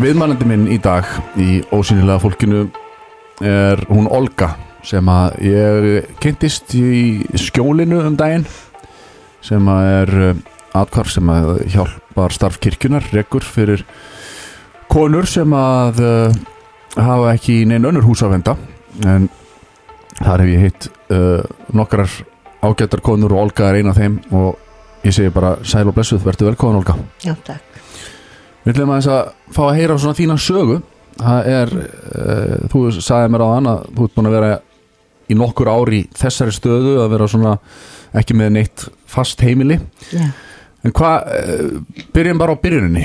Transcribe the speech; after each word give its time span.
Viðmælandi 0.00 0.46
minn 0.48 0.62
í 0.72 0.78
dag 0.80 1.04
í 1.36 1.58
ósynilega 1.76 2.22
fólkinu 2.22 2.60
er 3.44 3.82
hún 3.90 4.06
Olga 4.08 4.54
sem 4.86 5.04
að 5.12 5.34
ég 5.44 6.06
kynntist 6.22 6.72
í 6.72 7.20
skjólinu 7.36 7.98
um 8.08 8.16
daginn 8.16 8.46
sem 9.44 9.68
að 9.68 9.90
er 9.90 10.14
uh, 10.30 10.40
atkvarf 10.80 11.12
sem 11.12 11.28
að 11.28 11.50
hjálpar 11.74 12.32
starf 12.32 12.56
kirkjunar, 12.64 13.10
rekur 13.12 13.44
fyrir 13.44 13.84
konur 14.88 15.28
sem 15.28 15.52
að 15.52 16.00
uh, 16.00 16.40
hafa 16.96 17.34
ekki 17.34 17.60
neinn 17.68 17.92
önnur 17.92 18.08
hús 18.08 18.24
að 18.24 18.38
venda 18.38 18.56
en 19.04 19.28
þar 20.16 20.46
hef 20.46 20.54
ég 20.54 20.64
hitt 20.64 20.92
uh, 21.12 21.44
nokkrar 21.76 22.08
ágættar 22.64 23.04
konur 23.04 23.36
og 23.36 23.50
Olga 23.50 23.68
er 23.68 23.82
eina 23.82 23.92
af 23.92 24.00
þeim 24.00 24.22
og 24.32 25.04
ég 25.04 25.12
segi 25.12 25.34
bara 25.34 25.58
sæl 25.60 25.90
og 25.90 25.98
blessuð, 25.98 26.24
verður 26.24 26.54
velkoðan 26.54 26.80
Olga 26.80 26.96
Já, 27.20 27.34
takk. 27.44 27.69
Við 28.64 28.74
ætlum 28.74 28.92
aðeins 28.92 29.10
að 29.10 29.30
fá 29.56 29.62
að 29.66 29.76
heyra 29.78 29.98
svona 30.00 30.18
þína 30.18 30.36
sögu 30.40 30.80
Það 31.20 31.48
er, 31.52 31.72
uh, 31.76 32.52
þú 32.72 32.82
sagði 32.96 33.32
mér 33.32 33.42
á 33.44 33.48
hann 33.50 33.68
að 33.68 33.80
þú 33.96 34.04
ert 34.06 34.14
búin 34.16 34.28
að 34.30 34.36
vera 34.38 34.52
í 35.30 35.36
nokkur 35.36 35.70
ári 35.70 35.98
í 36.00 36.06
þessari 36.16 36.54
stöðu 36.54 36.94
að 37.02 37.10
vera 37.12 37.28
svona 37.30 37.56
ekki 38.20 38.36
með 38.38 38.54
neitt 38.56 38.86
fast 39.10 39.42
heimili 39.44 39.76
Já. 40.14 40.30
En 40.80 40.94
hvað, 40.96 41.28
uh, 41.28 42.06
byrjum 42.14 42.40
bara 42.40 42.56
á 42.56 42.62
byrjuninni 42.62 43.04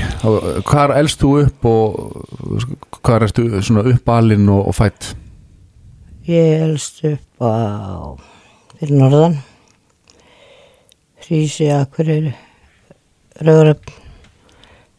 Hvar 0.70 0.96
elst 0.96 1.20
þú 1.23 1.34
upp 1.41 1.68
og 1.68 2.96
hvað 3.02 3.27
ertu 3.27 3.49
svona 3.60 3.84
uppalinn 3.91 4.48
og, 4.54 4.70
og 4.72 4.77
fætt? 4.77 5.12
Ég 6.26 6.63
elst 6.66 7.04
upp 7.05 7.44
á 7.44 8.16
fyrir 8.80 8.98
norðan. 8.98 9.35
Hrísi, 11.26 11.68
Akureyri, 11.74 12.34
Rauðröfn, 13.41 13.94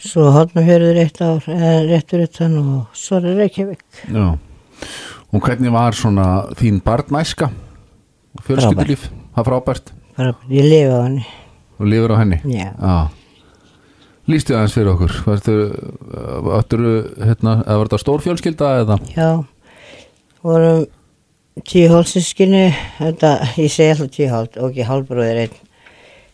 svo 0.02 0.30
Hortnafjörður 0.34 0.98
eitt 1.02 1.20
ár, 1.24 1.44
eða 1.48 1.74
réttur 1.88 2.24
utan 2.26 2.56
og 2.60 2.96
svo 2.96 3.20
er 3.22 3.36
Reykjavík. 3.40 3.84
Já 4.12 4.26
Og 5.34 5.40
hvernig 5.42 5.72
var 5.72 5.96
svona 5.96 6.26
þín 6.58 6.78
barnæska? 6.84 7.48
Fjölskyldulíf, 8.46 9.08
það 9.34 9.46
frábært 9.48 9.92
Bara, 10.16 10.34
ég 10.52 10.66
lifi 10.68 10.90
á 10.92 11.00
henni. 11.06 11.24
og 11.80 11.86
lifur 11.88 12.12
á 12.12 12.16
henni 12.20 12.38
Já. 12.44 12.68
Já 12.76 13.08
Lýstu 14.28 14.54
aðeins 14.56 14.74
fyrir 14.76 14.90
okkur 14.92 15.12
Varstu, 15.26 15.54
áttur, 16.58 16.84
hérna, 17.22 17.56
eða 17.64 17.78
var 17.78 17.88
þetta 17.88 18.00
stór 18.02 18.24
fjölskylda 18.24 18.70
eða? 18.82 18.96
Já, 19.16 19.28
vorum 20.42 20.86
tíu 21.64 21.88
hálfsískinni, 21.92 22.64
þetta, 22.98 23.30
ég 23.56 23.70
segi 23.72 23.92
alltaf 23.94 24.10
tíu 24.12 24.26
hálf, 24.28 24.58
og 24.60 24.68
ekki 24.72 24.84
hálfbróðir 24.88 25.38
einn. 25.46 25.54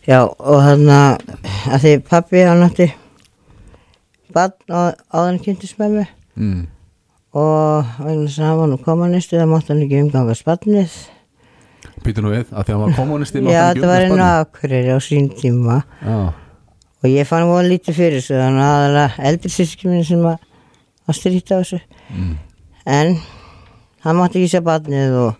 Já, 0.09 0.17
og 0.27 0.57
hann 0.65 0.89
að 0.91 1.77
því 1.85 1.93
pappi 2.09 2.41
hann 2.43 2.65
átti 2.65 2.89
barn 4.35 4.53
á, 4.73 4.81
áðan 5.13 5.41
kynntist 5.43 5.79
með 5.81 5.97
mig 5.99 6.11
Mm. 6.35 6.63
og 7.37 7.85
hann 7.99 8.57
var 8.57 8.67
nú 8.71 8.77
kommunisti 8.81 9.37
það 9.37 9.51
mátti 9.51 9.69
hann 9.69 9.83
ekki 9.85 9.99
umgangast 10.01 10.45
barnið. 10.47 10.95
Býtu 12.03 12.23
nú 12.25 12.31
við, 12.33 12.47
að 12.49 12.63
því 12.65 12.71
að 12.73 12.73
hann 12.73 12.81
var 12.87 12.95
kommunisti 12.97 13.41
mátti 13.43 13.53
Já, 13.53 13.67
þetta 13.73 13.91
var 13.91 14.05
einu 14.07 14.23
akkurir 14.25 14.89
á 14.89 14.97
sín 15.05 15.29
tíma? 15.37 15.77
Já, 16.01 16.33
og 17.03 17.07
ég 17.11 17.27
fann 17.29 17.45
mjög 17.49 17.69
lítið 17.69 17.97
fyrir 17.99 18.17
þessu 18.17 18.39
þannig 18.39 18.63
að 18.65 18.73
aðalega 18.79 19.27
eldri 19.29 19.51
síski 19.53 19.87
minni 19.91 20.07
sem 20.07 20.25
að, 20.25 20.37
að 21.07 21.17
strýta 21.19 21.59
þessu. 21.61 21.79
mm. 22.09 22.33
en 22.97 23.15
hann 24.03 24.17
mátti 24.19 24.41
ekki 24.41 24.53
sjá 24.55 24.63
barnið 24.65 25.17
og 25.21 25.35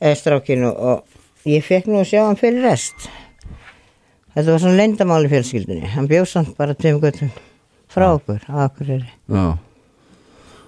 eða 0.00 0.16
strákinu 0.22 0.72
og 0.72 1.04
ég 1.48 1.64
fekk 1.64 1.86
nú 1.92 2.00
að 2.00 2.08
sjá 2.12 2.22
hann 2.24 2.40
fyrir 2.40 2.64
rest 2.66 3.08
þetta 4.34 4.50
var 4.52 4.62
svona 4.64 4.80
leyndamáli 4.80 5.30
fjölskyldinni 5.32 5.92
hann 5.94 6.08
bjóð 6.10 6.26
samt 6.32 6.56
bara 6.58 6.74
tveim 6.76 6.98
göttum 7.04 7.30
frá 7.96 8.06
okkur 8.12 8.44
á 8.52 8.54
Akureyri. 8.66 9.08
Já. 9.32 9.46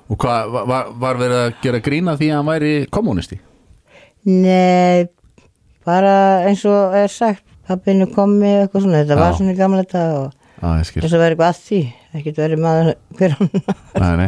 Og 0.09 0.17
hvað, 0.17 0.51
var- 0.73 0.89
var, 0.97 1.21
verið 1.21 1.39
að 1.45 1.55
gera 1.63 1.81
grína 1.85 2.17
því 2.17 2.31
að 2.33 2.37
hann 2.41 2.51
væri 2.55 2.73
kommunisti? 2.91 3.39
nei 4.29 5.07
bara 5.87 6.45
eins 6.49 6.65
og 6.69 6.93
er 6.99 7.09
sagt 7.09 7.45
pappinu 7.69 8.09
komi 8.13 8.49
eitthvað 8.65 8.83
svona 8.85 8.99
þetta 9.03 9.15
Já. 9.17 9.21
var 9.23 9.37
svona 9.39 9.55
gamla 9.57 9.85
dag 9.89 10.17
og 10.19 10.33
Já, 10.59 10.69
þess 10.83 11.15
að 11.15 11.23
vera 11.23 11.35
eitthvað 11.37 11.53
að 11.53 11.61
því 11.69 11.81
ekkert 12.19 12.41
verið 12.43 12.63
maður 12.65 12.89
hver 13.21 13.37
hann 13.39 14.25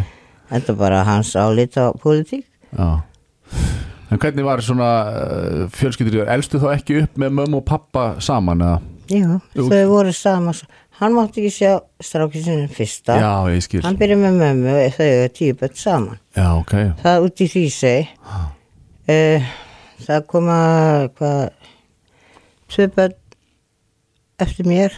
þetta 0.51 0.77
bara 0.79 1.03
hans 1.07 1.33
álit 1.37 1.77
á 1.79 1.91
pólitík. 2.01 2.45
Já. 2.77 3.03
En 4.11 4.19
hvernig 4.19 4.45
var 4.47 4.63
svona 4.63 4.89
uh, 5.11 5.67
fjölskyldur 5.75 6.29
Elstu 6.31 6.59
þá 6.63 6.73
ekki 6.77 7.01
upp 7.05 7.19
með 7.19 7.35
mömmu 7.41 7.61
og 7.61 7.67
pappa 7.69 8.05
saman 8.23 8.63
eða? 8.67 8.79
Jú. 9.11 9.41
þau 9.57 9.83
voru 9.91 10.13
sama 10.15 10.55
hann 11.01 11.15
mátti 11.17 11.41
ekki 11.43 11.53
sjá 11.55 11.73
strákinu 12.05 12.45
sinni 12.45 12.69
fyrsta 12.73 13.17
Já, 13.17 13.31
ég 13.55 13.65
skil 13.65 13.83
Hann 13.87 13.97
byrjaði 14.01 14.21
með 14.25 14.41
mömmu 14.43 14.75
og 14.75 14.99
þau 14.99 15.07
eru 15.07 15.31
tíu 15.37 15.57
börn 15.61 15.79
saman. 15.81 16.19
Já, 16.37 16.49
ok 16.59 16.75
Það 17.01 17.25
út 17.27 17.41
í 17.41 17.49
Hrísei. 17.55 18.03
Uh, 19.11 19.49
það 20.05 20.27
koma 20.31 20.59
hvað, 21.17 21.41
tvö 22.71 22.87
börn 22.99 23.17
eftir 24.41 24.69
mér. 24.69 24.95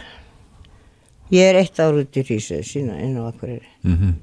Ég 1.33 1.49
er 1.49 1.61
eitt 1.63 1.79
ár 1.81 1.97
út 2.03 2.19
í 2.19 2.25
Hrísei 2.27 2.61
sína 2.67 2.99
inn 3.01 3.17
á 3.17 3.31
Akureyri. 3.31 3.67
mm 3.87 4.13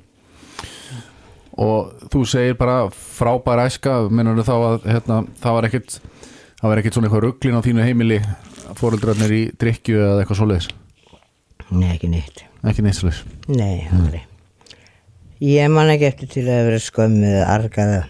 og 1.61 2.07
þú 2.13 2.23
segir 2.29 2.55
bara 2.57 2.87
frábær 2.95 3.61
æska 3.67 3.97
minnur 4.09 4.41
þá 4.47 4.55
að 4.55 4.87
hérna, 4.87 5.17
það 5.43 5.57
var 5.57 5.67
ekkit 5.69 5.97
það 6.61 6.69
var 6.71 6.81
ekkit 6.81 6.97
svona 6.97 7.09
eitthvað 7.09 7.25
rugglin 7.27 7.59
á 7.59 7.65
þínu 7.67 7.85
heimili 7.85 8.21
fóreldrarnir 8.79 9.35
í 9.35 9.43
drikju 9.61 10.01
eða 10.01 10.23
eitthvað 10.23 10.41
svoleiðis 10.41 10.69
Nei, 11.71 11.93
ekki 11.95 12.11
neitt. 12.11 12.45
ekki 12.67 12.85
neitt 12.85 12.99
svoleiðis 12.99 13.23
Nei, 13.51 13.87
aldrei. 13.95 14.23
Ég 15.41 15.71
man 15.73 15.91
ekki 15.93 16.09
eftir 16.11 16.31
til 16.35 16.45
að 16.51 16.67
vera 16.69 16.83
skömmið 16.85 17.35
eða 17.39 17.49
argaða 17.55 18.01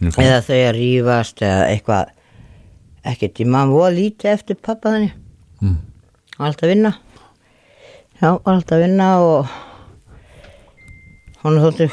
okay. 0.00 0.24
eða 0.24 0.40
þau 0.46 0.58
að 0.58 0.72
rífast 0.78 1.42
eða 1.44 1.66
eitthvað 1.74 2.14
ekkert. 3.10 3.42
Ég 3.42 3.50
man 3.52 3.72
voða 3.74 3.92
lítið 3.96 4.32
eftir 4.32 4.60
pappa 4.60 4.94
þannig. 4.94 5.14
mm. 5.60 5.78
alltaf 6.38 6.70
vinna 6.70 6.94
já, 8.20 8.30
alltaf 8.44 8.80
vinna 8.80 9.10
og 9.24 9.52
hann 11.42 11.60
þóttu 11.62 11.88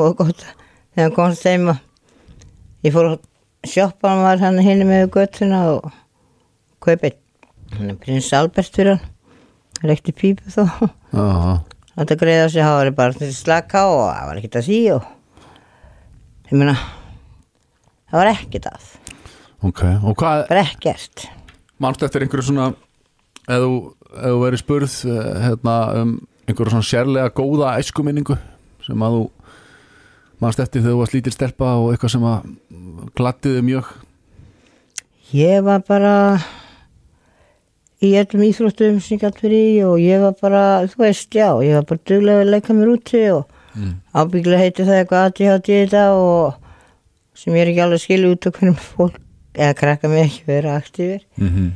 og 0.00 0.16
gott 0.18 0.42
þegar 0.42 1.04
hann 1.06 1.16
komst 1.16 1.46
heim 1.46 1.68
að 1.70 1.82
ég 2.86 2.94
fór 2.94 3.12
að 3.12 3.18
sjoppa 3.70 4.10
hann 4.10 4.24
var 4.26 4.42
hann 4.42 4.62
hinn 4.62 4.82
með 4.88 5.10
göttuna 5.14 5.60
og 5.76 5.90
kaupið 6.82 7.21
prins 8.02 8.32
Albert 8.36 8.76
fyrir 8.76 8.96
hann. 8.96 9.08
Reykti 9.82 10.14
pípu 10.14 10.52
þó. 10.52 10.66
Aha. 11.18 11.54
þetta 11.96 12.16
greiði 12.20 12.44
á 12.46 12.48
sig 12.52 12.64
hári 12.64 12.92
bara 12.96 13.16
til 13.16 13.30
slaka 13.34 13.82
og 13.90 14.04
það 14.06 14.28
var 14.28 14.38
ekkert 14.40 14.58
að 14.60 14.66
sí 14.68 14.78
og 14.94 15.08
ég 16.48 16.54
meina 16.60 16.76
það 18.12 18.20
var 18.20 18.30
ekkert 18.32 18.68
að. 18.70 18.86
Ok, 19.62 19.82
og 20.02 20.16
hvað 20.18 20.46
bara 20.48 20.64
ekkert. 20.66 21.26
Mannst 21.82 22.04
eftir 22.06 22.24
einhverju 22.24 22.46
svona 22.48 22.70
þú, 23.46 23.74
ef 24.12 24.30
þú 24.30 24.40
verið 24.44 24.62
spurð 24.62 24.96
eh, 25.10 25.28
hérna, 25.48 25.76
um 26.02 26.16
einhverju 26.46 26.74
svona 26.74 26.88
sérlega 26.88 27.34
góða 27.36 27.76
æskuminningu 27.82 28.38
sem 28.86 29.04
að 29.06 29.18
þú 29.18 29.26
mannst 30.42 30.62
eftir 30.62 30.82
þegar 30.82 30.94
þú 30.94 31.02
varst 31.02 31.18
lítil 31.18 31.34
stelpa 31.34 31.74
og 31.78 31.92
eitthvað 31.92 32.14
sem 32.16 32.26
að 32.26 32.48
glattiði 33.18 33.66
mjög? 33.66 33.92
Ég 35.32 35.62
var 35.64 35.84
bara 35.86 36.14
í 38.02 38.12
öllum 38.18 38.44
íþróttum 38.48 39.00
sem 39.00 39.16
ég 39.16 39.22
gætt 39.22 39.42
verið 39.44 39.66
í 39.68 39.76
og 39.86 40.00
ég 40.02 40.22
var 40.24 40.34
bara, 40.40 40.62
þú 40.90 41.04
veist, 41.04 41.28
já, 41.30 41.48
ég 41.62 41.78
var 41.78 41.86
bara 41.90 42.06
duglega 42.10 42.44
að 42.44 42.52
leika 42.56 42.76
mér 42.76 42.94
úti 42.96 43.22
og 43.34 43.44
mm. 43.76 43.92
ábyggilega 44.14 44.64
heiti 44.64 44.88
það 44.88 44.98
eitthvað 45.02 45.28
aðtíðhátt 45.28 45.70
í 45.70 45.78
þetta 45.82 46.06
og 46.16 46.58
sem 47.38 47.54
ég 47.54 47.62
er 47.62 47.72
ekki 47.72 47.84
alveg 47.86 48.02
skilja 48.02 48.32
út 48.34 48.48
á 48.48 48.50
hvernig 48.50 48.82
fólk, 48.82 49.22
eða 49.54 49.78
krakka 49.78 50.10
mig 50.12 50.26
ekki 50.26 50.50
vera 50.50 50.76
aktífir, 50.80 51.24
Mm 51.36 51.70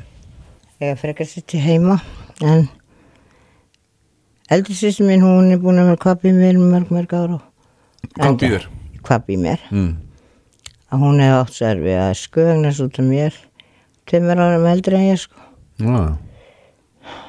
eða 0.77 0.97
frekar 1.01 1.29
sitt 1.29 1.55
í 1.57 1.61
heima, 1.63 1.95
en 2.45 2.67
eldri 4.53 4.75
sýstin 4.77 5.09
mín, 5.09 5.23
hún 5.25 5.55
er 5.55 5.61
búin 5.63 5.81
að 5.81 5.91
vera 5.91 6.03
kvappi 6.03 6.29
í 6.31 6.37
mér 6.37 6.59
mörg, 6.61 6.91
mörg 6.93 7.15
ára. 7.17 7.39
Kvappi 9.07 9.37
í 9.37 9.41
mér, 9.41 9.63
Mm. 9.71 9.97
að 10.93 11.01
hún 11.01 11.23
hefði 11.23 11.39
átt 11.39 11.57
serfi 11.57 11.97
að 11.97 12.13
sköðagnast 12.21 12.85
út 12.85 12.99
af 13.01 13.07
mér, 13.09 13.35
tveimur 14.07 14.43
árum 14.45 14.67
eldri 14.67 14.95
en 14.97 15.09
ég 15.15 15.19
sko. 15.19 15.46
Já, 15.77 16.17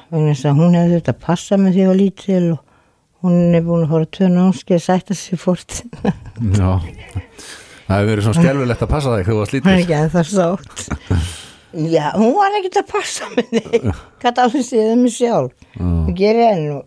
að 0.08 0.56
hún 0.56 0.76
hefði 0.78 0.94
þetta 0.94 1.12
að 1.12 1.20
passa 1.26 1.58
með 1.60 1.74
því 1.76 1.82
að 1.84 1.98
lítil 1.98 2.44
og 2.54 2.62
hún 3.26 3.56
er 3.58 3.64
búin 3.66 3.84
að 3.84 3.92
fóra 3.92 4.08
tvö 4.16 4.28
námskeið 4.32 4.78
að 4.78 4.84
sætta 4.86 5.16
sér 5.18 5.42
fórt 5.42 5.80
já. 6.58 6.70
Það 7.88 7.96
hefur 7.96 8.10
verið 8.12 8.24
svona 8.24 8.44
skelfilegt 8.44 8.84
að 8.84 8.92
passa 8.94 9.12
þig 9.12 9.26
þegar 9.26 9.28
þú 9.28 9.38
varst 9.40 9.52
er 9.52 9.58
lítil 9.58 9.74
ekki 9.74 9.96
að 9.98 10.10
það 10.14 10.32
sátt. 10.32 10.86
Já, 11.92 12.04
hún 12.16 12.32
var 12.38 12.56
ekkert 12.58 12.78
að 12.80 12.86
passa 12.94 13.28
með 13.34 13.50
því 13.52 13.80
hvað 14.22 14.42
alveg 14.44 14.64
séð 14.64 14.92
um 14.94 15.02
mig 15.04 15.12
sjálf. 15.12 15.66
Það 15.76 16.14
gerir 16.16 16.44
enn 16.48 16.68
og 16.78 16.84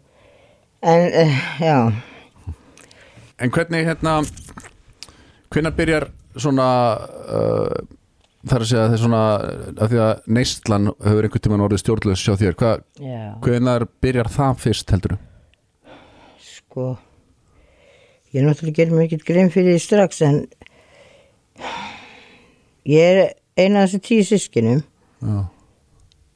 en, 0.81 1.05
uh, 1.21 1.35
já. 1.61 1.77
En 3.41 3.53
hvernig 3.53 3.85
hérna 3.85 4.15
hvenær 5.53 5.75
byrjar 5.77 6.07
svona 6.39 6.69
uh, 7.29 7.75
þar 8.47 8.65
að 8.65 8.69
segja 8.71 8.87
þeir 8.91 9.03
svona 9.03 9.21
að 9.75 9.93
því 9.93 10.01
að 10.05 10.25
neistlan 10.37 10.89
hefur 10.91 11.27
einhvern 11.27 11.45
tímann 11.45 11.65
orðið 11.67 11.83
stjórnlaus 11.83 12.23
sjá 12.23 12.33
þér, 12.41 12.57
Hva, 12.61 12.71
já, 12.97 13.21
hvenær 13.45 13.87
byrjar 14.01 14.31
það 14.33 14.59
fyrst 14.65 14.95
heldur 14.95 15.17
sko 16.41 16.89
ég 18.31 18.41
er 18.41 18.47
náttúrulega 18.47 18.79
gerir 18.79 18.95
mér 18.95 19.07
ekkert 19.09 19.27
grein 19.27 19.53
fyrir 19.53 19.75
því 19.75 19.85
strax 19.85 20.21
en 20.25 20.43
ég 22.89 23.01
er 23.01 23.33
eina 23.59 23.83
af 23.83 23.91
þessu 23.91 24.05
tíu 24.07 24.27
sískinum 24.27 24.85
Já, 25.21 25.41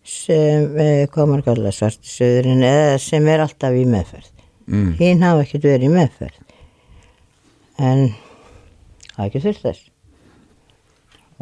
sem, 0.05 0.65
eh, 0.77 1.07
hvað 1.09 1.29
maður 1.31 1.45
kalla 1.49 1.73
svarti 1.73 2.11
söðurinn 2.11 2.63
eða 2.65 2.97
sem 3.01 3.27
er 3.31 3.43
alltaf 3.45 3.73
í 3.73 3.85
meðferð. 3.89 4.31
Mm. 4.65 4.93
hinn 4.97 5.21
hafa 5.21 5.43
ekkert 5.45 5.65
verið 5.67 5.89
í 5.89 5.93
meðferð. 5.93 6.37
En 7.77 8.07
hafa 9.15 9.27
ekki 9.27 9.41
þurft 9.43 9.65
þess. 9.65 9.83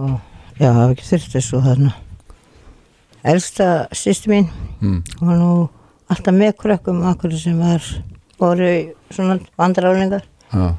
Og 0.04 0.33
já, 0.60 0.70
hafa 0.74 0.92
ekki 0.94 1.08
þurft 1.08 1.34
þess 1.36 1.54
og 1.58 1.64
þarna. 1.68 1.94
Elsta 3.24 3.68
sýstu 3.96 4.30
mín 4.34 4.50
Mm. 4.84 5.00
var 5.22 5.38
nú 5.40 5.70
alltaf 6.12 6.34
með 6.36 6.58
krökkum 6.60 7.04
akkur 7.08 7.32
sem 7.40 7.56
var 7.60 7.80
voru 8.40 8.92
svona 9.10 9.38
vandrálingar 9.58 10.26
Já, 10.52 10.76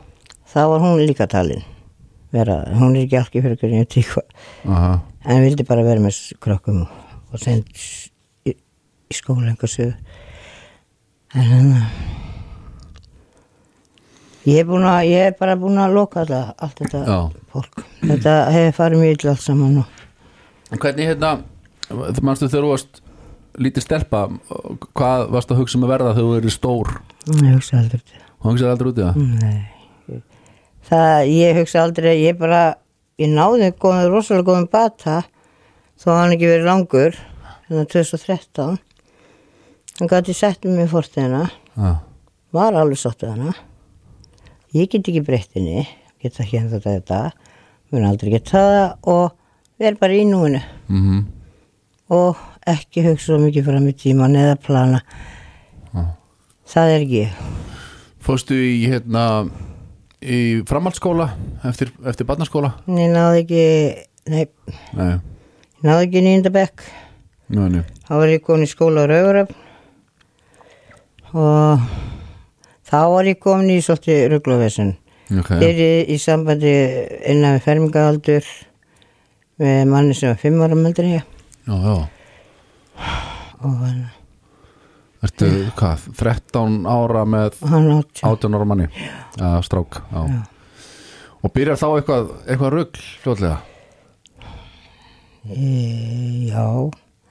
þá 0.52 0.60
var 0.68 0.80
hún 0.84 1.00
líka 1.06 1.24
talin 1.26 1.62
vera, 2.32 2.58
hún 2.76 2.96
er 2.98 3.06
ekki 3.06 3.16
alveg 3.16 3.42
fyrir 3.46 3.56
hverju 3.62 3.86
tíku 3.88 4.20
aha. 4.68 5.00
En 5.24 5.40
vildi 5.40 5.64
bara 5.64 5.82
vera 5.86 6.00
með 6.04 6.18
krökkum 6.44 6.82
og, 6.84 7.38
send 7.40 7.64
í, 8.44 8.52
í 8.52 9.14
skóla 9.16 9.48
einhver 9.54 9.72
sögur 9.72 9.96
en 11.34 11.48
hann 11.48 11.72
ég 14.44 14.60
er 14.60 14.86
að 14.90 15.08
ég 15.08 15.28
er 15.30 15.36
bara 15.38 15.56
búin 15.56 15.80
að 15.80 15.94
loka 15.96 16.20
alltaf 16.24 16.54
allt 16.64 16.80
þetta 16.82 17.02
Já. 17.06 17.18
fólk 17.52 17.84
þetta 18.02 18.34
hefur 18.54 18.76
farið 18.78 19.02
mjög 19.02 19.16
illa 19.18 19.34
allt 19.34 19.44
saman 19.44 19.84
En 20.72 20.80
hvernig 20.80 21.06
hérna, 21.06 21.30
þú 21.88 22.22
manstu 22.24 22.48
þegar 22.48 22.64
þú 22.64 22.70
varst 22.72 23.02
lítið 23.62 23.84
stelpa, 23.84 24.22
hvað 24.96 25.28
varst 25.30 25.52
að 25.52 25.60
hugsa 25.60 25.78
um 25.78 25.84
að 25.86 25.92
verða 25.94 26.14
þegar 26.16 26.24
þú 26.26 26.32
verið 26.34 26.54
stór? 26.54 26.90
ég 27.30 27.52
hugsa 27.54 27.76
aldrei 27.78 28.00
til 28.00 28.16
það. 28.16 28.24
Þú 28.40 28.50
hugsaði 28.50 28.72
aldrei 28.72 28.88
út 28.90 28.98
í 28.98 29.04
það? 29.04 29.20
Nei. 29.44 30.22
það 30.88 31.28
ég 31.30 31.60
hugsa 31.60 31.84
aldrei 31.84 32.14
ég 32.24 32.40
bara, 32.40 32.62
ég 33.22 33.30
náði 33.30 33.70
góðum, 33.78 34.10
rosalega 34.12 34.48
góðum 34.48 34.66
bata 34.72 35.20
þó 36.00 36.08
hann 36.18 36.34
ekki 36.34 36.50
verið 36.50 36.68
langur 36.68 37.20
hérna 37.68 37.86
2013 37.94 38.80
hann 40.00 40.10
gæti 40.10 40.34
sett 40.36 40.66
mig 40.66 40.88
í 40.88 40.90
fortina 40.90 41.46
Já, 41.74 41.94
var 42.54 42.76
alveg 42.78 43.00
sátt 43.00 43.22
við 43.22 43.36
hana 43.36 43.54
ég 44.74 44.90
get 44.90 45.08
ekki 45.08 45.22
breytt 45.24 45.54
henni 45.56 45.86
get 46.22 46.40
ekki 46.42 46.58
henni 46.60 46.80
þetta 46.82 47.20
mun 47.92 48.06
aldrei 48.08 48.32
geta 48.34 48.58
það 48.58 49.10
og 49.12 49.34
verð 49.80 50.00
bara 50.00 50.16
í 50.16 50.24
núinu. 50.26 50.60
Mhm, 50.88 51.20
og 52.14 52.40
ekki 52.66 53.04
hugsa 53.04 53.30
svo 53.32 53.38
mikið 53.42 53.68
fram 53.68 53.86
í 53.88 53.94
tíman 53.98 54.36
eða 54.38 54.56
plana. 54.60 55.00
Það 56.64 56.90
er 56.94 57.02
ekki 57.04 57.18
ég. 57.20 57.32
Fórstu 58.24 58.56
í 58.56 58.86
hérna 58.88 59.24
í 60.24 60.64
framhaldsskóla 60.68 61.26
eftir, 61.68 61.90
eftir 62.08 62.26
barnaskóla? 62.28 62.70
ég 62.88 63.12
náði 63.12 63.42
ekki 63.42 63.64
nei, 64.32 64.46
Nei, 64.96 65.10
ég 65.12 65.84
náði 65.84 66.06
ekki 66.08 66.22
nei, 66.24 67.68
nei. 67.68 67.84
Þá 68.08 68.14
var 68.16 68.32
ég 68.32 68.42
komin 68.46 68.64
í 68.64 68.70
skóla 68.70 69.04
á 69.04 69.10
Rauðuröfn 69.12 69.54
og 71.34 71.84
þá 72.94 73.00
var 73.10 73.26
ég 73.26 73.40
komin 73.42 73.72
í 73.74 73.80
svolítið 73.82 74.28
rugglovesen 74.30 74.94
Ok, 75.32 75.48
Þeir 75.56 75.78
í, 75.80 75.92
í 76.14 76.16
sambandi 76.20 76.72
innan 77.32 77.56
við 77.56 77.62
fermingahaldur 77.64 78.48
með 79.62 79.78
manni 79.88 80.16
sem 80.18 80.28
var 80.34 80.40
fimm 80.42 80.60
ára 80.62 80.76
meldur 80.76 81.06
ég. 81.08 81.24
Já, 81.64 81.74
já. 81.80 81.94
Og 83.64 83.78
hann, 83.80 84.02
Ertu, 85.24 85.48
hvað, 85.78 86.04
13 86.20 86.84
ára 86.92 87.22
með 87.24 87.56
hann 87.70 87.88
átt 87.96 88.20
18 88.20 88.58
ára 88.58 88.68
manni? 88.68 88.90
Já, 89.40 89.48
strák, 89.64 90.02
já. 90.12 90.42
Og 91.40 91.52
byrjar 91.56 91.80
þá 91.80 91.86
eitthvað, 91.94 92.28
eitthvað 92.44 92.74
rugl 92.76 93.04
fljótlega? 93.24 93.56
e, 95.48 95.72
já. 96.52 96.68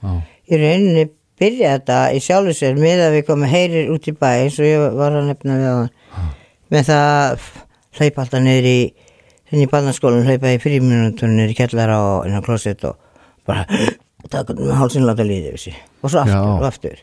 Já, 0.02 0.18
í 0.50 0.60
rauninni 0.60 1.06
byrja 1.44 1.74
þetta 1.76 2.00
í 2.16 2.20
sjálfu 2.24 2.56
sér 2.56 2.78
með 2.80 3.04
að 3.06 3.16
við 3.18 3.26
komum 3.30 3.50
heyrir 3.52 3.92
út 3.94 4.08
í 4.10 4.16
bæ 4.16 4.28
eins 4.42 4.58
og 4.58 4.66
ég 4.70 4.84
var 4.98 5.14
að 5.20 5.28
nefna 5.30 5.58
við 5.60 5.68
á 5.68 5.74
hann 5.78 5.90
með 6.74 6.86
það 6.90 7.08
að 7.14 7.48
hlaupa 7.98 8.24
alltaf 8.24 8.42
niður 8.48 8.68
í 8.72 8.78
henni 9.52 9.66
í 9.66 9.70
barnaskólan 9.70 10.24
hlaupa 10.26 10.50
í 10.56 10.60
fríminutunum 10.62 11.36
niður 11.38 11.52
í 11.52 11.58
kellara 11.58 11.98
og 12.02 12.24
inn 12.30 12.34
á 12.34 12.42
klósett 12.46 12.82
og 12.88 12.96
bara 13.46 13.66
taka 14.32 14.56
með 14.56 14.72
hálsinn 14.80 15.04
láta 15.06 15.26
líði 15.28 15.52
og 15.54 16.08
svo 16.10 16.22
aftur 16.24 16.32
Já. 16.32 16.40
og 16.56 16.64
aftur. 16.70 17.02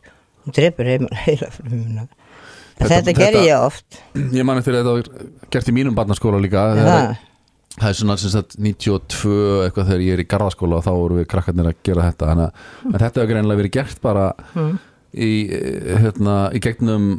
Drepur 0.57 0.87
heima 0.89 1.09
heila 1.27 1.51
fríminuna 1.53 2.07
Þetta- 2.81 2.95
þetta, 2.97 3.13
þetta- 3.19 3.41
ég 3.45 3.61
oft. 3.61 3.97
Ég 4.33 4.45
mani 4.47 4.63
fyrir 4.65 4.79
þetta 4.81 4.93
var 4.95 5.49
gert 5.53 5.67
í 5.69 5.73
mínum 5.75 5.93
barnaskóla 5.93 6.39
líka 6.41 6.63
það, 6.79 7.11
það. 7.77 7.87
er 7.89 7.97
svona 8.01 8.17
sagt 8.21 8.55
92 8.59 9.33
eitthvað 9.65 9.91
þegar 9.91 10.05
ég 10.05 10.15
er 10.17 10.23
í 10.23 10.29
garðaskóla 10.33 10.79
og 10.79 10.85
þá 10.85 10.91
voru 10.91 11.19
við 11.21 11.27
krakkarnir 11.33 11.71
að 11.71 11.83
gera 11.87 12.07
þetta. 12.09 12.31
Að 12.31 12.45
en 12.45 12.97
þetta 12.99 13.11
hefur 13.11 13.31
greinlega 13.33 13.61
verið 13.61 13.75
gert 13.77 14.01
bara 14.03 14.27
í, 15.11 15.31
eh, 15.51 15.97
hérna, 16.05 16.37
í 16.55 16.61
gegnum 16.63 17.09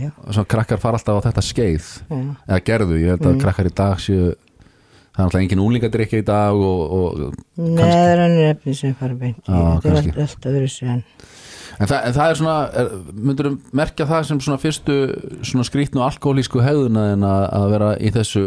já, 0.00 0.10
svona 0.30 0.50
krakkar 0.54 0.82
fara 0.82 0.98
alltaf 1.00 1.22
á 1.22 1.26
þetta 1.28 1.46
skeið. 1.46 1.92
Já. 2.10 2.18
eða 2.48 2.64
gerðu, 2.70 2.98
ég 3.02 3.14
held 3.14 3.30
að 3.30 3.40
krakkar 3.44 3.70
í 3.70 3.74
dag 3.74 4.02
séu 4.02 4.34
það 5.16 5.22
er 5.22 5.28
alltaf 5.30 5.40
engin 5.40 5.64
úlingadrykja 5.64 6.20
í 6.20 6.26
dag 6.26 6.58
og, 6.60 6.80
og 6.92 7.36
neður 7.56 8.20
hann 8.20 8.36
er 8.36 8.50
efni 8.52 8.74
sem 8.76 8.92
fara 8.98 9.16
beint. 9.16 9.40
Þetta 9.46 9.94
er 9.94 10.22
alltaf 10.26 10.52
verið 10.52 10.72
sér 10.74 11.02
En 11.76 11.88
það, 11.90 11.98
en 12.08 12.14
það 12.16 12.30
er 12.30 12.38
svona, 12.38 12.56
er, 12.80 12.86
myndur 13.28 13.48
merkja 13.76 14.06
það 14.08 14.28
sem 14.30 14.38
svona 14.40 14.60
fyrstu 14.62 14.94
svona 15.44 15.66
skrítnu 15.68 16.00
alkoholísku 16.06 16.62
hegðuna 16.64 17.10
en 17.12 17.26
að, 17.26 17.42
að 17.58 17.66
vera 17.74 17.90
í 18.00 18.12
þessu 18.14 18.44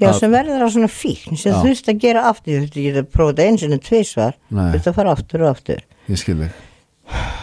Já, 0.00 0.12
sem 0.16 0.32
verður 0.32 0.64
á 0.64 0.68
svona 0.72 0.88
fíkn 0.88 1.36
sem 1.36 1.52
þú 1.52 1.66
þurft 1.68 1.88
að 1.92 1.98
gera 2.00 2.22
aftur, 2.30 2.64
þú 2.66 2.80
þurft 2.86 3.00
að 3.02 3.08
prófa 3.12 3.32
þetta 3.32 3.44
eins 3.48 3.64
og 3.66 3.82
tvisvar, 3.86 4.36
þú 4.50 4.62
þurft 4.72 4.88
að 4.90 4.96
fara 4.96 5.12
aftur 5.12 5.42
og 5.44 5.50
aftur. 5.52 5.82
Ég 6.08 6.18
skil 6.22 6.36
þig. 6.40 6.60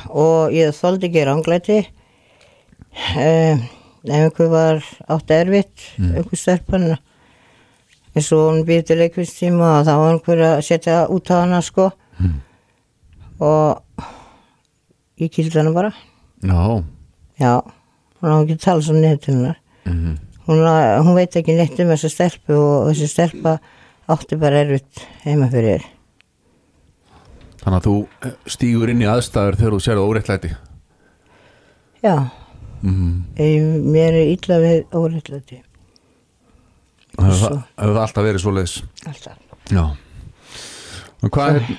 Og 0.09 0.55
ég 0.55 0.73
þóldi 0.75 1.07
ekki 1.09 1.25
ránglæti 1.29 1.77
um, 3.19 3.61
ef 4.09 4.15
einhver 4.15 4.49
var 4.51 4.81
átt 5.13 5.31
erfitt 5.35 5.85
Mm. 5.99 6.15
einhver 6.15 6.37
stelpanna 6.39 6.97
eins 8.15 8.31
og 8.33 8.45
hún 8.49 8.63
býr 8.65 8.83
til 8.87 8.97
leikvistíma 8.97 9.79
og 9.79 9.85
þá 9.87 9.91
var 9.99 10.13
einhver 10.13 10.43
að 10.49 10.61
setja 10.65 11.01
út 11.11 11.29
á 11.29 11.35
hana 11.43 11.59
sko. 11.61 11.91
Mm. 12.19 12.39
og 13.39 13.83
ég 15.19 15.29
kýldi 15.31 15.53
hana 15.59 15.71
bara. 15.75 15.93
Já, 16.43 16.83
já, 17.39 17.53
hún 18.21 18.31
á 18.31 18.35
ekki 18.43 18.55
að 18.57 18.63
tala 18.65 18.81
svo 18.81 18.93
niður 18.97 19.21
til 19.21 19.33
hennar 19.35 19.57
mhm 19.85 20.17
hún, 20.49 20.65
hún 21.05 21.15
veit 21.17 21.37
ekki 21.39 21.55
neitt 21.57 21.79
um 21.79 21.93
þessa 21.93 22.11
stelpu 22.13 22.57
og 22.57 22.89
þessi 22.89 23.09
stelpa 23.11 23.55
átti 24.09 24.39
bara 24.41 24.65
erfitt 24.65 25.05
heima 25.25 25.49
fyrir 25.51 25.85
Þannig 27.59 27.77
að 27.77 27.87
þú 27.89 27.95
eh, 28.25 28.35
stígur 28.49 28.91
inn 28.91 29.01
í 29.03 29.09
aðstæður 29.11 29.59
þegar 29.59 29.75
þú 29.75 29.81
sérðu 29.85 30.09
óreittlæti 30.09 30.51
já, 31.99 32.15
mm. 32.81 33.15
ég, 33.35 33.73
mér 33.83 34.21
er 34.21 34.35
illa 34.35 34.61
við 34.63 34.95
óreittlæti 34.95 35.63
Það 37.19 37.31
hefur 37.35 37.63
það 37.79 38.01
alltaf 38.03 38.23
verið 38.23 38.43
svo 38.43 38.51
leiðis 38.55 38.75
alltaf. 39.09 39.39
Já. 39.69 39.83
Hvað 41.25 41.57
er 41.57 41.71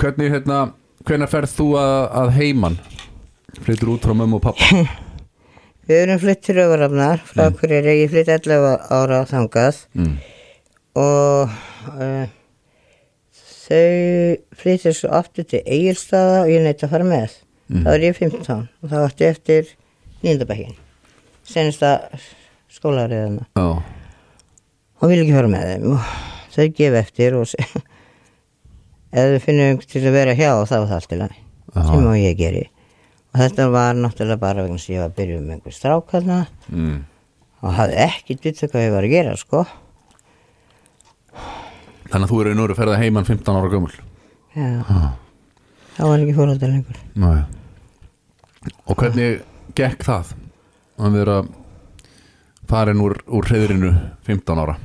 hvernig 0.00 0.32
hérna 0.32 0.60
hvenær 1.06 1.30
ferð 1.32 1.56
þú 1.58 1.66
að, 1.80 1.96
að 2.22 2.32
heiman? 2.38 2.78
Flytur 3.66 3.94
út 3.94 4.06
frá 4.06 4.16
mömmu 4.16 4.40
og 4.40 4.46
pappa 4.48 4.86
Við 5.86 6.00
erum 6.02 6.18
flytt 6.18 6.40
til 6.42 6.56
Rauvarafnar 6.58 7.20
frá 7.22 7.44
mm. 7.46 7.58
hverju 7.60 7.76
er 7.78 7.92
ég 7.92 8.10
flytt 8.10 8.30
11 8.34 8.88
ára 8.96 9.20
þangað. 9.30 9.84
Mm. 9.94 10.16
og 10.96 11.52
uh, 11.92 12.26
þau 13.66 14.58
flyttir 14.62 14.96
svo 14.96 15.12
aftur 15.14 15.46
til 15.46 15.62
Egilstaða 15.62 16.42
og 16.42 16.50
ég 16.50 16.64
neitt 16.64 16.82
að 16.82 16.94
fara 16.96 17.06
með. 17.06 17.38
Mm. 17.70 17.84
Þá 17.84 17.90
er 17.92 18.06
ég 18.06 18.18
15 18.18 18.66
og 18.66 18.90
þá 18.90 18.96
ætti 19.04 19.28
eftir 19.28 19.72
nýndabækin, 20.24 20.76
senasta 21.46 21.96
skólariðana 22.72 23.46
Já, 23.58 23.66
og 24.98 25.10
vil 25.10 25.22
ekki 25.22 25.34
fara 25.36 25.50
með 25.50 25.68
þeim. 25.70 25.90
Og 25.94 26.54
þau 26.56 26.70
gef 26.80 27.02
eftir 27.02 27.38
og 27.38 27.50
ef 29.16 29.34
þau 29.34 29.42
finnum 29.46 29.84
til 29.86 30.02
að 30.02 30.16
vera 30.18 30.38
hjá 30.38 30.50
þá 30.64 30.80
er 30.80 30.88
það 30.88 30.96
allt 30.98 31.14
í 31.14 31.20
lagi. 31.22 31.44
Sem 31.76 32.08
og 32.08 32.18
ég 32.18 32.38
geri 32.38 32.70
og 33.36 33.42
þetta 33.42 33.66
var 33.68 33.98
náttúrulega 34.00 34.40
bara 34.40 34.62
vegna 34.64 34.80
sem 34.80 34.94
ég 34.94 35.02
var 35.02 35.10
að 35.10 35.18
byrja 35.18 35.40
um 35.42 35.50
einhver 35.52 35.74
strák 35.76 36.14
hérna 36.14 36.38
mm. 36.72 36.94
og 37.60 37.74
hafði 37.76 37.98
ekki 38.06 38.38
vitað 38.40 38.72
hvað 38.72 38.86
ég 38.86 38.94
var 38.94 39.08
að 39.08 39.12
gera 39.12 39.34
sko. 39.36 39.62
Þannig 42.06 42.24
að 42.24 42.32
þú 42.32 42.40
eru 42.40 42.54
í 42.54 42.56
núru 42.56 42.78
ferða 42.78 42.96
heiman 43.02 43.28
15 43.28 43.60
ára 43.60 43.70
gömul. 43.74 43.92
Já. 44.56 44.72
Það 45.98 46.10
var 46.10 46.24
ekki 46.24 46.36
fórhaldar 46.38 46.72
lengur. 46.72 47.04
Nei. 47.20 47.38
Og 48.88 48.96
hvernig 48.96 49.40
gekk 49.76 50.06
það? 50.06 50.32
Að 50.96 51.18
vera 51.20 51.38
farin 52.70 53.02
úr, 53.04 53.18
úr 53.28 53.50
hreðrinu 53.50 53.92
15 54.24 54.62
ára? 54.64 54.78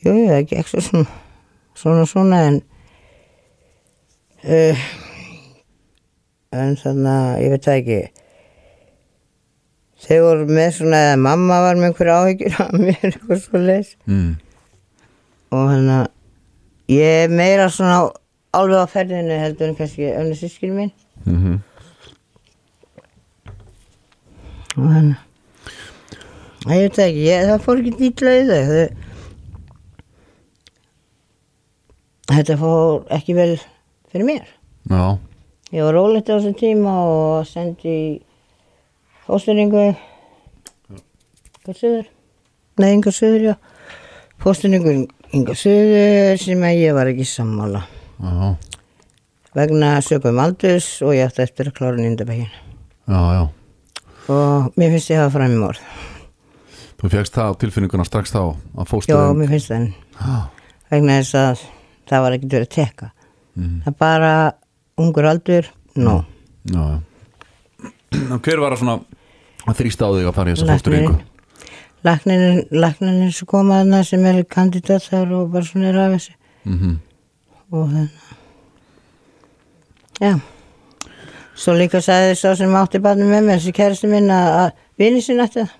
Jú, 0.00 0.16
það 0.16 0.46
gekk 0.48 0.72
svo 0.72 0.86
svona 0.86 1.18
svona 1.76 2.06
svona 2.08 2.40
en 2.48 2.62
uh, 4.44 4.88
en 6.50 6.76
þannig 6.80 7.12
að 7.14 7.42
ég 7.44 7.52
veit 7.54 7.66
það 7.68 7.80
ekki 7.80 8.00
Þeir 10.00 10.22
voru 10.24 10.46
með 10.48 10.70
svona, 10.78 10.98
eða 11.10 11.16
mamma 11.20 11.56
var 11.60 11.76
með 11.76 11.90
einhverja 11.90 12.14
áhyggjur 12.22 12.54
af 12.64 12.70
mér, 12.72 13.02
eitthvað 13.10 13.42
svo 13.42 13.60
leis. 13.60 13.90
mm. 14.08 14.30
Og 15.52 15.66
þannig 15.68 15.96
að 15.98 16.94
ég 16.94 17.24
er 17.26 17.34
meira 17.36 17.66
svona 17.74 17.98
alveg 18.56 18.80
á 18.80 18.92
ferðinu 18.94 19.36
heldur 19.42 19.68
en 19.68 19.76
kannski 19.76 20.08
önnu 20.14 20.38
sískil 20.38 20.72
mín. 20.72 20.94
Mm 21.26 21.58
Og 24.78 24.86
þannig 24.86 25.18
að 26.64 26.74
ég 26.76 26.82
veit 26.86 26.96
það 26.96 27.08
ekki, 27.10 27.24
ég, 27.26 27.46
það 27.50 27.64
fór 27.66 27.80
ekki 27.80 27.92
nýtla 28.00 28.30
í 28.32 28.42
þau. 28.48 28.62
þau. 28.70 28.86
Þetta 32.30 32.56
fór 32.60 33.00
ekki 33.18 33.36
vel 33.36 33.52
fyrir 34.12 34.28
mér. 34.28 34.44
Já, 34.88 35.04
Ég 35.70 35.82
var 35.86 35.94
rólegt 35.94 36.26
á 36.30 36.34
þessum 36.34 36.56
tíma 36.58 36.92
og 37.06 37.46
sendi 37.46 37.90
í 37.94 38.06
fóstyrningu 39.28 39.84
yngar 40.90 41.76
söður. 41.78 42.08
Nei, 42.80 42.88
yngar 42.96 43.14
söður, 43.14 43.44
já. 43.52 43.54
Fóstyrningu 44.42 44.94
yngar 45.36 45.58
söður 45.60 46.40
sem 46.42 46.64
ég 46.74 46.94
var 46.96 47.10
ekki 47.12 47.26
sammála. 47.28 47.84
já, 48.18 48.56
Vegna 49.54 49.96
sögum 50.06 50.38
aldurs 50.38 50.88
og 51.02 51.14
ég 51.14 51.26
ætti 51.30 51.42
eftir 51.42 51.70
að 51.70 51.76
klára 51.78 51.96
nýndabækin. 51.98 52.50
já, 53.08 53.20
já 53.34 53.48
Og 54.30 54.72
mér 54.78 54.90
finnst 54.94 55.10
ég 55.10 55.18
að 55.18 55.24
hafa 55.24 55.32
fram 55.38 55.54
í 55.54 55.58
morð. 55.58 55.80
Þú 57.00 57.08
fegst 57.10 57.34
það 57.34 57.48
á 57.50 57.58
tilfinninguna 57.58 58.04
strax 58.06 58.30
þá 58.30 58.38
að 58.42 58.54
Já, 58.78 58.84
fósturinn 58.90 59.38
mér 59.40 59.48
finnst 59.54 59.70
það. 59.70 59.86
Já, 60.20 60.36
Vegna 60.90 61.16
þess 61.20 61.34
að 61.34 61.62
það 62.10 62.22
var 62.26 62.32
ekkert 62.36 62.52
verið 62.54 62.66
að 62.68 62.74
teka. 62.76 63.10
Mhm. 63.56 63.82
Það 63.86 63.96
bara 63.98 64.34
ungur 65.00 65.28
aldur, 65.30 65.70
já 65.96 66.84
Og 68.10 68.40
Hver 68.42 68.60
var 68.60 68.74
að 68.74 68.80
svona 68.82 68.96
að 69.70 69.76
þrýsta 69.78 70.08
á 70.08 70.10
þig 70.16 70.26
að 70.28 70.34
fara 70.36 70.50
í 70.50 70.56
þessa 70.56 70.74
fósturingu? 70.74 71.12
Læknirinn, 72.06 72.60
læknirinn 72.72 73.32
sem 73.36 73.48
kom 73.48 73.70
að 73.70 73.82
hana 73.84 74.00
sem 74.08 74.24
er 74.26 74.40
kandidat 74.48 75.04
þar 75.06 75.34
og 75.36 75.52
bara 75.52 75.68
svona 75.68 75.90
er 75.92 76.00
af 76.00 76.16
þessu. 76.16 76.34
Mm 76.64 76.98
og 77.70 77.86
þannig 77.86 78.10
já. 80.20 80.32
Svo 81.54 81.74
líka 81.76 82.00
sagði 82.02 82.34
sá 82.38 82.54
sem 82.58 82.74
átti 82.74 82.98
barni 83.02 83.26
með 83.28 83.44
mér 83.46 83.60
þessi 83.60 83.72
kæristi 83.76 84.10
minn 84.10 84.30
að, 84.32 84.48
að 84.62 84.70
vini 84.98 85.22
sinni 85.22 85.44
ætti 85.44 85.60
það. 85.60 85.76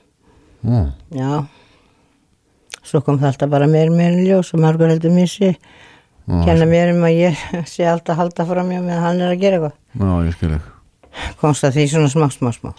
-hmm. 0.62 0.87
já. 1.19 1.47
Svo 2.83 3.00
kom 3.00 3.19
það 3.19 3.27
alltaf 3.33 3.50
bara 3.50 3.67
meir 3.67 3.91
meir 3.91 4.19
í 4.19 4.29
ljós 4.29 4.55
og 4.55 4.61
margur 4.61 4.89
heldur 4.89 5.27
sé 5.27 5.57
kenna 6.47 6.69
mér 6.69 6.93
um 6.95 7.07
að 7.09 7.17
ég 7.19 7.41
sé 7.73 7.87
alltaf 7.89 8.15
að 8.15 8.23
halda 8.25 8.47
fram 8.53 8.71
hjá 8.75 8.81
meðan 8.81 9.05
hann 9.07 9.25
er 9.25 9.35
að 9.35 9.43
gera 9.43 9.59
eitthvað. 9.59 9.81
Já, 10.01 10.13
ég 10.27 10.37
skil 10.37 10.53
ekki 10.59 10.79
komst 11.41 11.67
að 11.67 11.77
því 11.79 11.87
svona 11.91 12.11
smá 12.13 12.29
smá 12.31 12.53
smá. 12.55 12.71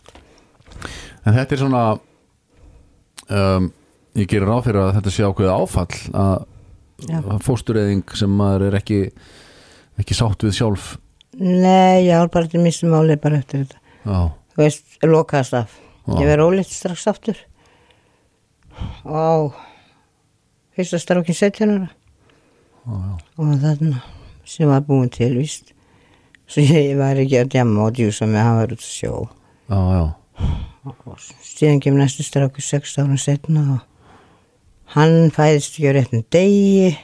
En 1.27 1.36
þetta 1.36 1.55
er 1.55 1.62
svona 1.62 1.84
um, 3.27 3.70
ég 4.17 4.29
gerir 4.31 4.48
ráð 4.50 4.65
fyrir 4.70 4.81
að 4.86 4.93
þetta 4.98 5.13
sé 5.13 5.27
ákveðið 5.27 5.53
áfall 5.53 6.00
að, 6.24 6.46
að 7.22 7.46
fóstureyðing 7.46 8.17
sem 8.17 8.36
maður 8.41 8.70
er 8.70 8.79
ekki 8.81 9.01
ekki 10.01 10.17
sátt 10.17 10.48
við 10.48 10.58
sjálf. 10.58 10.93
Nei, 11.38 12.08
já, 12.08 12.17
bara 12.31 12.50
til 12.50 12.63
mistum 12.63 12.91
máli 12.96 13.17
bara 13.22 13.39
eftir 13.41 13.65
þetta. 13.65 13.81
Já, 14.01 14.20
þú 14.55 14.63
veist, 14.63 14.86
lokaðast 15.05 15.58
af. 15.62 15.79
Ég 16.17 16.27
verið 16.27 16.48
ólíkt 16.50 16.74
strax 16.74 17.05
aftur. 17.12 17.38
Og 19.05 19.53
fyrsta 20.75 20.98
strákin 21.00 21.38
17 21.38 21.75
ára 21.75 21.91
já, 22.85 23.17
og 23.38 23.53
þarna 23.61 24.01
sem 24.45 24.67
var 24.69 24.81
búin 24.88 25.11
til, 25.13 25.35
víst. 25.39 25.73
Svo 26.51 26.63
ég 26.65 26.97
var 27.00 27.19
ekki 27.19 27.38
að 27.39 27.53
djamma 27.53 27.85
og 27.85 27.95
djúsa 27.95 28.27
með 28.27 28.43
hann 28.43 28.57
var 28.59 28.73
út 28.75 28.81
að 28.81 28.89
sjó. 28.89 29.13
Já. 29.71 30.01
og 30.83 31.21
síðan 31.45 31.79
kemur 31.83 32.01
næstu 32.01 32.25
strákur 32.25 32.65
6 32.65 32.97
ára 33.00 33.17
setna 33.21 33.61
og 33.75 33.79
hann 34.95 35.31
fæðist 35.31 35.77
ekki 35.77 35.88
á 35.88 35.95
réttum 35.95 36.25
degi. 36.33 36.97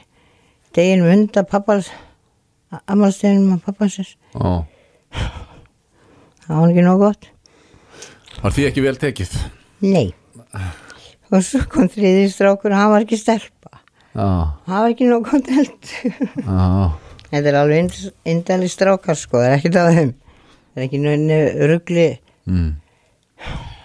Deginum 0.76 1.08
undan 1.14 1.46
pappans 1.48 1.88
amalsteginum 2.86 3.54
af 3.56 3.62
pappansins 3.64 4.16
já. 4.34 4.64
það 6.44 6.60
var 6.60 6.72
ekki 6.72 6.84
nóg 6.84 7.02
gott. 7.02 7.28
Var 8.42 8.54
því 8.54 8.66
ekki 8.68 8.84
vel 8.84 8.98
tekið? 9.00 9.36
nei. 9.80 10.08
Og 11.28 11.42
svo 11.44 11.60
kom 11.68 11.88
þriði 11.92 12.28
strákur 12.32 12.72
og 12.72 12.80
hann 12.80 12.92
var 12.92 13.04
ekki 13.04 13.18
stelpa 13.20 13.67
Já, 14.18 14.28
hann 14.66 14.82
var 14.82 14.90
ekki 14.90 15.06
held 15.06 15.90
já, 16.42 16.62
þetta 17.28 17.42
er 17.52 17.58
alveg 17.60 17.98
indali 18.26 18.70
strákar 18.72 19.18
sko 19.18 19.38
það 19.38 19.50
er 19.50 19.58
ekki 19.58 19.74
það 19.76 19.90
þeim. 19.98 20.14
Það 20.68 20.80
er 20.80 20.86
ekki 20.88 21.02
nöðinu 21.04 21.68
ruggli 21.72 22.06
mm. 22.50 22.70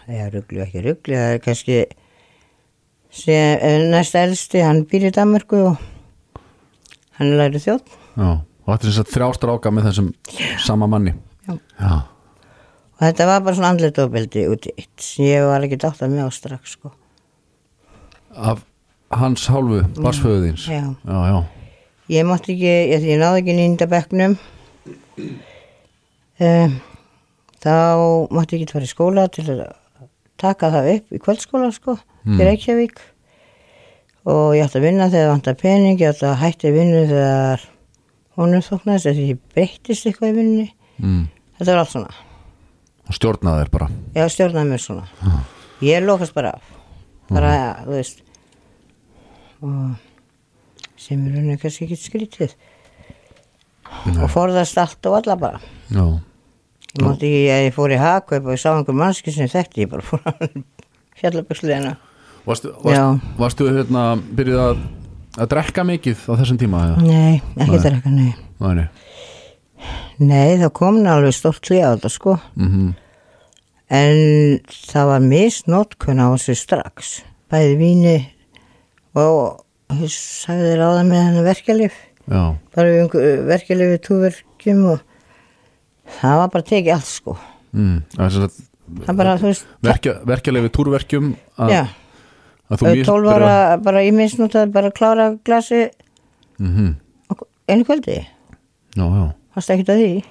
Já, 0.09 0.23
ruggli 0.33 0.63
og 0.63 0.65
ekki 0.65 0.87
ruggli, 0.87 1.19
það 1.19 1.35
er 1.35 1.43
kannski 1.43 1.77
sem, 3.13 3.59
eh, 3.61 3.83
næsta 3.93 4.23
elsti, 4.25 4.63
hann 4.65 4.87
býr 4.89 5.11
í 5.11 5.13
Danmarku 5.13 5.61
og 5.69 6.33
hann 7.19 7.37
lærið 7.37 7.69
þjótt 7.69 7.93
já 8.17 8.31
Og 8.63 8.71
þetta 8.71 8.85
er 8.85 8.89
þess 8.89 9.01
að 9.01 9.09
þrjástar 9.11 9.51
áka 9.57 9.71
með 9.75 9.87
þessum 9.89 10.09
sama 10.63 10.87
manni. 10.87 11.13
Já. 11.43 11.55
Já, 11.75 11.95
og 12.95 13.01
þetta 13.03 13.25
var 13.27 13.41
bara 13.43 13.57
svona 13.57 13.71
andlet 13.73 13.97
ofbeldi 13.99 14.43
út 14.53 14.67
í 14.69 14.75
eitt 14.79 15.03
sem 15.03 15.25
ég 15.27 15.47
var 15.49 15.65
ekki 15.65 15.79
dátt 15.83 16.03
að 16.05 16.13
mjög 16.13 16.29
strax 16.37 16.77
sko. 16.77 16.93
af 18.33 18.63
hans 19.20 19.46
hálfu 19.51 19.82
barsföðuðins 20.00 20.67
Já. 20.70 20.82
já, 21.05 21.20
já, 21.29 21.38
Ég 22.13 22.25
mátti 22.27 22.51
ekki, 22.53 22.72
ég, 22.91 23.05
ég 23.08 23.20
náði 23.22 23.39
ekki 23.41 23.53
nýnda 23.55 23.86
bekknum. 23.89 24.34
Um, 26.43 26.74
þá 27.63 27.74
mátti 28.34 28.58
ég 28.58 28.65
ekki 28.65 28.75
fara 28.75 28.88
í 28.88 28.91
skóla 28.91 29.24
til 29.32 29.46
að 29.53 29.62
taka 30.41 30.70
það 30.74 30.89
upp 30.98 31.13
í 31.15 31.22
kvöldskóla 31.24 31.70
sko, 31.75 31.98
Mm. 32.24 32.39
í 32.39 32.46
Reykjavík. 32.48 33.00
Og 34.32 34.53
ég 34.55 34.63
ætti 34.63 34.79
að 34.79 34.86
vinna 34.88 35.10
þegar 35.12 35.32
vantar 35.34 35.55
pening, 35.60 35.98
ég 36.00 36.13
ætti 36.13 36.24
að 36.27 36.38
hætti 36.39 36.70
að 36.70 36.77
vinna 36.77 37.01
þegar 37.10 37.65
honum 38.38 38.62
þóknaðist 38.63 39.08
þegar 39.10 39.27
ég 39.27 39.39
breyttist 39.53 40.05
eitthvað 40.08 40.29
í 40.29 40.36
vinninni 40.38 40.70
mm. 41.03 41.25
þetta 41.60 41.72
var 41.74 41.82
allt 41.82 41.91
svona, 41.91 42.13
og 43.08 43.17
stjórnaði 43.17 43.65
þér 43.65 43.72
bara. 43.75 43.89
Ég 44.15 44.32
stjórnaði 44.32 44.70
mér 44.72 44.84
svona. 44.86 45.08
Ég 45.84 46.05
lokast 46.08 46.34
bara 46.34 46.53
af. 46.55 46.72
Bara, 47.34 47.51
ja, 47.55 47.67
þú 47.84 47.98
veist 47.98 48.23
og 49.63 51.00
sem 51.00 51.22
er 51.27 51.36
raunin 51.38 51.60
kannski 51.62 51.88
ekki 51.88 52.00
skrítið. 52.00 52.55
Og 54.13 54.29
forðast 54.32 54.79
allt 54.82 55.10
og 55.10 55.20
alla 55.20 55.36
bara. 55.39 55.60
Já, 55.93 56.05
mátti 57.01 57.29
ekki 57.29 57.51
að 57.53 57.65
ég 57.67 57.75
fór 57.75 57.93
í 57.93 58.00
hagkaup 58.01 58.48
og 58.48 58.55
ég 58.55 58.62
sá 58.62 58.72
einhver 58.74 58.98
mannski 58.98 59.34
sem 59.34 59.50
þekkti 59.51 59.86
ég 59.86 59.93
bara 59.93 60.05
fór 60.05 60.22
á 60.25 60.34
fjallaböksliðina 61.20 61.96
varstu, 62.43 62.74
Já. 62.89 63.03
varstu, 63.38 63.70
hérna 63.72 64.03
byrjuð 64.36 64.62
að, 64.62 64.82
að 65.38 65.51
drekka 65.53 65.86
mikið 65.88 66.25
á 66.27 66.34
þessum 66.41 66.60
tíma? 66.60 66.82
eða? 66.89 67.05
nei, 67.08 67.41
ekki 67.63 68.12
nei. 68.12 68.34
Nei, 68.60 68.74
nei 68.82 68.88
nei, 70.20 70.60
það 70.62 70.74
kom 70.77 71.00
nú 71.01 71.10
alveg 71.10 71.34
stórt 71.38 71.70
hlið 71.70 71.86
á 71.86 71.89
þetta 71.96 72.13
sko. 72.13 72.36
Mm 72.60 72.91
en 73.93 74.60
það 74.74 75.10
var 75.10 75.25
misnótkun 75.27 76.22
á 76.24 76.27
þessu 76.34 76.55
strax. 76.58 77.12
Bæði 77.51 77.75
víni 77.77 78.15
og 79.20 80.00
ég 80.01 80.12
sagði 80.13 80.74
þér 80.74 80.84
á 80.84 80.89
það 80.89 81.08
með 81.10 81.24
hennar 81.27 81.48
verkjalif 81.48 81.98
Já, 82.24 82.43
bara 82.75 82.93
einhver 83.01 83.41
verkjalif 83.50 83.89
við 83.93 84.03
túverkjum 84.08 84.86
og 84.93 85.01
það 86.20 86.38
var 86.39 86.53
bara 86.53 86.67
tekið 86.70 86.93
allt 86.96 87.10
sko. 87.10 87.36
Mm. 87.74 87.98
það 88.15 88.38
það 89.03 89.17
bara, 89.20 89.36
veist 89.41 89.67
verkja, 89.84 90.13
verkjalegi 90.27 90.72
túrverkjum 90.75 91.29
að, 91.58 91.74
já, 91.74 91.82
að 92.70 92.84
þú 92.84 92.93
12 93.10 93.32
ára 93.34 93.53
bara 93.84 94.03
ég 94.05 94.15
misnótaði 94.17 94.74
bara 94.75 94.91
að 94.91 94.98
klára 95.00 95.27
glasi. 95.46 95.88
Mhm. 96.60 96.96
á 97.27 97.34
einu 97.67 97.88
kvöldi. 97.88 98.20
Já, 98.96 99.03
já. 99.03 99.25
Fannst 99.53 99.70
ekki 99.74 99.88
að 99.89 100.01
því. 100.01 100.24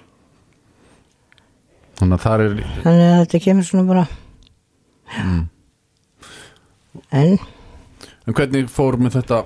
Þannig 1.99 2.17
að 2.17 2.23
það 2.25 2.45
er 2.45 2.55
þannig 2.83 3.09
að 3.09 3.21
þetta 3.23 3.43
kemur 3.47 3.67
svona 3.69 3.89
bara. 3.89 4.07
Mm. 5.13 5.43
en 7.13 7.39
En 8.27 8.37
hvernig 8.37 8.71
fór 8.71 8.99
með 9.01 9.19
þetta 9.21 9.43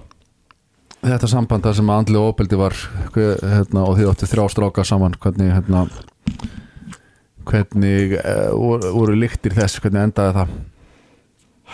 þetta 1.06 1.30
samband 1.30 1.64
þar 1.66 1.76
sem 1.78 1.90
andlega 1.92 2.30
ofbeldi 2.30 2.58
var 2.58 2.76
hver, 3.14 3.38
hérna, 3.40 3.84
og 3.86 3.98
þið 3.98 4.10
áttu 4.10 4.28
þrjá 4.30 4.46
stráka 4.52 4.84
saman 4.86 5.16
hvernig 5.22 5.52
hérna 5.54 5.84
hvernig 7.46 8.16
uh, 8.18 8.50
voru, 8.56 8.90
voru 8.96 9.16
líktir 9.20 9.54
þess, 9.54 9.78
hvernig 9.82 10.08
endaði 10.08 10.34
það? 10.40 10.56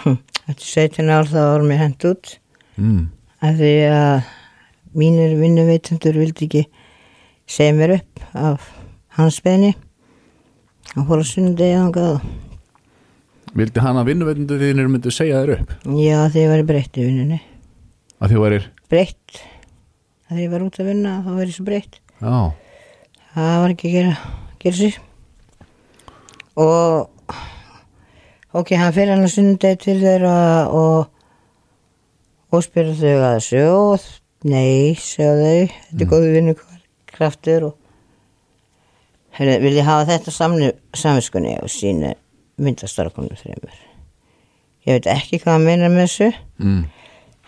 Þetta 0.02 0.58
er 0.58 0.68
17 0.68 1.12
ár 1.14 1.30
þá 1.30 1.40
var 1.40 1.66
mér 1.68 1.82
hent 1.86 2.06
út. 2.08 2.36
Mm. 2.80 3.10
af 3.44 3.58
því 3.58 3.72
að 3.92 4.28
mínir 4.96 5.34
vinnuveitundur 5.36 6.16
vildi 6.16 6.46
ekki 6.46 6.62
segja 7.48 7.74
mér 7.76 7.98
upp 7.98 8.22
af 8.32 8.70
hans 9.18 9.40
hann 9.44 11.06
fór 11.08 11.20
að 11.20 11.28
sunnudegi 11.28 11.76
þangað 11.76 12.22
Vildi 13.52 13.82
hann 13.84 13.98
að 14.00 14.06
vinnuveitundu 14.08 14.56
þínir 14.56 14.86
myndu 14.88 15.10
segja 15.12 15.42
þér 15.42 15.50
upp? 15.58 15.72
Já 15.84 16.18
því 16.32 16.40
ég 16.40 16.52
var 16.52 16.62
breytt 16.70 16.96
í 16.96 17.02
vinnunni. 17.04 17.40
Að 18.22 18.32
þið 18.32 18.40
værir, 18.46 18.68
breytt. 18.88 19.40
Því 20.30 20.44
ég 20.46 20.52
var 20.54 20.64
út 20.64 20.78
að 20.80 20.88
vinna 20.88 21.12
þá 21.20 21.28
var 21.36 21.50
ég 21.50 21.56
svo 21.58 21.66
breytt. 21.66 21.98
Já, 22.22 22.38
það 23.34 23.56
var 23.64 23.74
ekki 23.74 23.90
að 23.90 23.96
gera, 23.98 24.14
gera 24.62 24.78
sér. 24.78 24.96
Og 26.62 27.36
ok, 28.56 28.72
hann 28.80 28.96
fyrir 28.96 29.12
hann 29.12 29.26
að 29.26 29.34
sunnudegi 29.34 29.80
til 29.84 29.98
þeirra 30.00 30.38
og 30.72 31.12
og 32.52 32.64
spyrir 32.64 32.96
þau 32.96 33.28
að 33.28 33.52
og 33.66 34.08
nei, 34.48 34.96
segja 34.96 35.36
þau. 35.36 35.78
Þetta 35.90 36.06
er 36.06 36.12
góðu 36.14 36.34
vinnu 36.38 36.56
kraftur 37.12 37.68
og 37.68 37.78
Heyrðu, 39.32 39.62
vil 39.64 39.76
ég 39.78 39.86
hafa 39.88 40.04
þetta 40.10 40.32
samni, 40.34 40.66
saminskunni 40.92 41.54
og 41.64 41.70
sína 41.72 42.10
myndastarkonum 42.62 43.38
fyrir 43.38 43.60
mér 43.62 43.80
ég 44.82 44.98
veit 44.98 45.08
ekki 45.12 45.38
hvað 45.42 45.56
hann 45.56 45.66
meinar 45.66 45.92
með 45.92 46.06
þessu 46.08 46.28
mm. 46.58 46.78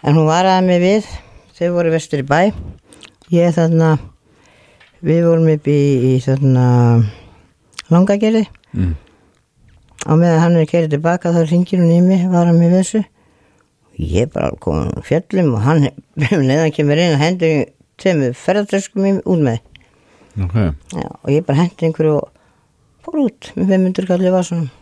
en 0.06 0.18
hún 0.18 0.28
var 0.28 0.46
að 0.46 0.66
mig 0.68 0.82
við. 0.82 1.08
Þau 1.54 1.70
voru 1.76 1.94
vestur 1.94 2.22
í 2.22 2.26
bæ. 2.26 2.50
Ég 3.30 3.54
þarna 3.54 3.94
við 5.04 5.24
vorum 5.26 5.50
upp 5.52 5.66
í, 5.70 5.80
í 6.10 6.20
þarna 6.22 6.66
langagerði. 7.94 8.44
Mm. 8.74 8.94
og 10.10 10.18
meðan 10.18 10.40
hann 10.42 10.56
er 10.58 10.66
kerið 10.66 10.96
tilbaka 10.96 11.30
þá 11.30 11.44
ringir 11.46 11.78
hún 11.78 11.92
í 11.94 12.00
mig, 12.02 12.24
var 12.30 12.48
hann 12.50 12.58
með 12.58 12.78
þessu. 12.80 13.02
Ég 13.94 14.32
bara 14.34 14.50
kom 14.62 14.90
á 14.90 15.00
fjöllum 15.06 15.52
og 15.54 15.62
hann 15.64 15.88
neðan 16.50 16.74
kemur 16.74 16.98
inn 16.98 17.14
og 17.14 17.22
hendur 17.22 17.68
tveimur 18.02 18.34
ferðartöskum 18.38 19.06
í 19.06 19.14
út 19.22 19.42
með. 19.46 19.60
Ok, 20.42 20.56
Já, 20.90 21.06
og 21.06 21.28
ég 21.30 21.46
bara 21.46 21.62
hendi 21.62 21.86
einhverju 21.86 22.16
og 22.18 22.30
fór 23.06 23.20
út 23.28 23.52
með 23.54 23.76
500 23.76 24.10
kallið 24.10 24.34
var 24.34 24.48
svona 24.48 24.72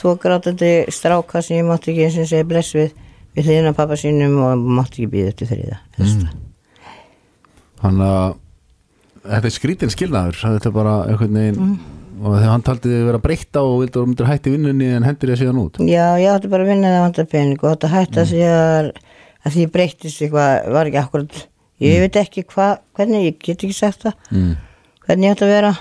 tvo 0.00 0.14
grátandi 0.20 0.72
stráka 0.92 1.42
sem 1.42 1.60
ég 1.60 1.68
mátti 1.68 1.92
ekki 1.92 2.06
eins 2.08 2.20
og 2.20 2.30
segja 2.30 2.48
bless 2.48 2.76
við 2.76 2.94
við 3.34 3.48
hliðina 3.48 3.74
pappa 3.74 3.98
sínum 3.98 4.38
og 4.46 4.64
mátti 4.78 5.02
ekki 5.02 5.12
býða 5.14 5.32
eftir 5.32 5.50
þriða 5.50 5.80
mm. 5.98 6.24
hann 7.82 8.06
að 8.06 8.24
þetta 9.24 9.50
er 9.50 9.56
skrítin 9.56 9.94
skilnaður 9.94 10.40
þetta 10.44 10.70
er 10.70 10.76
bara 10.78 10.96
einhvern 11.08 11.40
veginn 11.40 11.76
og 12.22 12.36
þegar 12.36 12.52
hann 12.52 12.64
taldi 12.64 12.90
þið 12.90 13.08
vera 13.08 13.20
breytta 13.22 13.62
og 13.64 13.80
vildi 13.82 13.98
að 14.00 14.06
myndir 14.10 14.28
hætti 14.28 14.52
vinnunni 14.52 14.90
en 14.96 15.06
hendur 15.06 15.32
ég 15.32 15.40
síðan 15.40 15.58
út. 15.64 15.80
Já, 15.82 16.04
ég 16.20 16.30
átti 16.30 16.50
bara 16.52 16.64
að 16.64 16.70
vinna 16.70 16.92
það 16.92 17.02
vanda 17.04 17.24
pening 17.32 17.64
og 17.64 17.72
átti 17.72 17.88
að 17.88 17.94
hætta 17.96 18.26
því 18.30 18.44
að, 18.50 18.90
að 19.42 19.56
því 19.56 19.64
breytist 19.74 20.22
eitthvað, 20.22 20.52
var 20.76 20.90
ekki 20.90 21.00
akkurat 21.02 21.40
ég 21.84 22.04
veit 22.04 22.20
ekki 22.20 22.46
hvað, 22.52 22.76
hvernig, 22.96 23.26
ég 23.26 23.40
get 23.42 23.66
ekki 23.66 23.76
sagt 23.76 24.06
það. 24.06 24.30
Mm. 24.30 24.54
hvernig 25.08 25.28
ég 25.28 25.36
átti 25.36 25.46
að 25.46 25.54
vera 25.56 25.72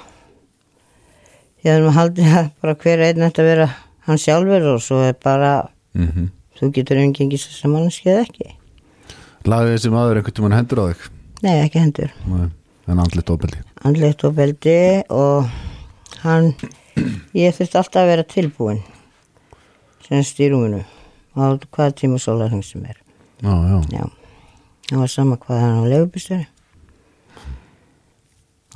ég 1.64 1.72
hafði 1.72 1.84
maður 1.88 1.98
haldið 1.98 2.38
að 2.38 2.48
bara 2.62 2.78
hver 2.84 3.04
einn 3.08 3.28
ætti 3.28 3.44
að 3.44 3.50
vera 3.52 3.68
hann 4.08 4.20
sjálfur 4.20 4.70
og 4.74 4.82
svo 4.84 5.04
er 5.08 5.20
bara 5.24 5.54
Mm 5.94 6.32
þú 6.64 6.70
getur 6.78 7.02
umgengis 7.02 7.48
þess 7.48 7.66
að 7.66 7.74
mannskið 7.74 8.20
ekki. 8.22 8.52
Lagði 9.50 9.76
þessi 9.76 9.92
maður 9.92 10.20
einhvern 10.20 10.38
tímann 10.38 10.56
hendur 10.56 10.80
á 10.80 10.86
þig? 10.92 11.08
Nei, 11.44 11.56
ekki 11.66 11.82
hendur. 11.82 12.14
Nei, 12.30 12.46
en 12.88 13.02
andlit 13.04 13.32
ofbeldi. 13.34 13.64
Andlegt 13.84 14.24
og 14.24 14.36
beldi 14.38 14.78
og 15.12 15.50
hann 16.24 16.54
ég 17.36 17.56
þurfti 17.58 17.80
alltaf 17.82 18.02
að 18.04 18.12
vera 18.14 18.28
tilbúin 18.36 18.84
semst 20.06 20.40
í 20.40 20.50
rúminu. 20.54 20.84
Á 21.36 21.58
hvaða 21.58 21.98
tíma 22.00 22.22
sólarheng 22.22 22.64
sem 22.64 22.86
er. 22.86 23.00
Já, 23.44 23.52
já, 23.52 23.78
já, 23.92 24.06
það 24.88 25.04
var 25.04 25.12
sama 25.12 25.40
hvað 25.42 25.64
hann 25.66 25.82
á 25.84 25.92
legubistöri 25.92 26.46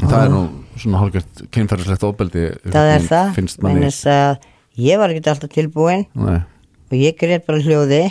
en 0.01 0.11
það 0.11 0.23
er 0.23 0.31
nú 0.33 0.41
svona 0.77 1.01
hálfgjört 1.01 1.43
kynferðislegt 1.55 2.05
ofbeldi 2.07 2.45
það 2.69 2.91
er 2.93 3.05
það, 3.07 3.31
finnst 3.37 3.61
menn 3.61 3.73
manni 3.77 3.89
þess 3.89 4.09
að 4.13 4.47
ég 4.87 5.01
var 5.01 5.13
ekki 5.13 5.31
alltaf 5.33 5.53
tilbúin 5.55 6.05
Nei, 6.13 6.39
og 6.87 6.97
ég 6.97 7.17
greið 7.19 7.45
bara 7.47 7.63
hljóði. 7.65 8.01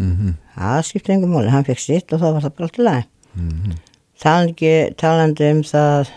Mhm, 0.00 0.34
það 0.54 0.82
skipti 0.86 1.14
engum 1.16 1.32
máli, 1.34 1.50
hann 1.50 1.66
fekk 1.66 1.80
sitt 1.82 2.12
og 2.14 2.20
það 2.22 2.36
var 2.36 2.44
það 2.46 2.56
bara 2.58 2.68
alltaf 2.68 2.84
læg 2.86 3.08
mhm, 3.40 3.78
talandi, 4.20 4.72
talandi 5.00 5.50
um 5.56 5.62
það 5.66 6.12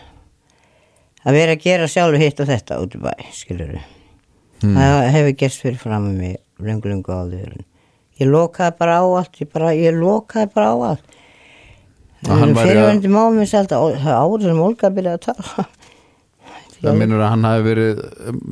að 1.23 1.37
vera 1.39 1.55
að 1.55 1.63
gera 1.63 1.87
sjálfur 1.89 2.21
hitt 2.21 2.39
og 2.43 2.49
þetta 2.51 2.79
út 2.83 2.95
í 2.97 3.03
bæ, 3.03 3.11
skilur 3.33 3.75
Hmm. 4.63 4.77
það 4.79 5.09
hefur 5.11 5.33
gerst 5.41 5.59
fyrir 5.59 5.79
fram 5.81 6.05
með 6.07 6.19
mig 6.21 6.35
lengu 6.63 6.87
lengu 6.87 7.11
áður 7.11 7.55
ég 8.15 8.29
lokaði 8.29 8.77
bara 8.79 8.93
á 8.95 9.05
allt 9.19 9.41
ég, 9.41 9.49
bara, 9.51 9.73
ég 9.75 9.97
lokaði 9.97 10.51
bara 10.53 10.69
á 10.71 10.75
allt 10.93 11.12
Að 12.23 12.39
hann 12.39 12.53
væri 12.55 12.59
að- 12.59 12.69
fyrirvændi 12.73 13.09
mámi 13.13 13.45
það 13.49 13.73
er 13.73 14.19
árið 14.19 14.45
sem 14.47 14.59
Olga 14.67 14.89
byrjaði 14.95 15.17
að 15.17 15.25
tala 15.27 15.65
það 16.83 16.97
minnur 16.99 17.21
að 17.23 17.29
hann 17.33 17.43
hafi 17.47 17.63
verið, 17.63 17.99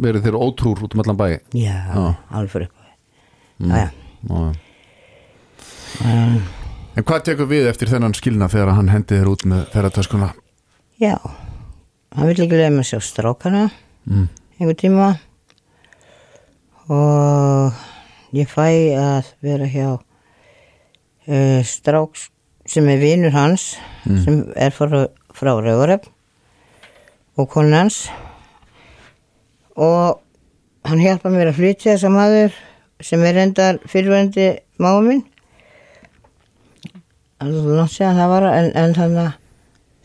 verið 0.06 0.22
þér 0.28 0.38
ótrúr 0.40 0.84
út 0.86 0.94
um 0.96 1.02
allan 1.04 1.18
bæ 1.20 1.28
já, 1.54 1.78
alveg 2.32 2.52
fyrir 2.56 2.70
Mm. 3.62 3.70
Já. 3.78 3.90
En 6.98 7.04
hvað 7.06 7.24
tekur 7.28 7.46
við 7.46 7.68
eftir 7.70 7.88
þennan 7.92 8.16
skilna 8.18 8.48
þegar 8.50 8.72
hann 8.74 8.88
hendi 8.90 9.20
þér 9.20 9.30
út 9.30 9.44
með 9.46 9.68
ferðartöskuna? 9.74 10.32
já 11.02 11.14
hann 12.16 12.28
vill 12.28 12.42
ekki 12.44 12.58
leiða 12.58 12.72
mig 12.74 12.86
að 12.86 12.90
sjá 12.92 13.00
strákana 13.06 13.68
Mm. 14.10 14.28
einhver 14.60 14.76
tíma 14.82 15.20
og 16.90 17.74
ég 18.34 18.50
fæ 18.50 18.66
að 18.98 19.30
vera 19.46 19.68
hjá 19.70 19.88
uh, 21.28 21.62
stráks 21.64 22.30
sem 22.70 22.88
er 22.90 23.00
vinur 23.02 23.34
hans 23.34 23.76
sem 24.06 24.44
er 24.56 24.74
frá, 24.76 25.08
frá 25.34 25.54
Rauvaröf 25.58 26.08
og 27.40 27.50
konan 27.50 27.74
hans. 27.74 28.10
Og 29.76 30.22
hann 30.88 31.02
hjálpa 31.02 31.32
mér 31.32 31.52
að 31.52 31.60
flytja 31.60 31.96
þessa 31.96 32.12
maður 32.14 32.58
sem 33.02 33.24
er 33.26 33.40
endar 33.46 33.80
fyrirvændi 33.90 34.50
máa 34.82 35.02
minn. 35.06 35.24
Það 37.42 38.26
var 38.30 38.46
en, 38.52 38.70
en 38.78 38.94
þannig 38.98 39.24
að 39.24 39.32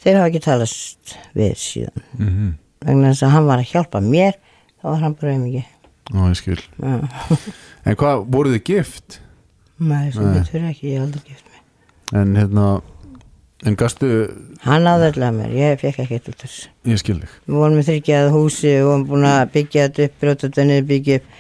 þeir 0.01 0.19
hafa 0.21 0.31
ekki 0.31 0.45
talast 0.45 1.17
við 1.37 1.57
síðan. 1.61 2.05
Mm 2.17 2.29
-hmm. 2.29 2.53
vegna 2.87 3.13
þess 3.13 3.27
að 3.27 3.35
hann 3.35 3.51
var 3.51 3.59
að 3.61 3.73
hjálpa 3.73 4.01
mér 4.01 4.39
þá 4.81 4.87
var 4.89 5.03
hann 5.03 5.19
bara 5.21 5.35
um 5.35 5.47
ekki. 5.51 5.65
Ó, 6.15 6.19
ég 6.29 6.37
skil. 6.39 6.61
En 7.87 7.97
hvað, 7.99 8.25
voruð 8.31 8.57
þið 8.57 8.65
gift? 8.65 9.21
Nei, 9.77 10.13
sem 10.13 10.33
betur 10.33 10.65
ekki, 10.71 10.95
ég 10.95 11.01
hef 11.01 11.07
aldrei 11.07 11.23
gift 11.27 11.45
mig 11.51 11.56
En 12.15 12.37
hérna 12.39 12.67
En 13.65 13.73
gastu, 13.75 14.07
Hann 14.67 14.85
áðurlega 14.85 15.33
mér, 15.33 15.53
ég 15.57 15.79
fekk 15.81 16.03
ekki 16.03 16.19
eitt 16.19 16.27
út 16.29 16.43
þess 16.45 16.67
ég 16.85 17.01
skil 17.01 17.17
þig. 17.23 17.31
Við 17.49 17.57
vorum 17.57 17.79
með 17.79 17.87
þryggjað 17.89 18.29
húsi 18.35 18.73
og 18.83 18.89
vorum 18.91 19.05
búin 19.09 19.25
að 19.31 19.53
byggja 19.55 19.87
þetta 19.87 20.05
upp, 20.05 20.19
brjóta 20.21 20.45
þetta 20.45 20.67
niður, 20.69 20.85
byggja 20.91 21.17
upp. 21.17 21.31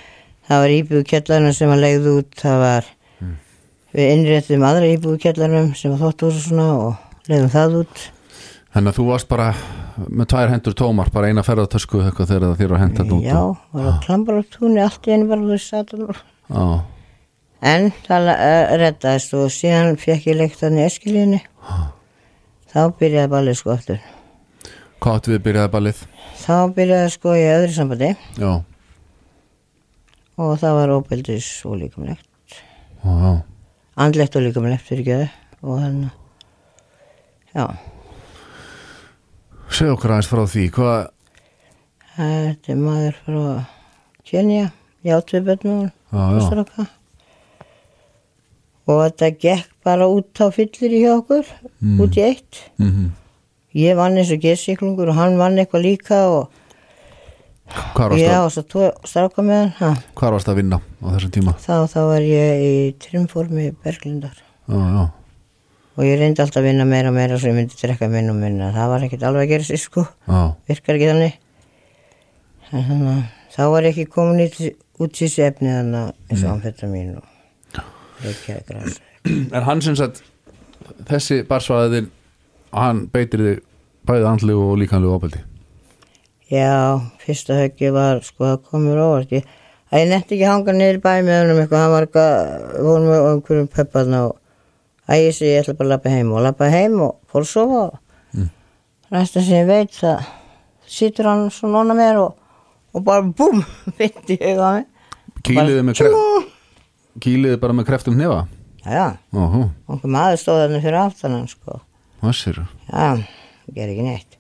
Það 0.49 0.63
var 0.63 0.75
íbúðu 0.79 1.05
kjallarinn 1.11 1.57
sem 1.59 1.71
var 1.73 1.83
legð 1.83 2.09
út 2.15 2.41
Það 2.41 2.61
var 2.63 2.89
Við 3.97 4.13
innréttum 4.13 4.65
aðra 4.69 4.89
íbúðu 4.95 5.21
kjallarinn 5.27 5.71
sem 5.77 5.93
var 5.93 6.03
þótt 6.07 6.25
og 6.27 6.41
svona 6.41 6.67
og 6.81 7.29
legðum 7.31 7.53
það 7.53 7.77
út. 7.83 8.03
Þannig 8.77 8.93
að 8.93 8.99
þú 8.99 9.07
varst 9.13 9.29
bara 9.31 9.47
með 9.97 10.29
tvær 10.33 10.53
hendur 10.53 10.77
tómar 10.77 11.13
bara 11.13 11.31
eina 11.31 11.45
ferðartösku 11.47 12.03
þegar 12.05 12.73
var 12.75 12.83
hent 12.83 13.01
að 13.01 13.15
Já, 13.25 13.41
var 13.73 13.89
að 13.93 14.03
klambra 14.05 14.41
á 14.41 14.45
túnni 14.53 14.83
allt 14.85 15.09
í 15.09 15.15
einu 15.15 15.29
bara 15.31 15.47
þú 15.47 15.61
satan 15.63 16.05
Já, 16.11 16.65
En 17.65 17.89
það 18.05 18.29
uh, 18.35 18.77
reddaðist 18.83 19.33
og 19.39 19.49
síðan 19.55 19.97
fekk 20.01 20.27
ég 20.31 20.37
leikt 20.41 20.61
hann 20.65 20.77
í 20.79 20.85
eskilíðinni 20.85 21.41
Þá 22.77 22.81
byrjaði 22.99 23.31
ballið 23.33 23.57
sko 23.57 23.73
aftur. 23.73 24.01
Hvað 25.01 25.15
áttu 25.17 25.33
við 25.33 25.43
byrjaði 25.47 25.71
ballið? 25.73 26.01
Þá 26.43 26.57
byrjaði 26.77 27.13
sko 27.15 27.33
í 27.39 27.45
öðru 27.49 27.73
sambandi. 27.73 28.11
Já, 28.37 28.51
og 30.37 30.53
það 30.61 30.75
var 30.77 30.93
óbeldis 30.99 31.49
og 31.65 31.79
líkamlegt. 31.81 32.59
já, 33.05 33.43
Andlegt 33.97 34.37
og 34.37 34.45
líkamlegt 34.45 34.85
fyrir 34.85 35.07
göðu 35.07 35.29
og 35.65 35.79
þannig, 35.81 36.11
já, 37.57 37.65
Segð 39.73 39.95
okkur 39.97 40.13
aðeins 40.15 40.29
frá 40.31 40.43
því, 40.47 40.67
hvað 40.77 40.99
þetta 42.17 42.73
er 42.75 42.83
maður 42.83 43.17
frá 43.25 43.41
Kenya, 44.27 44.69
játvið 45.07 45.49
bönnum 45.49 45.81
Já, 45.87 46.21
og 46.21 46.45
stráka. 46.45 46.87
Og 48.87 49.01
þetta 49.03 49.31
gekk 49.43 49.71
bara 49.87 50.07
út 50.11 50.39
á 50.39 50.47
fyllir 50.55 50.93
í 50.95 51.01
hjá 51.03 51.13
okkur, 51.19 51.49
út 52.03 52.19
í 52.19 52.23
eitt. 52.27 52.61
mm 52.79 53.07
Ég 53.77 53.93
vann 53.99 54.15
eins 54.17 54.31
og 54.33 54.41
gesiklungur 54.41 55.11
og 55.13 55.19
hann 55.19 55.35
vann 55.37 55.59
eitthvað 55.61 55.83
líka 55.85 56.17
og 56.33 56.47
ég 58.17 58.31
að, 58.31 58.47
á 58.47 58.49
svo 58.55 58.63
tvo 58.65 58.87
stráka 59.05 59.43
með 59.45 59.59
hann. 59.77 59.99
Ha, 59.99 60.13
hvar 60.17 60.33
varst 60.33 60.49
að 60.49 60.63
vinna 60.63 60.79
á 60.81 61.07
þessum 61.13 61.33
tíma? 61.35 61.53
þá, 61.61 61.75
þá 61.93 61.99
var 62.09 62.25
ég 62.25 62.63
í 62.65 62.73
trimformi 63.05 63.67
Berglindar. 63.85 64.39
Já, 64.71 64.81
já, 64.81 65.05
Og 65.97 66.05
ég 66.09 66.19
reyndi 66.21 66.41
alltaf 66.41 66.63
að 66.63 66.71
vinna 66.71 66.85
meira 66.89 67.09
og 67.13 67.17
meira 67.19 67.37
svo 67.37 67.51
ég 67.53 67.59
myndi 67.59 67.77
drekka 67.81 68.09
minn 68.13 68.33
og 68.33 68.37
minna. 68.41 68.71
Það 68.73 68.91
var 68.95 69.05
ekkert 69.07 69.23
alveg 69.29 69.45
að 69.45 69.53
gera 69.53 69.69
sér 69.69 69.83
sko. 69.85 70.07
já, 70.25 70.41
virkar 70.73 70.97
ekki 70.97 71.13
þannig 71.13 71.39
þannig 72.71 73.07
að 73.13 73.23
þá 73.57 73.63
var 73.77 73.87
ég 73.87 73.93
ekki 73.95 74.11
komin 74.17 74.41
í, 74.47 74.73
út 75.01 75.13
í 75.21 75.25
þessi 75.27 75.45
efni 75.51 75.69
þannig 75.73 76.01
að 76.01 76.13
eins 76.33 76.43
og 76.47 76.51
amfetamin 76.57 77.17
og 77.21 77.25
reykjaði 77.27 77.27
græs 77.27 77.36
En 78.25 79.63
hann 79.67 79.83
sem 79.83 79.97
sagt 79.99 80.23
þessi 81.09 81.41
barsvæðin 81.49 82.09
hann 82.77 83.05
beitir 83.13 83.43
þig 83.43 83.61
bæði 84.07 84.27
andlegu 84.31 84.65
og 84.71 84.79
líkanlegu 84.81 85.17
ofbeldi? 85.17 85.41
Já, 86.53 87.01
fyrsta 87.25 87.57
höggi 87.59 87.89
var 87.95 88.21
sko 88.23 88.45
það 88.47 88.59
komur 88.71 89.01
óvart. 89.03 89.33
Ég, 89.35 89.47
að 89.91 90.03
ég 90.05 90.11
netti 90.13 90.37
ekki 90.37 90.47
hanga 90.47 90.75
niður 90.77 91.01
bæ 91.03 91.11
með 91.27 91.41
honum 91.43 91.61
eitthvað, 91.65 91.83
hann 91.83 91.95
var 91.97 92.07
eitthvað 92.07 92.35
við 92.77 92.87
vorum 92.87 93.09
með 93.11 93.27
einhverjum 93.33 93.69
pepparna 93.75 94.21
og 94.29 94.37
að 95.11 95.23
ég 95.25 95.35
sé 95.37 95.51
ég 95.51 95.63
ætla 95.65 95.75
bara 95.79 95.89
að 95.89 95.93
lappa 95.97 96.13
heim 96.15 96.31
og 96.35 96.45
lappa 96.47 96.69
heim 96.71 96.97
og 97.09 97.17
fór 97.33 97.43
að 97.47 97.51
sofa 97.55 97.85
og 97.89 98.03
Mm. 98.37 98.49
næsta 99.15 99.41
sem 99.43 99.55
ég 99.63 99.67
veit 99.71 99.93
það 99.97 100.25
situr 100.91 101.25
hann 101.31 101.45
svo 101.55 101.69
nóna 101.71 101.95
mér 101.95 102.19
og, 102.21 102.35
og 102.95 103.05
bara 103.07 103.23
búm, 103.23 103.63
fyndi 103.99 104.37
ég 104.41 104.59
á 104.63 104.71
mig. 104.79 104.87
Kýliði 105.47 105.83
með 105.87 105.99
kreft 106.01 106.56
Kýliði 107.23 107.59
bara 107.61 107.77
með 107.77 107.89
kreftum 107.91 108.17
hnefa 108.19 108.45
Já, 108.87 109.17
okkur 109.35 110.11
maður 110.15 110.39
stóð 110.39 110.61
þarna 110.63 110.81
fyrir 110.85 110.99
aftanan 111.01 111.47
sko. 111.51 111.81
hvað 112.21 112.35
sér 112.39 112.59
Já, 112.87 113.07
ger 113.75 113.91
ekki 113.91 114.05
neitt. 114.07 114.37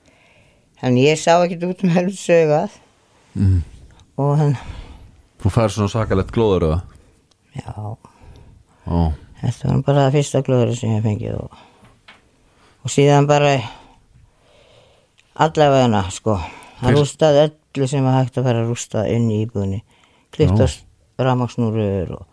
Þannig 0.80 1.08
ég 1.08 1.18
sá 1.18 1.32
ekkert 1.40 1.64
út 1.66 1.82
um 1.82 1.94
helvið 1.96 2.18
sögað 2.20 2.76
mm. 3.34 3.56
og 4.22 4.34
hann, 4.38 4.52
Þú 5.42 5.52
fær 5.56 5.72
svona 5.74 5.92
sakalegt 5.92 6.30
glóður 6.36 6.68
eða 6.68 6.78
já, 7.56 7.72
Ó, 8.86 8.98
þetta 9.40 9.72
var 9.72 9.82
bara 9.88 10.04
það 10.06 10.18
fyrsta 10.20 10.44
glóður 10.46 10.76
sem 10.78 10.94
ég 10.94 11.02
fengið 11.08 11.40
og, 11.40 11.58
og 12.86 12.92
síðan 12.92 13.26
bara 13.26 13.56
allavegna 15.42 16.04
sko. 16.14 16.36
Hann 16.80 16.92
Fyrst- 16.94 17.16
rústaði 17.16 17.42
öllu 17.48 17.88
sem 17.90 18.04
var 18.04 18.20
hægt 18.20 18.38
að 18.38 18.46
fara 18.48 18.62
að 18.62 18.70
rústa 18.70 19.04
inn 19.10 19.26
í 19.32 19.42
íbúðinni. 19.44 19.82
Kliftast 20.36 20.84
ramaksnúrur 21.18 22.14
og 22.20 22.24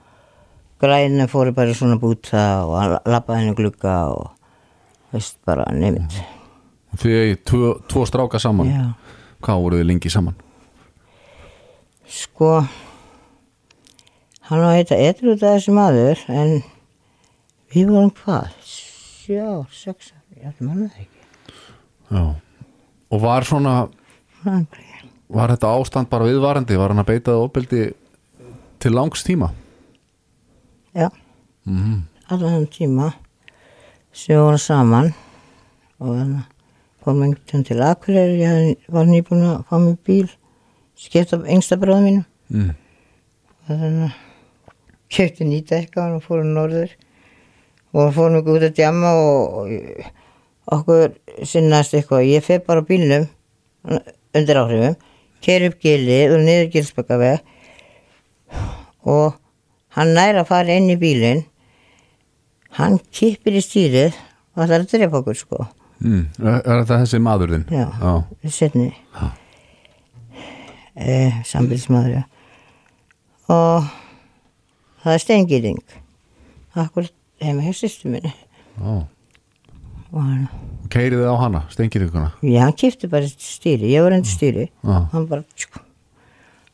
grænum 0.84 1.30
fóru 1.32 1.54
bara 1.56 1.74
svona 1.78 1.98
búta 2.02 2.44
og 2.68 3.08
lappaði 3.10 3.42
henni 3.42 3.56
glugga 3.58 3.96
og 4.14 5.14
veist 5.14 5.40
bara 5.48 5.66
nefnt. 5.74 6.20
Þið 7.00 7.18
eigi 7.24 7.40
tvo, 7.50 7.74
tvo 7.90 8.06
stráka 8.06 8.42
saman 8.42 8.70
Já. 8.70 8.84
Hvað 9.44 9.64
voru 9.64 9.80
þið 9.82 9.90
lengi 9.90 10.12
saman? 10.14 10.36
Sko, 12.14 12.52
hann 14.50 14.62
var 14.62 14.78
eitthvað 14.78 15.02
eitthvað 15.08 15.42
þessi 15.42 15.74
maður 15.74 16.22
en 16.30 16.54
við 17.74 17.90
vorum 17.90 18.14
hvað? 18.20 18.54
Sjá, 18.68 19.64
sex, 19.74 20.14
ég 20.38 20.52
ætlum 20.52 20.76
hann 20.76 20.88
það 20.92 21.06
ekki. 21.08 21.24
Já 22.14 22.26
Og 23.14 23.22
var 23.22 23.46
svona. 23.46 23.74
Var 24.44 25.52
þetta 25.54 25.74
ástand 25.78 26.10
bara 26.10 26.26
viðvarandi? 26.26 26.78
Var 26.78 26.94
hann 26.94 27.04
að 27.04 27.12
beita 27.12 27.34
það 27.36 27.44
opildi 27.46 27.84
til 28.82 28.94
langs 28.96 29.22
tíma? 29.26 29.52
Já, 30.96 31.10
Mm. 31.66 32.02
allan 32.30 32.52
þann 32.58 32.68
tíma 32.76 33.14
vorum 34.14 34.58
saman 34.60 35.14
og 36.00 36.18
hann 36.18 36.34
kom 37.04 37.22
einhvern 37.24 37.46
tíma 37.48 37.64
til 37.66 37.82
Akureyri, 37.82 38.42
ég 38.44 38.78
var 38.92 39.06
nýbúin 39.08 39.46
að 39.48 39.64
fá 39.70 39.80
mig 39.80 39.98
bíl, 40.06 40.28
skipt 41.00 41.34
af 41.34 41.46
yngsta 41.48 41.78
bráðum 41.80 42.04
mínum 42.10 42.26
Mm. 42.52 42.76
og 43.70 43.80
þannig 43.80 44.04
að 44.04 44.14
kjöpti 45.10 45.48
nýta 45.48 45.80
eitthvað 45.80 46.16
og 46.18 46.24
fórum 46.28 46.52
norður 46.54 46.92
og 47.94 48.14
fórum 48.14 48.38
ekki 48.42 48.54
út 48.58 48.68
að 48.68 48.76
djama 48.76 49.14
og, 49.16 49.72
okkur 50.68 51.14
sinnast 51.46 51.94
eitthvað 51.94 52.28
ég 52.28 52.44
fer 52.44 52.60
bara 52.60 52.82
á 52.84 52.86
bílnum 52.86 53.28
undir 54.36 54.56
áhrifum 54.62 54.96
keir 55.42 55.66
upp 55.70 55.80
gilið 55.80 56.36
og 56.36 56.44
niður 56.46 56.70
gilsbakaveg 56.72 57.40
og 59.06 59.34
hann 59.98 60.14
næra 60.18 60.44
að 60.44 60.50
fara 60.52 60.78
inn 60.78 60.92
í 60.92 60.98
bílinn. 61.00 61.46
Hann 62.78 63.00
kippir 63.14 63.58
í 63.60 63.64
stýrið 63.64 64.14
og 64.58 64.66
það 64.66 64.76
er 64.76 64.84
að 64.84 64.92
drepa 64.94 65.22
okkur 65.22 65.38
sko. 65.38 65.66
Mm. 66.04 66.24
Er 66.44 66.84
þetta 66.84 67.00
þessi 67.04 67.20
maður 67.24 67.54
þinn? 67.56 67.66
já, 67.72 67.86
við 68.44 68.52
setni 68.52 68.90
eh, 71.00 71.38
sambilsmaður 71.48 72.18
já. 72.18 72.24
og 73.54 73.88
það 75.06 75.16
er 75.16 75.24
steingýring 75.24 75.80
akkur 76.84 77.08
heima 77.44 77.64
hjá 77.64 77.78
sýstu 77.78 78.12
minni. 78.12 78.34
Hann, 80.14 80.46
Keiriði 80.94 81.26
á 81.26 81.36
hana, 81.40 81.64
stengir 81.74 82.04
ykkurna 82.06 82.34
já, 82.44 82.60
hann 82.66 82.76
kipti 82.78 83.10
bara 83.10 83.30
stýri, 83.32 83.94
ég 83.94 84.04
var 84.06 84.14
endur 84.18 84.34
stýri 84.34 84.68
hann 84.84 85.30
bara 85.30 85.46
tjú, 85.56 85.72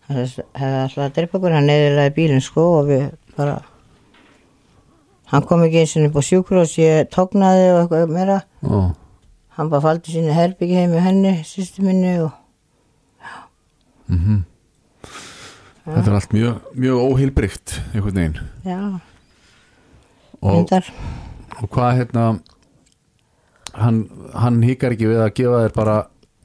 hann 0.09 0.21
hefði 0.25 0.43
alltaf 0.83 1.03
að 1.05 1.15
drepa 1.17 1.37
okkur 1.39 1.55
hann 1.55 1.69
neðurlega 1.69 2.15
bílinn 2.15 2.43
sko 2.43 2.65
og 2.79 2.89
við 2.89 3.05
bara 3.37 3.59
hann 5.29 5.45
kom 5.45 5.63
ekki 5.65 5.83
eins 5.83 5.95
og 5.99 6.09
upp 6.09 6.19
á 6.19 6.23
sjúkrós 6.25 6.75
ég 6.81 7.09
tóknaði 7.13 7.69
og 7.75 7.79
eitthvað 7.83 8.13
meira. 8.15 8.41
Já. 8.65 8.79
hann 9.59 9.71
bara 9.71 9.85
faldi 9.85 10.15
sínu 10.15 10.33
herbyggi 10.33 10.79
heim 10.79 10.93
með 10.95 11.05
henni, 11.05 11.33
sýstu 11.45 11.85
minni 11.85 12.17
og 12.25 12.35
Mm 14.09 14.45
Þetta 15.89 16.09
er 16.11 16.15
allt 16.19 16.33
mjög, 16.35 16.57
mjög 16.77 16.99
óheilbrygt 17.01 17.71
einhvern 17.95 18.17
veginn. 18.19 18.35
Já, 18.61 18.81
og, 20.45 20.73
og 21.63 21.69
hvað 21.73 21.95
hérna 21.97 22.25
hann, 23.73 24.03
hann 24.35 24.59
híkar 24.61 24.93
ekki 24.93 25.09
við 25.09 25.23
að 25.23 25.31
gefa 25.39 25.63
þér 25.63 25.73
bara 25.79 25.95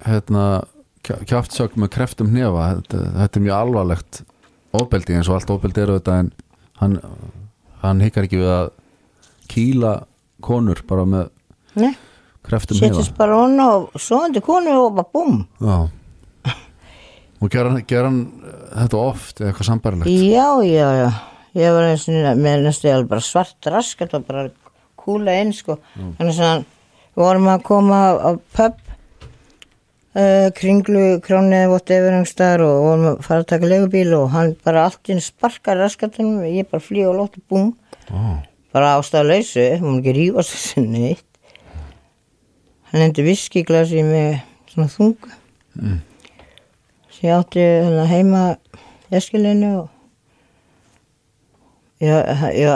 hérna 0.07 0.44
kjaftsök 1.04 1.74
með 1.80 1.90
kreftum 1.98 2.30
hnefa 2.32 2.68
þetta, 2.78 3.02
þetta 3.20 3.40
er 3.40 3.44
mjög 3.46 3.56
alvarlegt 3.58 4.22
ofbeldi 4.74 5.16
eins 5.18 5.28
og 5.30 5.36
allt 5.38 5.52
ofbeldi 5.54 5.82
eru 5.84 5.98
þetta 5.98 6.16
en 6.22 6.30
hann, 6.80 6.96
hann 7.84 8.00
híkar 8.04 8.26
ekki 8.28 8.40
við 8.40 8.52
að 8.54 8.70
kýla 9.52 9.92
konur 10.44 10.80
bara 10.88 11.04
með 11.08 11.28
Nei, 11.80 11.92
kreftum 12.46 12.78
setjast 12.78 13.12
hnefa. 13.12 13.18
bara 13.20 13.38
hún 13.42 13.60
og 13.64 14.00
svoandi 14.00 14.42
konu 14.44 14.72
og 14.86 14.96
bara 14.96 15.12
búm 15.14 15.44
Já. 15.60 15.76
Og 17.44 17.50
ger 17.52 17.68
hann, 17.68 17.82
ger 17.84 18.06
hann 18.06 18.20
eh, 18.40 18.60
þetta 18.80 19.00
oft 19.04 19.40
eða 19.42 19.50
eitthvað 19.50 19.68
sambarilegt 19.68 20.08
Já, 20.08 20.48
já, 20.64 20.88
já. 21.02 21.08
Ég 21.54 21.74
var 21.76 21.86
eins 21.90 22.06
og 22.10 22.38
með 22.40 22.62
næstu 22.64 22.88
alveg 22.90 23.10
bara 23.12 23.22
svart 23.22 23.68
raskat 23.70 24.14
og 24.16 24.24
bara 24.26 24.46
kúla 24.98 25.34
inn 25.38 25.52
sko. 25.54 25.76
Þannig 26.16 26.40
að 26.42 26.64
við 26.64 27.20
vorum 27.22 27.50
að 27.52 27.60
koma 27.68 27.98
á 28.18 28.30
pub 28.56 28.80
uh, 30.14 30.48
kringlu 30.57 31.05
krónið 31.24 31.68
whatever 31.72 32.14
einhverstaðar 32.14 32.64
og 32.66 32.81
vorum 32.87 33.07
að 33.12 33.20
fara 33.27 33.44
að 33.44 33.50
taka 33.53 33.70
legubíl 33.70 34.16
og 34.18 34.33
hann 34.35 34.55
bara 34.66 34.87
allt 34.88 35.12
inn 35.12 35.22
sparkar 35.24 35.81
raskatunum 35.83 36.42
og 36.42 36.50
ég 36.50 36.70
bara 36.70 36.85
flýja 36.85 37.11
og 37.12 37.20
lótti 37.20 37.44
búm 37.50 37.72
Ó, 38.11 38.40
bara 38.74 38.96
ástæðalausu, 38.98 39.62
hún 39.81 40.00
ekki 40.03 40.12
rífast 40.12 40.53
þessi 40.53 40.83
neitt. 40.85 41.29
Hann 42.90 43.07
endi 43.07 43.24
viskiglasi 43.24 44.03
með 44.05 44.42
svona 44.70 44.90
þungu. 44.92 45.31
Mm. 45.74 46.03
sem 47.11 47.29
ég 47.29 47.35
átti 47.35 47.62
hérna 47.62 48.05
heima 48.07 48.42
eskilinu 49.14 49.70
og 49.81 49.88
ég, 52.05 52.68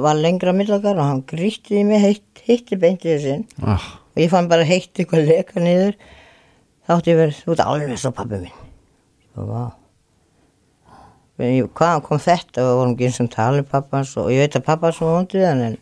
var 0.00 0.16
lengra 0.16 0.54
millakar 0.56 0.96
og 0.96 1.08
hann 1.08 1.22
grýtti 1.28 1.80
í 1.80 1.84
mig 1.88 2.00
heitt, 2.04 2.42
heitti 2.46 2.78
beintið 2.80 3.20
sinn 3.24 3.44
ah, 3.60 3.84
og 4.14 4.22
ég 4.22 4.32
fann 4.32 4.48
bara 4.48 4.64
heitt 4.68 4.96
eitthvað 4.96 5.28
leka 5.28 5.60
niður 5.60 5.98
þá 6.90 6.96
átti 6.96 7.12
ég 7.12 7.20
verið 7.20 7.52
út 7.52 7.60
alveg 7.62 8.00
svo 8.02 8.10
pappi 8.10 8.40
minn. 8.42 8.56
Og 9.38 9.46
vá. 9.46 9.62
Hvaðan 11.38 12.02
kom 12.04 12.18
þetta? 12.20 12.64
Og 12.66 12.80
vorum 12.80 12.96
ekki 12.96 13.06
eins 13.06 13.20
og 13.22 13.30
tala 13.30 13.62
um 13.62 13.68
pappans 13.70 14.16
og 14.18 14.32
ég 14.34 14.42
veit 14.42 14.58
að 14.58 14.66
pappans 14.66 14.98
var 15.00 15.14
vond 15.14 15.36
við 15.38 15.46
hann 15.46 15.62
en 15.68 15.76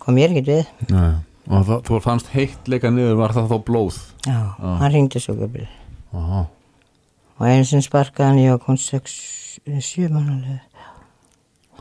kom 0.00 0.20
ég 0.22 0.30
ekki 0.30 0.46
við. 0.46 0.70
Nei. 0.94 1.18
og 1.50 1.66
það, 1.66 1.80
þú 1.88 2.00
fannst 2.04 2.30
heitt 2.36 2.68
leika 2.70 2.90
niður 2.94 3.18
var 3.18 3.34
það 3.34 3.50
þá 3.50 3.56
blóð? 3.66 3.98
Já, 4.28 4.38
hann 4.62 4.92
ringdi 4.94 5.18
svo 5.18 5.34
gömul 5.34 5.66
Aha. 6.14 6.44
og 7.42 7.64
sem 7.66 7.82
sparkaði 7.82 8.28
hann 8.28 8.38
ég 8.38 8.54
var 8.54 8.60
kon 8.62 8.78
6, 8.78 9.16
7 9.66 10.06
mannulega 10.14 10.60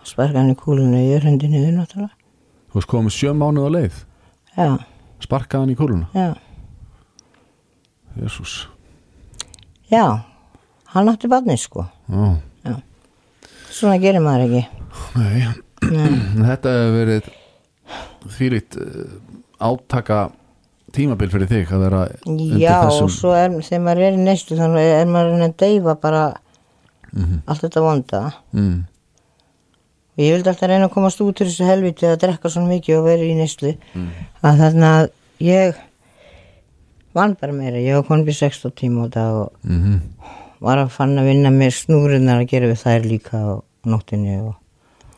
sparkaði 0.01 0.41
hann 0.41 0.55
í 0.55 0.57
kúluna 0.57 1.03
ég 1.05 1.27
hundi 1.29 1.51
niður 1.51 1.75
náttúrulega. 1.77 2.15
Þú 2.71 2.79
veist 2.79 2.89
komið 2.89 3.13
sjö 3.13 3.35
mánuð 3.37 3.67
á 3.69 3.71
leið? 3.77 3.99
Já, 4.57 4.69
sparkaði 5.21 5.61
hann 5.61 5.75
í 5.75 5.77
kúluna? 5.77 6.09
Já, 6.17 6.33
Jésús 8.19 8.67
já 9.91 10.23
hann 10.91 11.09
átti 11.09 11.27
barni 11.31 11.57
sko. 11.57 11.85
Já, 12.63 12.75
svona 13.71 13.97
gerir 14.01 14.23
maður 14.23 14.47
ekki. 14.47 14.63
Nei. 15.15 15.47
Nei. 15.87 16.19
Þetta 16.49 16.75
hefur 16.75 16.95
verið 16.97 17.29
þvílít 18.35 18.77
uh, 18.79 19.17
átaka 19.63 20.21
tímabil 20.95 21.31
fyrir 21.31 21.49
þig 21.49 21.71
að 21.71 21.83
vera 21.85 22.01
já, 22.59 22.75
þessum 22.85 23.07
og 23.07 23.13
svo 23.15 23.33
er, 23.35 23.53
þegar 23.63 23.83
maður 23.85 24.05
er 24.05 24.17
í 24.17 24.23
neyslu 24.25 24.57
þannig 24.59 24.89
er 24.99 25.11
maður 25.11 25.45
að 25.47 25.53
deyfa 25.63 25.95
bara 26.03 26.23
allt 27.11 27.63
þetta 27.63 27.83
vonda. 27.83 28.21
Mm, 28.55 28.81
og 30.11 30.23
ég 30.23 30.35
vildi 30.35 30.51
alltaf 30.51 30.69
reyna 30.69 30.89
að 30.89 30.93
komast 30.97 31.23
út 31.23 31.39
úr 31.39 31.47
þessu 31.49 31.67
helviti 31.67 32.07
að 32.07 32.19
drekka 32.25 32.51
svona 32.51 32.71
mikið 32.75 32.99
og 32.99 33.07
vera 33.07 33.27
í 33.27 33.37
neyslu. 33.39 33.73
Að 34.43 34.61
þannig 34.65 34.87
að 34.89 35.09
ég 35.47 35.81
vann 37.17 37.35
bara 37.41 37.53
meira, 37.55 37.77
ég 37.81 37.97
var 37.99 38.05
konum 38.07 38.25
við 38.27 38.37
16 38.43 38.75
tíma 38.79 39.05
á 39.05 39.13
dag 39.13 39.39
og 39.45 39.51
mm 39.67 39.99
var 40.61 40.77
að 40.77 40.91
fann 40.93 41.17
að 41.17 41.25
vinna 41.31 41.49
með 41.49 41.71
snúrunar 41.73 42.43
að 42.43 42.51
gera 42.51 42.67
við 42.69 42.81
þær 42.83 43.05
líka 43.09 43.39
á 43.41 43.49
nóttinni 43.89 44.35
og 44.45 44.57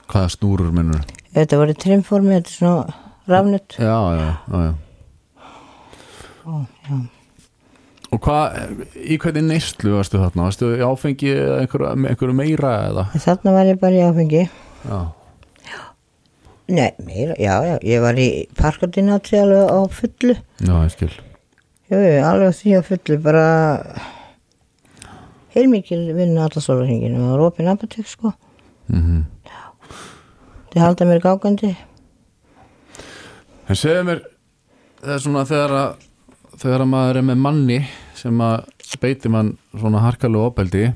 Hvaða 0.08 0.30
snúrur 0.32 0.70
minnur 0.76 1.02
þetta 1.36 1.60
var 1.60 1.72
í 1.74 1.76
trimformi, 1.84 2.38
þetta 2.38 2.52
er 2.54 2.56
svona 2.56 2.86
rafnut 3.28 3.76
Já, 3.76 3.98
já, 4.16 4.30
já, 4.48 4.62
já. 4.64 4.72
og 6.48 6.64
já, 6.88 7.02
Og 8.14 8.22
hvað, 8.22 8.56
í 8.94 9.18
hvernig 9.18 9.48
neyslu 9.50 9.96
varstu 9.98 10.20
þarna? 10.22 10.46
Varstu 10.46 10.68
í 10.78 10.84
áfengi 10.86 11.32
eða 11.34 11.56
einhverju, 11.64 11.88
einhverju 12.12 12.36
meira 12.38 12.74
eða? 12.92 13.06
þarna 13.24 13.54
var 13.56 13.70
ég 13.72 13.80
bara 13.82 13.98
í 13.98 14.04
áfengi. 14.06 14.44
Já, 14.86 15.00
nei, 16.70 16.92
meira, 17.02 17.34
já, 17.42 17.56
já, 17.66 17.76
ég 17.90 18.04
var 18.06 18.22
í 18.22 18.28
parkardinátri 18.60 19.42
alveg 19.42 19.66
á 19.66 19.80
fullu. 19.98 20.36
Já, 20.62 20.76
ég 20.86 20.94
skil 20.94 21.10
jú, 21.92 22.00
alveg 22.00 22.56
því 22.60 22.76
á 22.78 22.82
fullu 22.88 23.20
bara 23.24 23.46
heilmikil 25.54 26.06
vinna 26.18 26.48
alla 26.48 26.62
sólarhinginu 26.64 27.20
og 27.22 27.32
það 27.34 27.48
opinn 27.48 27.72
apotek 27.74 28.10
sko. 28.10 28.34
Mm 28.88 29.24
þið 30.74 30.82
halda 30.82 31.06
mér 31.06 31.22
gágandi 31.22 31.72
En 33.70 33.78
segðu 33.78 34.06
mér 34.08 34.24
það 35.04 35.14
er 35.16 35.22
svona 35.22 35.44
þegar 35.48 35.74
að 35.78 36.08
þegar 36.64 36.84
að 36.84 36.90
maður 36.94 37.20
er 37.20 37.28
með 37.28 37.44
manni 37.44 37.78
sem 38.18 38.42
að 38.44 38.66
beiti 39.02 39.32
mann 39.32 39.54
svona 39.74 40.02
harkalegu 40.04 40.48
opeldi 40.50 40.88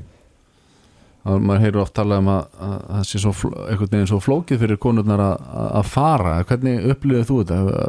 og 1.27 1.43
maður 1.43 1.63
heyrir 1.65 1.81
oft 1.83 1.95
talað 1.97 2.21
um 2.23 2.31
að, 2.31 2.45
að 2.67 2.75
það 2.87 3.05
sé 3.09 3.21
svo 3.23 3.33
einhvern 3.67 3.91
veginn 3.93 4.09
svo 4.11 4.19
flókið 4.23 4.61
fyrir 4.63 4.79
konurnar 4.83 5.23
að, 5.27 5.89
fara. 5.91 6.35
Hvernig 6.47 6.87
upplýðið 6.93 7.27
þú 7.29 7.39
þetta? 7.41 7.87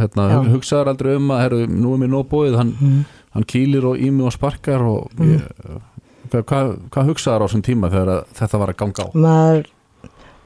Hérna, 0.00 0.26
hugsaður 0.52 0.92
aldrei 0.92 1.14
um 1.16 1.32
að 1.34 1.44
herru, 1.44 1.62
nú 1.70 1.94
er 1.94 2.02
mér 2.04 2.12
nóg 2.12 2.28
bóið, 2.32 2.58
hann, 2.60 2.74
hann 3.36 3.48
kýlir 3.50 3.88
og 3.88 4.02
ími 4.04 4.26
og 4.28 4.34
sparkar 4.36 4.84
og 4.88 5.24
ég, 5.24 5.46
hvað, 6.28 6.44
hvað, 6.50 6.74
hvað 6.92 7.12
hugsaður 7.12 7.44
á 7.44 7.46
þessum 7.46 7.64
tíma 7.70 7.92
þegar 7.94 8.12
að 8.18 8.36
þetta 8.40 8.62
var 8.62 8.74
að 8.74 8.80
ganga 8.82 9.08
á? 9.08 9.08
Maður 9.24 9.72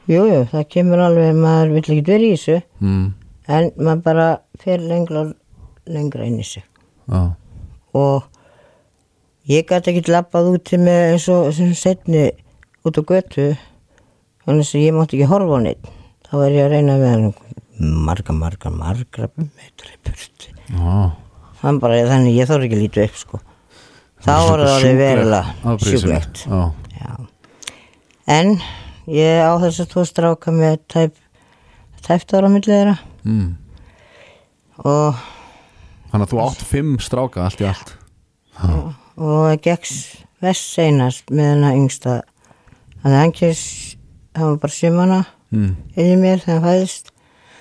jújú, 0.09 0.25
jú, 0.33 0.41
það 0.53 0.67
kemur 0.73 1.05
alveg 1.05 1.37
maður 1.37 1.75
vill 1.77 1.85
ekki 1.85 2.07
vera 2.07 2.25
í 2.25 2.33
þessu 2.33 2.57
mm, 2.81 3.05
en 3.59 3.71
maður 3.77 4.03
bara 4.07 4.27
fer 4.63 4.83
lengra 4.85 5.27
lengra 5.89 6.29
inn 6.29 6.41
í 6.41 6.47
sig 6.47 6.65
já, 6.65 7.21
og 7.97 8.29
ég 9.49 9.69
gæti 9.69 9.95
ekki 9.95 10.13
lappað 10.13 10.53
úti 10.55 10.81
með 10.81 11.05
eins 11.13 11.29
og 11.33 11.53
setni 11.79 12.27
út 12.87 12.99
á 12.99 13.03
götu 13.03 13.47
þannig 14.45 14.75
að 14.75 14.85
ég 14.85 14.97
mátti 14.97 15.19
ekki 15.19 15.31
horfa 15.31 15.61
á 15.61 15.67
neitt 15.67 15.95
þá 16.29 16.35
er 16.43 16.59
ég 16.59 16.67
að 16.67 16.75
reyna 16.77 16.99
með 17.01 17.15
hann 17.15 17.31
marga, 17.79 18.35
marga, 18.35 18.75
marga 18.75 19.31
metri 19.39 19.97
burti 20.05 20.53
já 20.75 21.17
hann 21.63 21.79
bara, 21.83 22.01
þannig 22.09 22.37
ég 22.39 22.49
þarf 22.49 22.67
ekki 22.67 22.81
líta 22.83 23.07
upp 23.07 23.17
sko. 23.19 23.41
Þá 24.19 24.33
var 24.35 24.63
það 24.63 24.75
alveg 24.75 24.99
verulega 24.99 25.77
sjúklegt. 25.85 26.43
Já, 26.47 26.61
Já. 26.99 27.13
En 28.29 28.55
ég 29.09 29.43
á 29.47 29.53
þess 29.63 29.83
að 29.85 29.91
tvo 29.95 30.05
stráka 30.09 30.55
með 30.55 30.79
tæp, 30.91 31.19
tæpt 32.07 32.35
ára 32.35 32.51
milli 32.53 32.73
þeirra. 32.73 32.97
Mm. 33.25 33.51
og, 34.85 35.27
Þannig 36.09 36.25
að 36.25 36.31
þú 36.33 36.41
átt 36.47 36.65
fimm 36.65 36.95
stráka 37.05 37.45
allt 37.45 37.61
í 37.61 37.69
allt 37.69 37.95
og 39.19 39.45
það 39.51 39.61
gekk 39.67 39.93
vest 40.45 40.75
seinast 40.75 41.31
með 41.35 41.53
hennar 41.53 41.79
yngsta. 41.79 42.17
Þannig 43.03 43.21
að 43.21 43.33
kýrs, 43.39 43.63
hann 44.39 44.53
var 44.53 44.61
bara 44.65 44.77
sjömanna 44.77 45.21
mm. 45.55 45.71
inn 45.95 46.13
í 46.13 46.19
mér 46.21 46.43
þegar 46.45 46.59
hann 46.59 46.67
fæðist. 46.67 47.15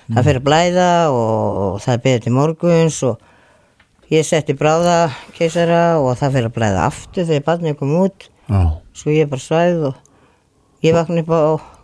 Það 0.08 0.28
fyrir 0.28 0.40
að 0.40 0.46
blæða 0.46 0.90
og, 1.12 1.58
og 1.62 1.80
það 1.84 2.04
beðið 2.06 2.22
til 2.24 2.34
morguns 2.36 3.00
og 3.04 4.12
ég 4.14 4.24
setti 4.24 4.56
bráða 4.56 4.98
keisara 5.36 5.82
og 6.00 6.14
það 6.20 6.38
fyrir 6.38 6.50
að 6.50 6.54
blæða 6.56 6.84
aftur 6.88 7.28
þegar 7.28 7.48
barnið 7.50 7.80
kom 7.80 7.96
út. 8.00 8.30
Já, 8.48 8.62
svo 8.96 9.12
ég 9.12 9.28
bara 9.28 9.44
svæð 9.44 9.90
og 9.90 10.86
ég 10.86 10.96
vakna 10.96 11.26
upp 11.26 11.34
á 11.34 11.40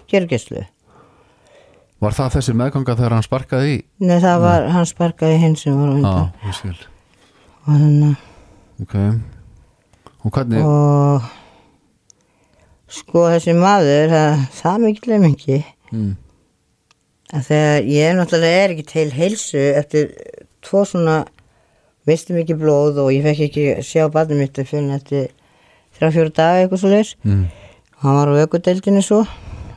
gergeslu 0.09 0.65
var 2.05 2.17
það 2.17 2.35
þessi 2.39 2.55
meðganga 2.59 2.97
þegar 2.99 3.17
hann 3.17 3.25
sparkaði 3.27 3.71
í? 3.71 3.77
Nei, 4.05 4.19
það 4.23 4.43
var, 4.45 4.67
hann 4.75 4.89
sparkaði 4.89 5.39
hinn 5.41 5.55
sem 5.57 5.79
var 5.79 5.95
undan. 5.95 6.53
skil. 6.53 6.77
Og 7.65 7.71
þannig 7.73 8.83
Ok 8.83 8.99
Og 10.25 10.33
hvernig, 10.33 10.61
og 10.65 11.23
sko 12.95 13.27
þessi 13.33 13.55
maður 13.59 14.13
það, 14.13 14.45
það 14.61 14.79
mikil 14.85 15.13
er 15.17 15.23
mikið 15.25 15.63
mm. 15.93 16.13
að 17.35 17.49
þegar 17.51 17.89
ég 17.93 18.17
náttúrulega 18.19 18.63
er 18.63 18.75
ekki 18.75 18.87
til 18.93 19.07
heilsu 19.15 19.65
eftir 19.81 20.11
tvo 20.65 20.85
svona 20.89 21.19
mistum 22.09 22.39
ekki 22.41 22.57
blóð 22.61 23.03
og 23.05 23.13
ég 23.15 23.25
fekk 23.25 23.45
ekki 23.49 23.67
sjá 23.85 24.07
barnið 24.13 24.41
mitt 24.43 24.61
að 24.61 24.71
finna 24.71 24.99
eftir 25.01 25.31
þrjá 25.97 26.11
fjóra 26.17 26.35
daga 26.41 26.65
eitthvað 26.65 26.83
svo 26.83 26.93
leis 26.93 27.15
Mm. 27.25 27.45
hann 28.03 28.19
var 28.19 28.29
á 28.33 28.43
ökudeldinu 28.45 29.03
svo 29.05 29.23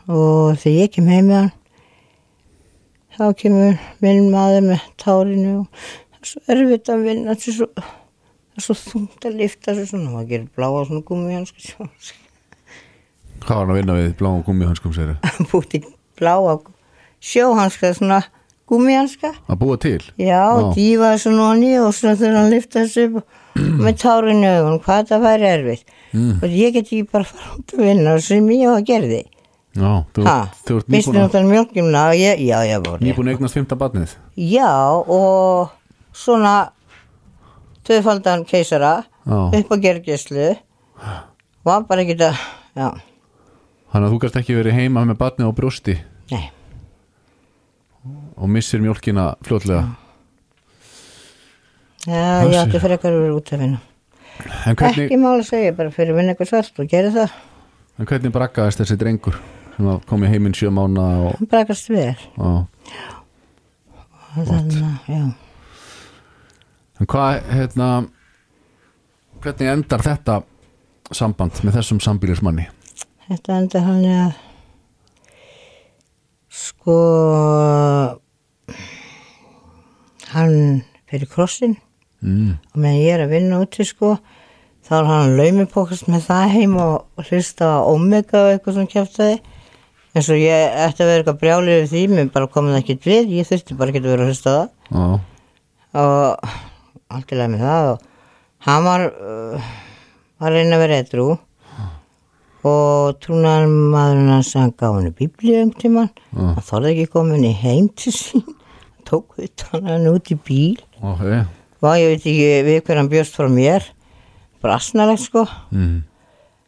og 0.07 0.57
þegar 0.59 0.81
ég 0.81 0.91
kem 0.95 1.07
heim 1.11 1.27
með 1.31 1.39
hann 1.43 1.51
þá 3.17 3.25
kemur 3.41 3.79
minn 4.03 4.31
maður 4.31 4.67
með 4.71 4.83
tárinu 5.01 5.53
og 5.61 5.67
það 5.73 6.19
er 6.21 6.27
svo 6.31 6.41
erfitt 6.53 6.91
að 6.93 7.05
vinna 7.07 7.35
það 7.35 7.47
er 7.51 7.57
svo, 7.59 7.67
það 8.57 8.63
er 8.63 8.65
svo 8.65 8.75
þungt 8.81 9.27
að 9.29 9.37
lifta 9.41 9.75
svo 9.77 9.85
svona, 9.91 10.13
maður 10.15 10.31
gerir 10.31 10.47
bláa 10.57 10.85
svona 10.87 11.03
gummi 11.05 11.35
hann 11.37 11.45
sko 11.45 11.85
Hvað 13.37 13.53
var 13.53 13.61
hann 13.61 13.69
að 13.69 13.77
vinna 13.77 13.95
við 13.99 14.09
bláum 14.17 14.41
gummihanskum 14.47 14.95
sér? 14.95 15.13
búti 15.51 15.83
bláa 16.17 16.57
sjóhanska 17.21 17.93
svona 17.93 18.23
gummihanska 18.67 19.35
Að 19.45 19.59
búa 19.61 19.77
til? 19.81 20.01
já, 20.17 20.41
dýfaði 20.73 21.21
svona 21.21 21.51
honni 21.51 21.75
og 21.79 21.93
svona 21.93 22.17
þegar 22.17 22.39
hann 22.41 22.51
lifta 22.55 22.83
þessu 22.83 23.05
upp 23.07 23.21
og 23.21 23.79
með 23.85 23.95
tárinu 24.01 24.45
í 24.45 24.57
augun, 24.57 24.81
hvað 24.85 25.07
það 25.09 25.23
væri 25.23 25.47
erfitt. 25.49 25.95
Mm. 26.13 26.35
og 26.41 26.53
ég 26.53 26.73
get 26.73 26.85
ekki 26.85 27.03
bara 27.11 27.27
fara 27.27 27.55
út 27.57 27.73
að 27.75 27.83
vinna 27.83 28.13
sem 28.23 28.51
ég 28.53 28.69
var 28.69 28.81
að 28.81 28.89
gerði 28.89 29.23
Já, 29.77 29.91
þú, 30.15 30.23
ert 30.79 30.87
nýbúin 30.89 31.19
að, 31.21 31.35
nýbúin 32.97 33.27
að 33.27 33.33
eignast 33.35 33.53
fymta 33.53 33.77
barnið. 33.77 34.15
Já, 34.33 34.71
og 34.97 35.69
svona 36.17 36.53
tvöfaldan 37.87 38.43
keisara 38.47 38.93
Já, 39.27 39.37
upp 39.59 39.71
á 39.71 39.75
gergeslu 39.83 40.47
var 41.67 41.83
bara 41.89 42.03
ekki 42.05 42.15
já, 42.77 42.89
þannig 43.91 44.07
að 44.07 44.13
þú 44.13 44.19
gæst 44.25 44.39
ekki 44.41 44.55
verið 44.59 44.77
heima 44.81 45.03
með 45.09 45.19
barnið 45.21 45.49
á 45.49 45.57
brjósti? 45.57 45.97
Nei. 46.31 46.45
Og 48.37 48.47
missir 48.51 48.79
mjólkina 48.83 49.31
fljótlega? 49.43 49.83
Já, 52.07 52.47
ég 52.47 52.55
átti 52.61 52.79
fyrir 52.79 52.95
eitthvað 52.95 53.15
að 53.17 53.23
vera 53.25 53.35
út 53.35 53.49
vinna. 53.65 53.79
En 54.69 54.75
hvernig, 54.77 55.07
Ekki 55.09 55.17
máli 55.19 55.41
að 55.41 55.47
segja, 55.49 55.73
bara 55.75 55.91
fyrir 55.91 56.15
vinna 56.15 56.31
eitthvað 56.35 56.51
svart 56.51 56.79
og 56.83 56.87
gera 56.91 57.09
það. 57.15 57.33
en 57.97 58.05
hvernig 58.11 58.31
braggaðist 58.35 58.79
þessi 58.83 58.97
drengur 59.01 59.39
sem 59.75 59.87
kom 60.09 60.23
í 60.23 60.29
heiminn 60.31 60.53
sjö 60.55 60.69
mána 60.71 61.07
og, 61.25 61.33
Hann 61.39 61.49
vel. 61.89 62.15
og 62.37 62.65
Og 64.37 64.45
Þannig, 64.45 64.77
að, 64.85 65.09
já. 65.09 65.23
En 66.97 67.09
hvað, 67.09 67.41
hérna 67.53 67.87
hvernig 69.43 69.71
endar 69.71 70.03
þetta 70.05 70.41
samband 71.15 71.59
með 71.63 71.79
þessum 71.79 72.01
sambýlismanni? 72.03 72.67
Þetta 73.27 73.57
enda 73.61 73.83
hann 73.85 74.05
að 74.11 74.37
sko 76.57 76.97
hann 80.33 80.57
fyrir 81.07 81.29
krossin. 81.31 81.77
Mm. 82.17 82.57
og 82.73 82.79
meðan 82.81 82.97
ég 82.97 83.13
er 83.13 83.21
að 83.27 83.33
vinna 83.35 83.59
úti 83.61 83.83
sko 83.85 84.15
þá 84.87 84.93
er 84.97 85.05
hann 85.05 85.35
laumipókast 85.37 86.07
með 86.09 86.23
það 86.31 86.53
heim 86.55 86.71
og 86.81 87.27
hlusta 87.27 87.67
á 87.77 87.85
Omega 87.85 88.39
og 88.41 88.55
eitthvað 88.55 88.79
sem 88.79 88.87
kjæftaði 88.89 89.35
eins 90.17 90.29
og 90.33 90.39
ég 90.41 90.79
ætti 90.87 91.03
að 91.03 91.11
vera 91.11 91.21
eitthvað 91.21 91.39
brjálið 91.43 91.77
við 91.77 91.91
því, 91.91 92.01
mér 92.15 92.31
bara 92.33 92.49
komið 92.49 92.79
ekkert 92.79 93.05
við. 93.05 93.35
Ég 93.37 93.49
þurfti 93.49 93.77
bara 93.77 93.93
ekki 93.93 94.01
að 94.01 94.09
vera 94.09 94.25
að 94.25 94.31
hlusta 94.31 94.53
það. 94.55 95.19
Og 96.01 96.55
allt 97.13 97.31
í 97.33 97.37
lagi 97.39 97.53
með 97.55 97.63
það 97.65 97.89
og 97.91 98.07
hann 98.67 98.87
var 98.87 99.03
uh, 99.07 99.67
var 100.41 100.51
að 100.51 100.57
reyna 100.57 100.77
að 100.77 100.83
vera 100.85 100.97
eitthrú 101.01 101.27
og 102.67 103.19
trúnar 103.23 103.67
maðurinn 103.69 104.33
hans 104.33 104.49
hann 104.57 104.73
gaf 104.75 104.97
henni 104.97 105.13
bíblíu 105.15 105.61
um 105.63 105.71
tíman 105.77 106.09
Já. 106.11 106.41
hann 106.57 106.65
þorði 106.67 106.93
ekki 106.95 107.11
komin 107.13 107.45
í 107.47 107.53
heim 107.55 107.87
til 107.95 108.11
sín. 108.15 108.43
Hann 108.43 109.05
tók 109.07 109.37
utan 109.39 109.85
hann 109.87 110.09
út 110.11 110.27
í 110.33 110.35
bíl. 110.35 110.81
Ok. 110.99 111.21
Og 111.79 111.93
ég 112.01 112.09
veit 112.11 112.25
ekki 112.25 112.47
við 112.67 112.79
hver 112.83 112.99
hann 112.99 113.11
bjóst 113.13 113.37
frá 113.37 113.47
mér. 113.47 113.85
Bara 114.59 114.79
asnalegt 114.81 115.23
sko. 115.23 115.45
Mm. 115.71 116.01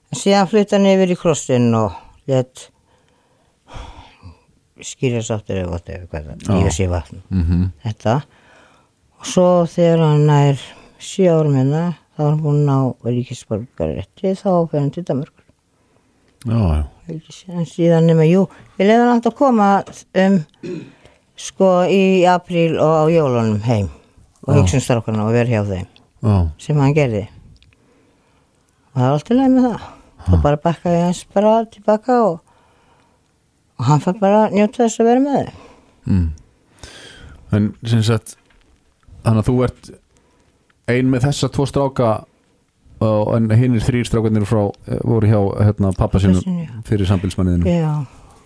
en 0.10 0.18
síðan 0.22 0.48
flytta 0.50 0.78
hann 0.78 0.88
yfir 0.94 1.12
í 1.14 1.18
krossin 1.20 1.68
og 1.76 1.98
let 2.30 2.70
skýrja 4.80 5.22
sáttur 5.26 5.60
eða 5.60 5.74
gott 5.74 5.90
eða 5.92 6.08
hvað 6.08 6.30
það, 6.30 6.44
Já. 6.46 6.52
lífa 6.56 6.72
sér 6.78 6.92
vatn. 6.94 7.24
Mm 7.34 7.66
þetta 7.84 8.14
og 9.20 9.28
svo 9.28 9.50
þegar 9.70 10.06
hann 10.06 10.32
er 10.34 10.64
sjö 11.00 11.30
árum 11.36 11.60
hérna 11.60 11.84
þá 12.16 12.24
er 12.24 12.30
hann 12.30 12.42
búinn 12.44 12.72
á 12.72 12.80
ríkisborgarétti 13.06 14.34
þá 14.40 14.50
fyrir 14.70 14.82
hann 14.82 14.96
til 14.96 15.06
Danmarkur 15.08 15.46
Já, 16.48 16.56
já. 16.56 16.84
En 17.52 17.66
síðan 17.68 18.06
nema, 18.08 18.24
jú, 18.24 18.46
ég 18.80 18.88
leiði 18.88 19.02
hann 19.02 19.16
alltaf 19.18 19.34
að 19.34 19.40
koma 19.42 19.70
um 20.24 20.38
sko 21.40 21.72
í 21.92 22.24
apríl 22.30 22.78
og 22.80 22.94
á 22.96 23.04
jólunum 23.12 23.60
heim 23.66 23.90
og 24.48 24.62
hugsa 24.62 24.80
um 25.00 25.20
og 25.26 25.34
vera 25.36 25.50
hjá 25.50 25.64
þeim 25.68 25.88
Já, 26.20 26.50
sem 26.60 26.80
hann 26.80 26.96
gerði. 26.96 27.26
Og 28.92 29.00
það 29.00 29.06
er 29.06 29.14
alltaf 29.14 29.38
leið 29.38 29.54
með 29.54 29.68
það. 29.68 29.84
Þá 30.20 30.34
bara 30.44 30.62
bakkaði 30.66 31.04
hans 31.06 31.22
bara 31.36 31.54
tilbaka 31.72 32.18
og, 32.26 32.40
og 33.80 33.88
hann 33.88 34.04
fær 34.04 34.18
bara 34.20 34.42
njóta 34.52 34.84
þess 34.84 35.00
að 35.00 35.10
vera 35.10 35.24
með 35.24 35.38
þeim. 35.40 35.62
Mm. 36.10 36.26
En 37.56 37.70
sem 37.88 38.04
sagt 38.06 38.36
þannig 39.24 39.42
að 39.44 39.50
þú 39.50 39.56
ert 39.68 39.90
ein 40.90 41.10
með 41.14 41.26
þessa 41.28 41.50
tvo 41.54 41.66
stráka 41.70 42.12
og 43.00 43.30
en 43.38 43.48
hinnir 43.56 43.84
þrýr 43.86 44.08
strákarnir 44.10 44.46
frá 44.50 44.66
eh, 44.90 45.00
voru 45.08 45.30
hjá 45.30 45.40
hérna, 45.70 45.94
pappa 45.96 46.20
sinu 46.20 46.42
fyrir 46.88 47.08
sambílismanniðinu 47.08 47.70
Já, 47.72 47.94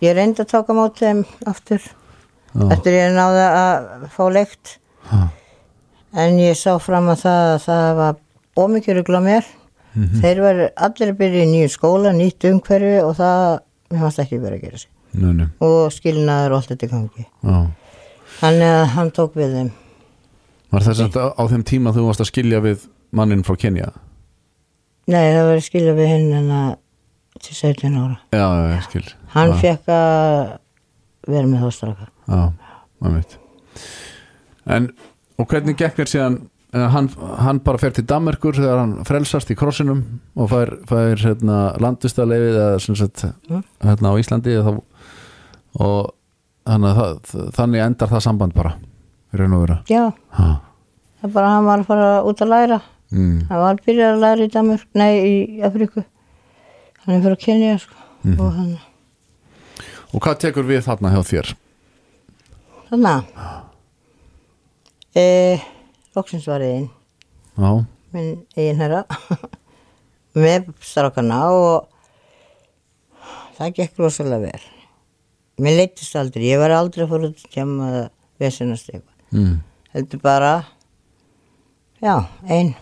ég 0.05 0.15
reyndi 0.17 0.43
að 0.43 0.51
taka 0.53 0.75
mót 0.77 0.99
þeim 1.01 1.23
aftur 1.49 1.81
Já. 1.81 2.67
eftir 2.75 2.93
ég 2.99 3.15
náði 3.17 3.45
að 3.49 4.07
fá 4.13 4.23
leikt 4.29 4.77
Ha. 5.09 5.25
en 6.15 6.38
ég 6.39 6.55
sá 6.55 6.77
fram 6.79 7.09
að 7.12 7.25
það 7.25 7.47
að 7.53 7.63
það 7.65 7.88
var 7.97 8.19
ómikið 8.63 8.95
rugla 8.99 9.19
mér. 9.25 9.47
Þeir 10.21 10.39
var 10.41 10.59
allir 10.88 11.09
að 11.12 11.17
byrja 11.19 11.41
í 11.43 11.49
nýju 11.49 11.71
skóla 11.73 12.13
nýtt 12.15 12.45
umhverfi 12.47 12.93
og 13.03 13.12
það 13.17 13.41
mér 13.91 13.99
fannst 14.05 14.21
ekki 14.23 14.39
verið 14.39 14.55
að 14.55 14.63
gera 14.63 14.79
sig. 14.79 14.89
Nei, 15.13 15.33
nei, 15.41 15.47
og 15.59 15.91
skilnaður 15.93 16.55
og 16.55 16.62
allt 16.62 16.71
þetta 16.71 16.89
gangi. 16.93 17.25
Já. 17.43 17.57
Þannig 18.39 18.71
að 18.77 18.86
hann 18.95 19.12
tók 19.19 19.36
við 19.41 19.57
þeim 19.57 19.71
Var 20.73 20.86
þess 20.88 21.03
að 21.05 21.17
á 21.38 21.43
þeim 21.51 21.63
tíma 21.69 21.93
þú 21.95 22.07
varst 22.07 22.23
að 22.23 22.29
skilja 22.31 22.62
við 22.63 22.88
mannin 23.13 23.43
frá 23.45 23.55
Kenya? 23.62 23.91
nei 25.12 25.33
það 25.36 25.45
var 25.49 25.57
að 25.59 25.65
skilja 25.67 25.93
við 25.97 26.07
hinn 26.13 26.29
en 26.38 26.51
að 26.55 26.69
til 27.43 27.55
17 27.57 27.97
ára. 27.99 28.17
Já, 28.31 28.45
já, 28.45 28.67
ég 28.71 28.83
skil. 28.88 29.07
Hann 29.33 29.53
fekk 29.59 29.89
að 29.91 30.57
vera 31.33 31.49
með 31.49 31.63
þá 31.65 31.69
straka 31.75 32.07
Já, 32.29 32.41
maður 33.03 33.15
veit 33.17 33.38
En, 34.73 34.88
og 35.41 35.47
hvernig 35.51 35.75
gekk 35.79 35.97
þér 35.99 36.12
síðan 36.13 36.38
hann, 36.93 37.09
hann 37.43 37.59
bara 37.65 37.81
fer 37.81 37.91
til 37.93 38.05
Danmerkur 38.09 38.55
þegar 38.57 38.79
hann 38.79 38.93
frelsast 39.07 39.51
í 39.51 39.57
krossinum 39.59 39.99
og 40.39 40.47
fær, 40.53 40.71
fær 40.89 41.19
hérna, 41.21 41.57
sagt 42.97 43.25
Mm. 43.49 43.63
hérna 43.83 44.13
á 44.13 44.19
Íslandi 44.21 44.55
og 45.83 46.13
þannig, 46.65 46.89
að 46.89 46.97
það, 47.27 47.51
þannig 47.59 47.83
endar 47.83 48.13
það 48.13 48.23
samband 48.29 48.55
bara 48.55 48.75
raun 49.39 49.55
og 49.57 49.63
vera. 49.65 49.77
Já, 49.89 50.03
ha. 50.37 50.47
það 51.21 51.29
er 51.29 51.33
bara 51.35 51.51
hann 51.55 51.67
var 51.67 51.83
að 51.83 51.89
fara 51.89 52.09
út 52.29 52.41
að 52.43 52.51
læra. 52.53 52.79
Mm. 53.13 53.35
hann 53.49 53.59
var 53.61 53.75
að 53.75 53.83
byrja 53.85 54.07
að 54.09 54.21
læra 54.23 54.45
í 54.45 54.51
Danmörk 54.53 54.87
nei, 54.97 55.11
í 55.21 55.35
Afríku. 55.65 56.03
Hann 57.03 57.15
er 57.17 57.21
fyrir 57.25 57.37
að 57.37 57.43
kynja 57.43 57.77
sko. 57.83 57.99
Mhm. 58.23 58.39
og 58.39 58.53
hann 58.57 58.73
Og 60.13 60.21
hvað 60.21 60.39
tekur 60.43 60.65
við 60.69 60.83
þarna 60.85 61.09
hjá 61.09 61.21
þér? 61.25 61.55
þannig 62.89 63.09
að 63.17 63.23
e, 65.17 65.23
loksins 66.15 66.45
var 66.47 66.61
ég 66.61 66.83
inn. 66.83 66.89
Já, 67.57 67.71
minn 68.13 68.35
eigin 68.55 68.81
herra. 68.81 69.01
Með 70.37 70.69
strákana 70.81 71.39
og 71.53 71.89
það 73.57 73.73
gekk 73.79 74.01
rosalega 74.01 74.45
vel. 74.45 74.63
Mér 75.61 75.79
leittist 75.79 76.15
aldrei, 76.17 76.45
ég 76.49 76.61
var 76.61 76.73
aldrei 76.73 77.05
fór 77.09 77.27
að 77.29 77.41
tjama 77.53 78.09
vesenast 78.41 78.89
eitthvað 78.89 79.12
mm. 79.33 79.57
heldur 79.95 80.21
bara 80.23 80.53
já, 82.03 82.15
ein, 82.49 82.73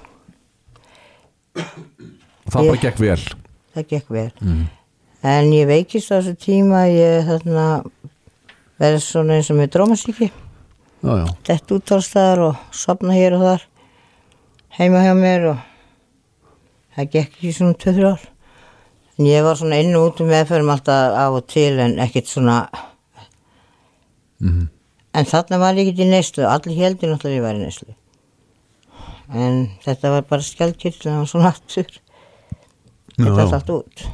og 1.56 2.54
það 2.54 2.70
bara 2.70 2.84
gekk 2.86 3.02
vel 3.02 3.20
það 3.74 3.90
gekk 3.96 4.14
vel 4.14 4.30
mm. 4.42 4.62
en 5.34 5.52
ég 5.56 5.68
veikist 5.72 6.12
á 6.12 6.20
þessu 6.20 6.38
tíma 6.42 6.86
ég 6.92 7.28
þarna 7.30 7.68
verði 8.82 9.04
svona 9.06 9.38
eins 9.40 9.52
og 9.54 9.62
með 9.62 9.76
drómasíki 9.76 10.32
Já, 11.02 11.14
já, 11.18 11.26
dett 11.48 11.72
út 11.74 11.92
allstaðar 11.96 12.44
og 12.52 12.58
sopna 12.78 13.16
hér 13.18 13.34
og 13.40 13.46
þar 13.48 13.64
heima 14.78 15.02
hjá 15.02 15.16
mér 15.18 15.48
og 15.56 15.64
það 16.94 17.08
gekk 17.16 17.40
ekki 17.40 17.54
svona 17.58 17.78
2-3 17.82 18.12
ár 18.12 18.28
en 19.18 19.30
ég 19.30 19.46
var 19.46 19.58
svona 19.58 19.80
inn 19.82 19.98
og 19.98 20.12
út 20.12 20.22
um 20.22 20.30
meðferðum 20.30 20.70
alltaf 20.76 21.18
af 21.24 21.40
og 21.40 21.48
til 21.50 21.80
en 21.82 21.98
ekkert 22.06 22.30
svona 22.30 22.60
mm. 24.42 24.68
En 25.14 25.28
þarna 25.28 25.60
var 25.62 25.80
ég 25.80 25.90
ekkert 25.90 26.06
í 26.06 26.10
neyslu. 26.12 26.46
Allir 26.48 26.80
heldur 26.80 27.12
náttúrulega 27.12 27.40
ég 27.40 27.46
var 27.46 27.60
í 27.60 27.66
neyslu. 27.66 27.96
En 29.32 29.62
þetta 29.84 30.16
var 30.16 30.26
bara 30.28 30.46
skjaldkirtl 30.46 31.08
það 31.08 31.20
var 31.22 31.30
svona 31.32 31.52
aftur. 31.52 31.92
Þetta 33.18 33.46
allt 33.58 33.72
út. 33.76 34.08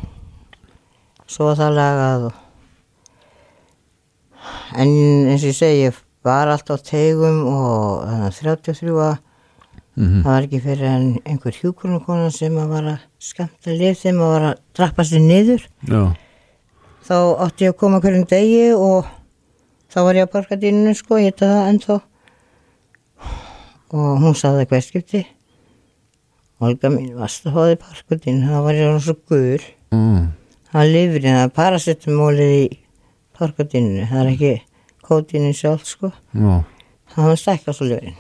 Svo 1.28 1.50
var 1.50 1.58
það 1.60 1.78
lagað 1.78 2.28
og... 2.30 2.44
en 4.80 4.92
eins 5.28 5.44
og 5.44 5.50
ég 5.50 5.58
segi 5.58 5.82
ég 5.88 6.04
var 6.28 6.52
alltaf 6.52 6.84
á 6.84 6.88
tegum 6.88 7.42
og 7.50 8.06
þannig 8.08 8.28
að 8.28 8.38
33 8.40 8.94
að 8.94 9.18
mm. 9.98 10.22
það 10.22 10.30
var 10.30 10.48
ekki 10.48 10.62
fyrir 10.64 10.88
en 10.92 11.10
einhver 11.26 11.60
hjúkurunarkona 11.62 12.32
sem 12.36 12.56
að 12.60 12.72
var 12.76 12.90
að 12.94 13.04
skamta 13.30 13.76
lif 13.76 14.00
sem 14.02 14.22
að 14.22 14.34
var 14.34 14.48
að 14.52 14.64
trappa 14.80 15.06
sér 15.08 15.24
niður. 15.26 15.68
Já, 15.88 16.02
þá 17.08 17.18
átti 17.48 17.68
ég 17.68 17.76
að 17.76 17.80
koma 17.84 18.02
hverjum 18.04 18.28
degi 18.30 18.66
og 18.76 19.12
þá 19.98 20.04
var 20.06 20.18
ég 20.20 20.28
að 20.28 20.34
parka 20.36 20.56
dýnunu 20.62 20.92
sko, 20.94 21.18
ég 21.18 21.34
þetta 21.34 21.48
það 21.50 21.68
ennþá. 21.72 21.96
Og 23.98 24.10
hún 24.22 24.36
saði 24.38 24.68
hvað 24.70 24.84
skipti. 24.86 25.22
Olga 26.62 26.92
mín 26.94 27.16
varst 27.18 27.48
að 27.50 27.58
hóði 27.58 27.80
parkudín 27.82 28.44
það 28.46 28.64
var 28.66 28.78
ég 28.78 29.00
svo 29.06 29.14
guður 29.30 29.66
mm. 29.94 30.22
það 30.70 30.78
var 30.80 30.88
lifrin, 30.90 31.36
það 31.38 31.44
er 31.44 31.52
parasettumólið 31.54 32.54
í 32.56 32.64
parkudínunu 33.38 34.08
það 34.10 34.22
er 34.24 34.32
ekki 34.32 34.54
kódínin 35.06 35.58
sjálf 35.58 35.86
sko. 35.86 36.12
Já, 36.34 36.54
það 37.14 37.30
var 37.30 37.42
stækka 37.44 37.78
svo 37.78 37.90
lifrin. 37.92 38.18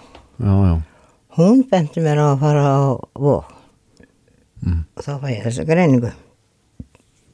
Hún 1.37 1.63
benti 1.69 2.01
mér 2.05 2.21
á 2.21 2.25
að 2.31 2.41
fara 2.45 2.65
á 2.73 2.81
vók 3.17 3.53
Mm. 4.57 4.87
og 4.97 5.03
þá 5.05 5.11
fæ 5.21 5.27
ég 5.29 5.43
þessa 5.45 5.63
greiningu. 5.69 6.09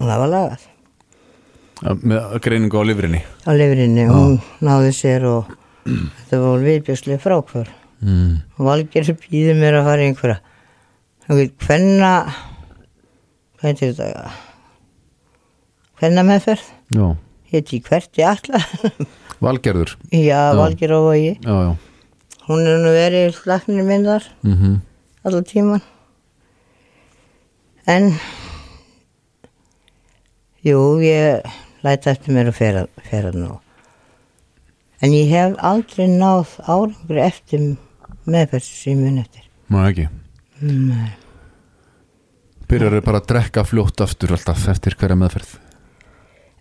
Og 0.03 0.07
það 0.09 0.17
var 0.19 0.27
lagað 0.27 0.72
með 1.83 2.37
greiningu 2.45 2.79
á 2.79 2.83
lifrinni? 2.87 3.21
Á 3.47 3.51
lifrinni, 3.57 4.05
hún 4.09 4.37
náði 4.63 4.93
sér 4.95 5.27
og 5.29 5.51
þetta 5.83 6.39
var 6.43 6.63
viðbjörslega 6.63 7.23
frákvör 7.23 7.69
mm. 8.03 8.31
og 8.57 8.69
Valgerður 8.69 9.19
býði 9.25 9.57
mér 9.59 9.79
að 9.81 9.89
fara 9.89 10.05
í 10.05 10.09
einhverja. 10.11 10.39
Hvenna 11.63 12.13
hvað 13.59 13.67
heitir 13.69 13.93
þetta? 13.97 14.31
Hvenna 15.99 16.23
meðferð 16.27 16.65
Já, 16.91 17.05
heiti 17.51 17.79
hvert 17.85 18.19
ég 18.19 18.27
alla 18.27 18.63
Valgerður? 19.45 19.93
Já, 20.11 20.51
Valgerður 20.59 21.11
og 21.11 21.19
ég 21.19 21.43
Já, 21.43 21.53
já. 21.69 21.75
Hún 22.43 22.65
er 22.67 22.81
nú 22.83 22.89
verið 22.91 23.37
laknir 23.47 23.85
minn 23.87 24.03
þar. 24.03 24.25
Mm 24.43 24.81
allan 25.23 25.43
tíman 25.47 25.81
en 27.87 28.09
jú, 30.63 30.79
ég 30.99 31.43
læta 31.83 32.13
eftir 32.13 32.35
mér 32.35 32.51
að 32.51 32.59
fera, 32.59 32.87
fera 33.09 33.31
nú 33.35 33.57
en 35.03 35.11
ég 35.11 35.31
hef 35.33 35.57
aldrei 35.59 36.07
náð 36.07 36.55
árangur 36.63 37.19
eftir 37.19 37.73
meðferð 38.23 38.67
sem 38.69 38.93
ég 38.93 39.01
mun 39.01 39.19
eftir. 39.23 39.43
Má 39.67 39.83
ekki? 39.89 40.07
Nei. 40.63 41.11
Byrjar 42.71 43.03
bara 43.03 43.19
að 43.19 43.29
drekka 43.33 43.65
fljótt 43.67 44.03
aftur 44.05 44.33
alltaf 44.37 44.63
eftir 44.71 44.95
hverja 44.99 45.19
meðferð? 45.19 45.57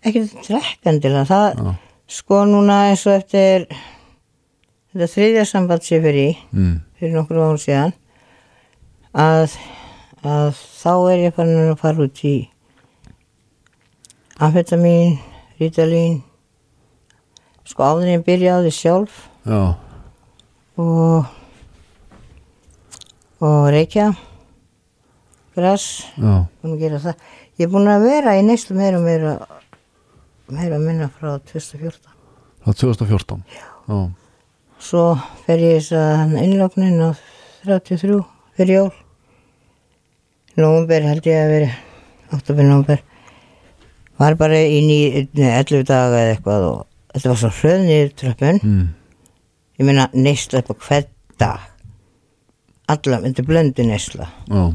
Ekki 0.03 0.25
drekkandilega 0.43 1.23
það 1.29 1.45
Já, 1.55 1.73
sko 2.19 2.41
núna 2.49 2.79
eins 2.89 3.05
og 3.07 3.15
eftir 3.15 3.69
þetta 4.91 5.07
þriðja 5.13 5.45
samband 5.47 5.85
sem 5.85 6.03
fyrir 6.03 6.25
í 6.25 6.33
mm. 6.51 6.73
fyrir 6.99 7.15
nokkur 7.15 7.39
árum 7.39 7.61
síðan 7.61 7.95
að, 9.15 9.55
að 10.27 10.59
þá 10.59 10.91
er 11.13 11.23
ég 11.23 11.37
farin 11.37 11.71
að 11.71 11.79
fara 11.79 12.03
út 12.09 12.23
í 12.27 12.35
amfetamin, 14.43 15.17
rítalín 15.59 16.21
sko 17.67 17.85
áður 17.87 18.07
en 18.07 18.13
ég 18.17 18.25
byrja 18.27 18.57
á 18.59 18.63
því 18.63 18.73
sjálf 18.75 19.17
já, 19.47 19.61
og 20.79 21.29
og 23.43 23.59
reykja 23.75 24.11
græs, 25.53 25.85
já, 26.17 26.33
ég 26.63 27.67
er 27.67 27.71
búin 27.71 27.91
að 27.91 28.07
vera 28.07 28.37
í 28.39 28.43
neyslu 28.45 28.75
meira 28.77 28.99
og 28.99 29.05
meira 29.05 29.37
meira 30.49 30.79
að 30.79 30.87
minna 30.87 31.11
frá 31.13 31.37
2014 31.39 32.11
það 32.63 32.73
er 32.73 32.81
2014 32.83 33.47
Já, 33.53 33.97
Svo 34.83 35.13
fer 35.45 35.61
ég 35.63 35.77
þess 35.79 35.95
að 35.95 36.33
innloknin 36.43 36.99
á 36.99 37.15
33 37.63 38.17
fyrir 38.57 38.75
jól. 38.75 38.89
Nómber 40.59 41.05
held 41.07 41.27
ég 41.29 41.39
að 41.39 41.51
veri, 41.53 41.69
oktober, 42.35 42.67
nómber. 42.67 43.03
Var 44.21 44.35
bara 44.39 44.59
í 44.61 44.79
ný, 44.85 44.97
nei, 45.33 45.49
11 45.59 45.85
daga 45.89 46.19
eða 46.21 46.33
eitthvað 46.35 46.65
og 46.69 46.81
þetta 47.13 47.29
var 47.31 47.39
svo 47.41 47.51
hröðnir 47.59 48.11
tröppun. 48.19 48.59
mm. 48.63 48.87
Ég 49.79 49.87
meina 49.87 50.09
neysla 50.13 50.61
upp 50.61 50.69
á 50.69 50.75
hvern 50.87 51.07
dag. 51.41 51.61
Alla, 52.93 53.19
þetta 53.23 53.41
er 53.41 53.47
blöndu 53.47 53.85
neysla. 53.87 54.27
já, 54.49 54.73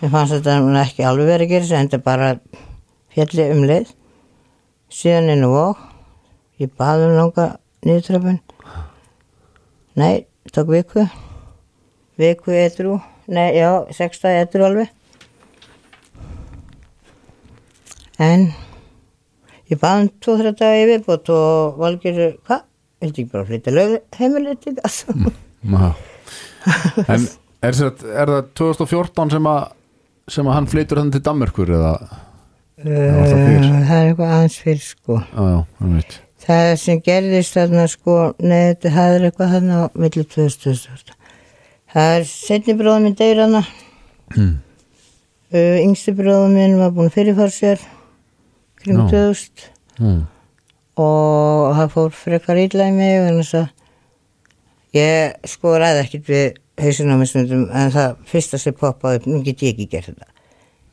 Mér 0.00 0.10
fannst 0.10 0.32
þetta 0.38 0.80
ekki 0.84 1.04
alveg 1.06 1.26
verið 1.28 1.46
að 1.46 1.52
gera 1.52 1.64
sig, 1.68 1.78
en 1.78 1.88
þetta 1.88 2.04
bara 2.04 2.30
fjalli 3.14 3.50
um 3.52 3.62
leið. 3.68 3.92
Síðan 4.94 5.30
inn 5.34 5.44
og 5.44 5.78
ég 6.62 6.72
baði 6.78 7.08
um 7.10 7.16
langa 7.18 7.46
niðurtröfun. 7.84 8.40
Nei, 10.00 10.26
tók 10.52 10.72
viku. 10.72 11.04
Viku 12.18 12.54
edru. 12.56 12.98
Nei, 13.28 13.54
já, 13.58 13.70
sexta 13.92 14.32
edru 14.40 14.64
alveg. 14.66 14.90
En 18.24 18.48
ég 19.70 19.80
baði 19.80 20.04
um 20.04 20.10
tvo-þrjá 20.24 20.52
daga 20.60 20.82
í 20.82 20.88
viðbót 20.92 21.30
og 21.34 21.80
valgir, 21.82 22.20
hvað? 22.46 22.66
Vildi 23.04 23.24
ekki 23.24 23.32
bara 23.32 23.48
flytja 23.48 23.74
lög 23.74 23.96
heimilið 24.18 24.60
til 24.64 24.76
það? 24.80 25.32
já. 25.76 25.88
En 27.12 27.24
er, 27.60 27.74
sér, 27.76 27.90
er 28.08 28.30
það 28.30 28.52
2014 28.56 29.34
sem 29.34 29.48
að 29.50 29.64
sem 30.32 30.46
að 30.48 30.56
hann 30.56 30.68
flytur 30.70 31.00
hann 31.00 31.10
til 31.12 31.20
Danmörkur 31.24 31.72
eða? 31.76 31.94
Uh, 32.80 32.88
það 32.88 33.90
er 33.94 34.08
eitthvað 34.08 34.30
aðeins 34.34 34.56
fyrir 34.60 34.82
sko. 34.82 35.18
Já, 35.20 35.42
já, 35.50 35.58
það 35.78 35.98
veit 35.98 36.20
Það 36.44 36.70
sem 36.82 37.00
gerðist 37.00 37.54
þarna 37.56 37.84
sko, 37.88 38.14
nei 38.44 38.58
þetta 38.58 39.04
er 39.04 39.26
eitthvað 39.28 39.52
þarna 39.54 39.76
á 39.80 39.84
milli 39.96 40.24
2000. 40.34 41.14
Það 41.94 42.16
er 42.18 42.26
setni 42.28 42.74
bróðum 42.76 43.06
minn 43.06 43.16
deyr 43.16 43.40
hana 43.44 43.62
mm. 44.34 44.50
uh, 45.54 45.76
yngsti 45.84 46.16
bróðum 46.18 46.56
minn 46.58 46.76
var 46.80 46.92
búin 46.96 47.12
sér 47.54 47.80
kring 48.84 49.00
Já. 49.00 49.08
2000 49.10 49.64
mm. 49.98 50.20
og 51.04 51.78
það 51.78 51.94
fór 51.96 52.12
frekar 52.18 52.60
illa 52.60 52.90
í 52.90 52.94
mig 52.94 53.16
en 53.22 53.40
þess 53.40 53.58
að 53.62 53.66
ég 54.94 55.50
sko 55.54 55.74
ræði 55.80 56.04
ekkert 56.04 56.30
við 56.30 57.26
stundum 57.26 57.66
en 57.70 57.90
það 57.94 58.16
fyrsta 58.30 58.60
sem 58.60 58.76
poppaði 58.78 59.20
upp, 59.20 59.26
nú 59.30 59.42
get 59.46 59.62
ég 59.62 59.74
ekki 59.74 59.90
gert 59.90 60.12
þetta 60.12 60.30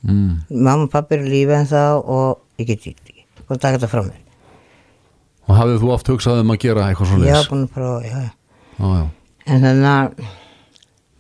Mm. 0.02 0.40
mamma 0.50 0.88
og 0.88 0.90
pappi 0.90 1.14
eru 1.14 1.28
lífið 1.30 1.60
en 1.60 1.68
þá 1.70 1.82
og 2.10 2.40
ég 2.58 2.72
get 2.72 2.80
þetta 2.82 3.12
ekki 3.12 3.26
og 3.46 3.60
taka 3.62 3.78
þetta 3.78 3.90
frá 3.92 4.00
mér 4.02 4.22
og 5.46 5.58
hafið 5.60 5.84
þú 5.84 5.92
oft 5.94 6.08
hugsað 6.10 6.40
um 6.42 6.54
að 6.56 6.58
gera 6.64 6.88
eitthvað 6.90 7.12
svona 7.12 7.28
ég 7.28 7.36
var 7.38 7.50
búin 7.52 7.68
að 7.68 7.76
prófa, 7.76 8.00
já, 8.08 8.16
já. 8.18 8.32
já, 8.80 8.88
já. 8.98 9.04
en 9.46 9.62
þannig 9.68 9.90
að 9.92 10.24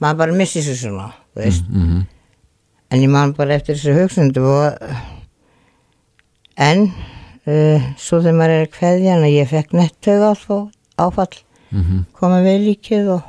maður 0.01 0.17
bara 0.23 0.37
missi 0.39 0.63
sér 0.65 0.79
svona 0.79 1.05
þú 1.13 1.43
veist, 1.43 1.69
Mm 1.69 1.85
-hmm. 1.85 2.05
en 2.89 3.01
ég 3.01 3.09
man 3.09 3.33
bara 3.37 3.53
eftir 3.53 3.75
þessu 3.75 3.93
hugsundu 3.99 4.41
og 4.41 4.73
en 6.61 6.85
uh, 6.87 7.89
svo 7.97 8.21
þegar 8.21 8.37
maður 8.37 8.55
er 8.55 8.65
að 8.67 8.73
kveðja 8.77 9.17
en 9.17 9.27
ég 9.31 9.49
fekk 9.51 9.75
nettög 9.77 10.25
áfall, 11.01 11.33
Mm 11.71 12.05
koma 12.13 12.41
vel 12.45 12.59
líkið 12.61 13.07
og 13.15 13.21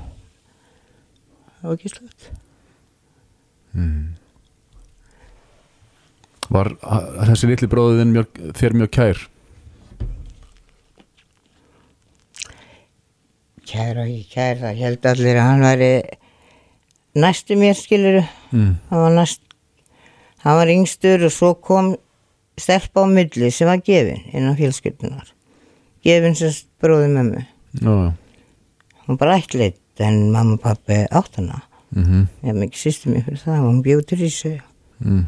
var 1.63 1.77
ekki 1.77 1.93
slut 1.93 2.31
var 6.53 6.73
a- 6.83 7.25
þessi 7.31 7.49
litli 7.49 7.69
bróðin 7.71 8.13
mjög, 8.13 8.27
þér 8.59 8.75
mjög 8.77 8.91
kær? 8.93 9.21
Kæra 13.73 14.03
og 14.05 14.11
ekki 14.11 14.27
kæra 14.35 14.61
það 14.67 14.83
held 14.83 15.07
allir 15.13 15.39
að 15.41 15.49
hann 15.49 15.65
væri 15.65 15.93
næstu 17.23 17.57
mér 17.57 17.79
skiluru 17.79 18.23
mm. 18.53 18.73
hann 18.91 19.05
var 19.07 19.15
næst 19.17 19.41
hann 20.45 20.59
var 20.59 20.73
yngstur 20.75 21.25
og 21.29 21.33
svo 21.33 21.55
kom 21.55 21.95
stelpa 22.59 23.05
á 23.05 23.07
milli 23.07 23.51
sem 23.51 23.69
var 23.69 23.81
gefin 23.85 24.23
innan 24.33 24.57
fjölskyldunar 24.57 25.35
gefin 26.05 26.35
sem 26.39 26.53
bróði 26.83 27.09
mömmu 27.13 27.45
hún 29.07 29.19
bara 29.19 29.39
ætlit 29.39 29.79
en 29.99 30.31
mamma 30.33 30.57
og 30.57 30.61
pappi 30.61 31.05
átt 31.11 31.37
hana 31.37 31.63
Mm 31.93 32.03
-hmm. 32.03 32.27
ég 32.43 32.47
hef 32.47 32.57
mikið 32.57 32.79
sýstum 32.81 33.13
mér 33.13 33.25
fyrir 33.25 33.41
það 33.45 33.65
hún 33.67 33.83
bjóður 33.85 34.21
í 34.25 34.31
sig 34.31 34.61
mm. 34.99 35.27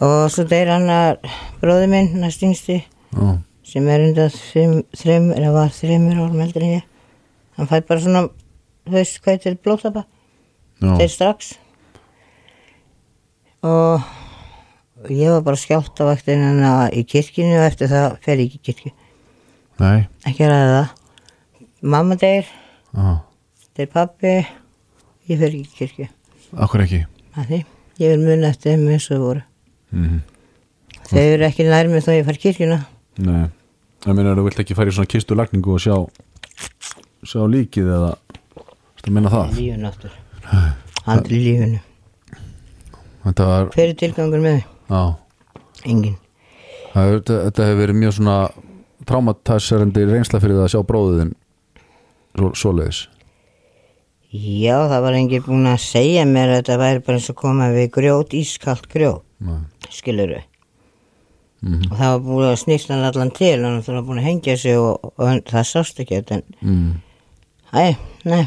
og 0.00 0.30
svo 0.30 0.44
deyr 0.44 0.68
hann 0.68 1.16
bróði 1.60 1.86
minn 1.86 2.20
næst 2.20 2.42
yngsti 2.42 2.82
já. 3.12 3.38
sem 3.62 3.88
er 3.88 4.00
undan 4.00 4.30
þreim, 5.00 5.30
eða 5.32 5.52
var 5.52 5.70
þreimur 5.70 6.18
árum 6.18 6.40
heldur 6.40 6.62
en 6.62 6.74
ég 6.80 6.82
hann 7.56 7.68
fæ 7.70 7.80
bara 7.86 8.00
svona 8.00 8.22
þú 8.86 8.90
veist 8.90 9.22
hvað 9.22 9.38
þetta 9.38 9.50
er 9.50 9.62
blóðtapa 9.64 10.04
já. 10.82 10.96
þeir 10.98 11.08
strax 11.08 11.58
og 13.66 15.10
ég 15.10 15.30
var 15.32 15.42
bara 15.46 15.58
skjátt 15.60 16.00
á 16.00 16.04
vaktina 16.08 16.72
í 16.92 17.04
kirkinu 17.08 17.58
og 17.58 17.66
eftir 17.66 17.90
það 17.92 18.16
fer 18.24 18.40
ég 18.42 18.48
ekki 18.50 18.60
í 18.60 18.64
kirkju. 18.70 18.92
Nei. 19.80 20.06
Ekki 20.28 20.44
að 20.46 20.52
ræða 20.54 20.72
það. 20.74 20.96
Mamma 21.94 22.16
deyr, 22.20 22.48
já. 22.94 23.06
deyr 23.76 23.92
pappi 23.94 24.34
ég 25.30 25.38
fer 25.40 25.48
ekki 25.48 25.62
í 25.64 25.78
kirkju. 25.78 26.08
Akkur 26.60 26.84
ekki? 26.84 27.04
Að 27.38 27.46
því, 27.52 27.60
ég 28.02 28.12
vil 28.16 28.26
muna 28.26 28.50
eftir 28.50 28.74
þeim 28.74 28.88
eins 28.96 29.08
og 29.14 29.24
voru. 29.28 29.46
Mm 29.94 30.20
þau 31.10 31.18
eru 31.26 31.42
ekki 31.42 31.64
nær 31.66 31.88
mig 31.90 32.04
þó 32.06 32.12
ég 32.14 32.26
far 32.28 32.36
kirkjuna. 32.38 32.76
Nei. 33.18 33.48
Ég 34.06 34.14
meina 34.14 34.34
þú 34.36 34.44
vilt 34.46 34.60
ekki 34.62 34.76
fara 34.78 34.92
í 34.92 34.94
svona 34.94 35.10
kistu 35.10 35.34
lagningu 35.34 35.72
og 35.74 35.80
sjá 35.82 35.96
sjá 37.26 37.42
líkið 37.50 37.88
eða 37.96 38.12
Þú 39.00 39.12
meina 39.16 39.32
það? 39.32 39.50
lífun 39.58 39.88
aftur 39.88 40.14
andli 41.10 41.36
í 41.36 41.42
lífunu 41.44 41.80
Þetta 41.80 41.89
var, 43.38 43.70
hver 43.74 43.88
er 43.88 43.94
tilgangur 43.94 44.42
með 44.42 44.58
þau? 44.88 45.14
engin 45.84 46.16
það, 46.92 47.14
þetta, 47.14 47.38
þetta 47.46 47.68
hefur 47.68 47.80
verið 47.84 48.00
mjög 48.02 48.16
svona 48.18 48.36
traumatæsarandi 49.06 50.04
reynsla 50.10 50.40
fyrir 50.42 50.58
það 50.58 50.66
að 50.66 50.74
sjá 50.74 50.82
bróðin 50.86 51.32
svo, 52.36 52.50
svoleiðis. 52.54 53.00
Já 54.30 54.76
það 54.90 55.02
var 55.06 55.16
engin 55.18 55.42
búin 55.46 55.66
að 55.66 55.80
segja 55.82 56.26
mér 56.28 56.52
að 56.52 56.60
þetta 56.60 56.78
væri 56.84 57.02
bara 57.06 57.18
eins 57.18 57.30
og 57.32 57.38
koma 57.40 57.70
við 57.74 57.90
grjót 57.96 58.36
ískalt 58.38 58.86
grjót 58.92 59.24
skiluru 59.90 60.42
Mhm. 61.60 61.90
og 61.92 61.96
það 61.98 62.10
var 62.12 62.20
búin 62.24 62.46
að 62.48 62.54
snýst 62.56 62.88
hann 62.88 63.04
allan 63.04 63.30
til 63.36 63.62
hann 63.62 63.82
var 63.84 64.04
búin 64.06 64.18
að 64.22 64.28
hengja 64.30 64.56
sig 64.56 64.78
og, 64.80 65.10
og 65.20 65.42
það 65.44 65.66
sást 65.68 65.98
ekki 66.00 66.22
en 66.32 66.42
mm. 66.62 66.94
æ, 67.76 68.46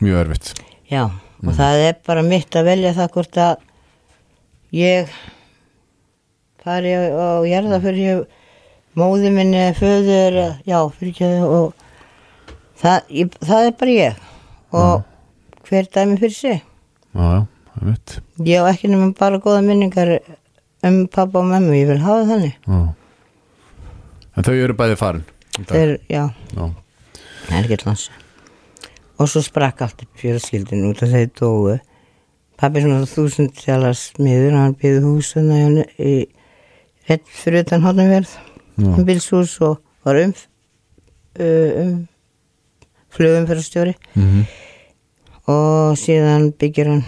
Mjög 0.00 0.16
erfitt. 0.22 0.54
Já 0.88 1.02
og 1.10 1.52
það 1.56 1.82
er 1.88 1.98
bara 2.06 2.22
mitt 2.24 2.56
að 2.56 2.64
velja 2.64 2.94
það 2.96 3.10
hvort 3.12 3.36
að 3.36 3.56
ég 4.76 5.10
fari 6.64 6.92
á, 6.94 7.42
jarða 7.48 7.80
fyrir 7.82 8.24
móði 8.98 9.30
minni 9.34 9.62
föður 9.78 10.38
já, 10.66 10.78
fyrir 10.96 11.12
ekki 11.14 11.30
og 11.46 11.72
það, 12.80 12.98
ég, 13.22 13.38
það 13.40 13.66
er 13.70 13.74
bara 13.80 13.96
ég. 13.96 14.20
Og 14.70 15.66
hver 15.68 15.88
dæmi 15.94 16.18
fyrir 16.20 16.36
sig? 16.36 16.62
Já, 17.14 17.26
já, 17.26 17.40
erfitt 17.80 18.16
ég 18.46 18.62
á 18.62 18.70
ekki 18.70 18.90
nema 18.92 19.10
bara 19.18 19.40
góða 19.42 19.64
minningar 19.66 20.18
um 20.86 21.02
pappa 21.10 21.42
og 21.42 21.50
mömmu, 21.50 21.74
ég 21.76 21.90
vil 21.90 22.00
hafa 22.04 22.28
þannig. 22.30 22.56
Já. 22.66 22.80
En 24.36 24.46
þau 24.46 24.54
eru 24.54 24.76
bæði 24.78 24.96
farin 24.96 25.24
þeir, 25.68 25.98
já, 26.08 26.28
Já, 26.54 26.64
það 27.48 27.56
er 27.58 27.66
ekki 27.66 27.86
lansa 27.86 28.18
og 29.20 29.28
svo 29.28 29.42
sprakk 29.44 29.82
allt 29.84 30.04
upp 30.06 30.20
fjörskildin 30.22 30.86
út 30.88 31.02
af 31.04 31.10
þeir 31.12 31.26
dóu 31.36 31.74
pappi 32.60 32.84
svona 32.84 33.08
þúsund 33.08 33.54
tjala 33.56 33.92
smiður 33.96 34.58
hann 34.58 34.76
byggði 34.78 35.02
hús 35.06 35.34
þarna 35.34 35.84
í 35.96 36.14
rétt 37.08 37.28
fyrir 37.32 37.64
utan 37.64 37.84
hóttanverð 37.86 38.30
Já. 38.30 38.88
um 38.92 39.04
bilshús 39.08 39.56
og 39.64 39.80
var 40.04 40.20
um 40.20 40.34
uh, 41.40 41.70
um 41.82 41.94
flugum 43.10 43.48
fyrir 43.48 43.64
stjóri 43.66 43.94
mm 44.14 44.42
og 45.50 45.98
síðan 45.98 46.50
byggir 46.58 46.90
hann 46.90 47.04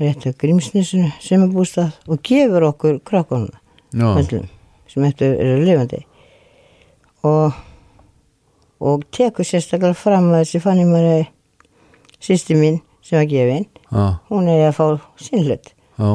rétt 0.00 0.26
að 0.28 0.38
grímsnisinu 0.40 1.10
sem 1.22 1.42
er 1.44 1.52
bústað 1.52 1.96
og 2.08 2.22
gefur 2.26 2.66
okkur 2.70 3.00
öllum 4.18 4.46
sem 4.90 5.04
eftir 5.06 5.36
eru 5.38 5.64
lifandi. 5.64 6.04
Og 7.22 7.54
og 8.80 9.04
tekur 9.12 9.44
sérstaklega 9.44 9.94
fram 9.94 10.30
að 10.32 10.40
þessi 10.40 10.62
fann 10.64 10.80
ég 10.80 10.88
maður 10.88 11.26
sýsti 12.20 12.56
mín 12.56 12.80
sem 13.04 13.18
var 13.18 13.28
gefin 13.30 13.66
já, 13.66 14.04
hún 14.30 14.50
er 14.50 14.66
að 14.68 14.76
fá 14.78 14.84
sinn 15.20 15.44
hlut. 15.46 15.70
Já, 16.00 16.10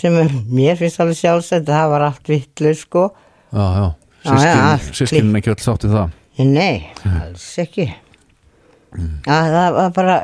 sem 0.00 0.18
er, 0.20 0.34
mér 0.48 0.78
finnst 0.80 1.00
alveg 1.02 1.20
sjálfsagt 1.20 1.68
það 1.70 1.92
var 1.94 2.06
allt 2.08 2.30
vitlu 2.32 2.74
sko. 2.76 3.06
Já, 3.52 3.64
já. 3.64 3.86
Já, 4.26 4.32
já, 4.42 4.54
allt 4.72 4.88
Sískin, 4.90 5.06
sískin 5.06 5.38
ekki 5.38 5.52
öll 5.54 5.62
sátti 5.62 5.92
það? 5.92 6.16
Nei, 6.42 6.82
alls 7.06 7.46
ekki. 7.62 7.86
Að 8.96 9.52
það 9.54 9.76
var 9.76 9.94
bara 9.96 10.16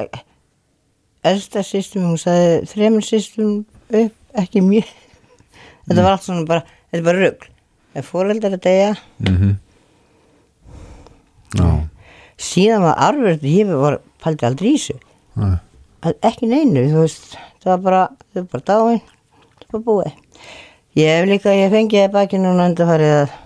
elsta 1.29 1.63
sýstum 1.67 2.11
hún 2.11 2.19
sagði 2.21 2.67
þremur 2.73 3.07
sýstum 3.07 3.57
upp 3.93 4.39
ekki 4.43 4.65
mjög. 4.65 4.91
Þetta 5.87 6.03
var 6.03 6.17
allt 6.17 6.27
svona 6.27 6.47
bara, 6.49 6.65
þetta 6.91 7.01
er 7.03 7.09
bara 7.09 7.25
rugl. 7.27 7.49
Ef 7.93 8.09
fóreldar 8.09 8.57
að 8.57 8.65
deyja 8.65 8.93
mm 9.21 9.53
Já, 11.53 11.67
síðan 12.41 12.87
var 12.87 12.95
arfur 13.11 13.43
ég 13.45 13.73
var 13.77 13.99
paldi 14.25 14.47
aldrei 14.49 14.71
í 14.71 14.79
þessu 14.79 14.95
nei. 15.41 15.55
ekki 16.13 16.51
neinu, 16.51 16.87
þú 16.91 17.05
veist 17.05 17.37
það 17.63 17.71
var 17.73 17.85
bara, 17.87 18.03
það 18.33 18.43
var 18.43 18.51
bara 18.57 18.67
dáin 18.73 19.01
það 19.63 19.77
var 19.77 19.87
búið 19.87 20.13
ég 20.99 21.17
hef 21.17 21.31
líka, 21.31 21.57
ég 21.57 21.73
fengi 21.73 22.03
það 22.03 22.13
baki 22.19 22.43
núna 22.43 22.69
undanfarið 22.73 23.15
að 23.21 23.39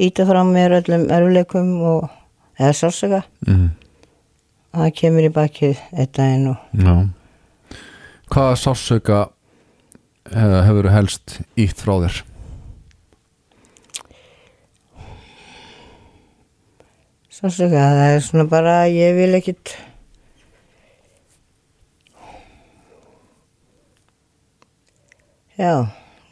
íta 0.00 0.24
frá 0.28 0.40
mér 0.48 0.78
öllum 0.80 1.10
erfuleikum 1.12 1.76
og 1.90 2.08
eða 2.60 2.72
sársaka, 2.76 3.24
mm 3.48 3.68
það 4.70 4.92
kemur 5.00 5.26
í 5.26 5.32
bakið 5.34 5.78
eitt 5.98 6.14
daginn 6.18 6.52
og 6.52 6.78
Já 6.78 6.94
Hvaða 8.30 8.58
sársauka 8.60 9.20
uh, 9.26 10.58
hefur 10.62 10.88
helst 10.94 11.40
ítt 11.58 11.80
frá 11.82 11.96
þér? 12.04 12.20
sársaka, 17.40 17.80
það 17.80 18.14
er 18.14 18.22
svona 18.26 18.46
bara 18.52 18.74
ég 18.92 19.16
vil 19.16 19.32
ekkit 19.38 19.74
já, 25.60 25.74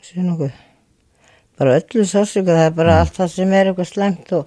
sé 0.04 0.24
nokkuð 0.24 0.54
bara 1.58 1.74
öllu 1.80 2.04
sársaka, 2.06 2.54
það 2.54 2.68
er 2.68 2.78
bara 2.78 3.00
allt 3.02 3.18
það 3.18 3.34
sem 3.34 3.52
er 3.58 3.70
eitthvað 3.72 3.92
slæmt 3.92 4.32
og 4.38 4.46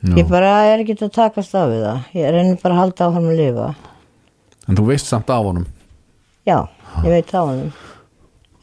Já. 0.00 0.14
Ég 0.16 0.28
bara 0.30 0.50
er 0.64 0.80
ekki 0.80 0.94
að 0.96 1.10
takast 1.12 1.52
á 1.52 1.68
við 1.68 1.82
það. 1.84 2.04
Ég 2.16 2.30
reynir 2.32 2.60
bara 2.62 2.72
að 2.72 2.78
halda 2.80 3.08
áfram 3.10 3.26
að 3.28 3.36
lifa. 3.36 3.66
En 4.64 4.78
þú 4.78 4.84
veist 4.88 5.10
samt 5.10 5.28
af 5.28 5.44
honum 5.44 5.66
Já, 6.48 6.56
ég 7.04 7.10
veit 7.12 7.34
á 7.36 7.40
honum. 7.44 7.68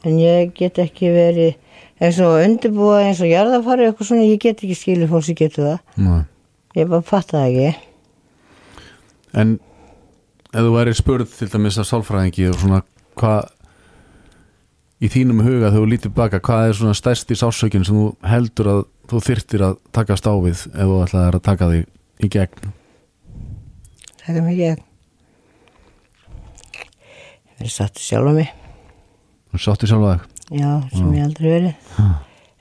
En 0.02 0.16
ég 0.18 0.50
get 0.58 0.80
ekki 0.82 1.12
verið 1.14 1.54
eins 2.02 2.18
og 2.22 2.40
undirbúa 2.42 3.04
eins 3.04 3.22
og 3.22 3.30
jarðafari 3.30 3.86
eitthvað 3.86 4.10
svona, 4.10 4.26
ég 4.26 4.42
get 4.42 4.64
ekki 4.64 4.74
skilið 4.80 5.12
fólk 5.12 5.28
sem 5.28 5.38
getur 5.38 5.68
það. 5.68 5.78
Nei. 6.02 6.18
Ég 6.74 6.90
bara 6.90 7.06
fatta 7.06 7.38
það 7.38 7.46
ekki. 7.52 7.70
En 9.38 9.54
ef 10.50 10.58
þú 10.58 10.74
væri 10.74 10.96
spurð 10.98 11.38
til 11.38 11.50
dæmis 11.54 11.78
af 11.78 11.86
sálfræðingi 11.86 12.48
og 12.50 12.58
svona 12.64 12.82
hvað 13.18 13.52
í 14.98 15.10
þínum 15.12 15.44
huga 15.44 15.68
þegar 15.70 15.78
þú 15.78 15.90
lítur 15.92 16.14
baka 16.16 16.40
hvað 16.42 16.68
er 16.68 16.78
svona 16.78 16.96
stærsti 16.98 17.36
sásökin 17.38 17.86
sem 17.86 17.96
þú 17.98 18.08
heldur 18.26 18.70
að 18.72 18.82
þú 19.08 19.22
þyrtir 19.28 19.64
að 19.68 19.78
taka 19.94 20.18
stáfið 20.18 20.64
ef 20.68 20.90
þú 20.90 21.00
ætlaðir 21.04 21.38
að 21.38 21.46
taka 21.48 21.70
þig 21.72 21.86
í 22.26 22.30
gegn? 22.34 22.72
Það 24.24 24.36
er 24.36 24.46
mikið 24.48 24.72
að 24.72 24.84
verið 27.58 27.74
satt 27.74 27.98
sjálf 28.02 28.30
á 28.30 28.32
mig. 28.38 28.50
Og 29.54 29.62
sáttu 29.62 29.88
sjálf 29.90 30.06
að 30.06 30.14
þig? 30.14 30.34
Já, 30.58 30.70
sem 30.94 31.14
ég 31.16 31.24
aldrei 31.26 31.48
verið. 31.52 31.74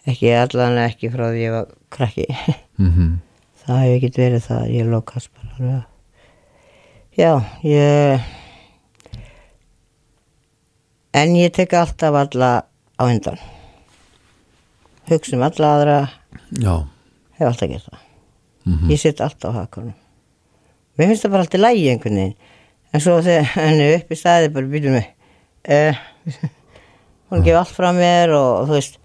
Ekki 0.07 0.31
allan 0.37 0.79
ekki 0.81 1.11
frá 1.13 1.25
því 1.29 1.43
ég 1.45 1.55
var 1.57 1.71
krakki. 1.93 2.27
Mm 2.77 3.17
Það 3.67 3.79
hef 3.83 3.93
ekki 3.97 4.09
verið 4.15 4.43
það, 4.45 4.67
ég 4.71 4.85
lokast 4.87 5.29
bara. 5.35 5.79
Já, 7.17 7.31
ég 7.67 8.21
En 11.17 11.33
ég 11.35 11.53
tek 11.55 11.73
alltaf 11.73 12.13
alla 12.13 12.49
á 12.97 13.03
undan. 13.05 13.39
Hugsa 15.09 15.37
um 15.37 15.45
alla 15.47 15.69
aðra. 15.77 15.95
Já, 16.61 16.73
hef 17.39 17.47
alltaf 17.47 17.71
gert 17.71 17.87
það. 17.87 18.03
Mhm. 18.67 18.91
Ég 18.91 19.01
sitt 19.01 19.23
alltaf 19.23 19.55
á 19.55 19.59
hakanum. 19.63 19.95
Mér 20.97 21.09
finnst 21.09 21.25
það 21.25 21.33
bara 21.33 21.45
alltaf 21.45 21.63
lægi 21.63 21.89
einhvern 21.93 22.19
veginn. 22.21 22.35
En 22.93 23.01
svo 23.01 23.17
þegar 23.25 23.49
henni 23.55 23.87
er 23.87 23.97
upp 24.01 24.11
í 24.13 24.19
staði 24.19 24.53
bara 24.53 24.71
býtum 24.71 24.95
mig 24.95 25.07
uh, 25.69 25.97
Hún 27.27 27.43
gefur 27.43 27.59
allt 27.59 27.73
frá 27.75 27.89
mér 27.95 28.31
og, 28.35 28.51
og 28.61 28.69
þú 28.69 28.77
veist 28.77 28.99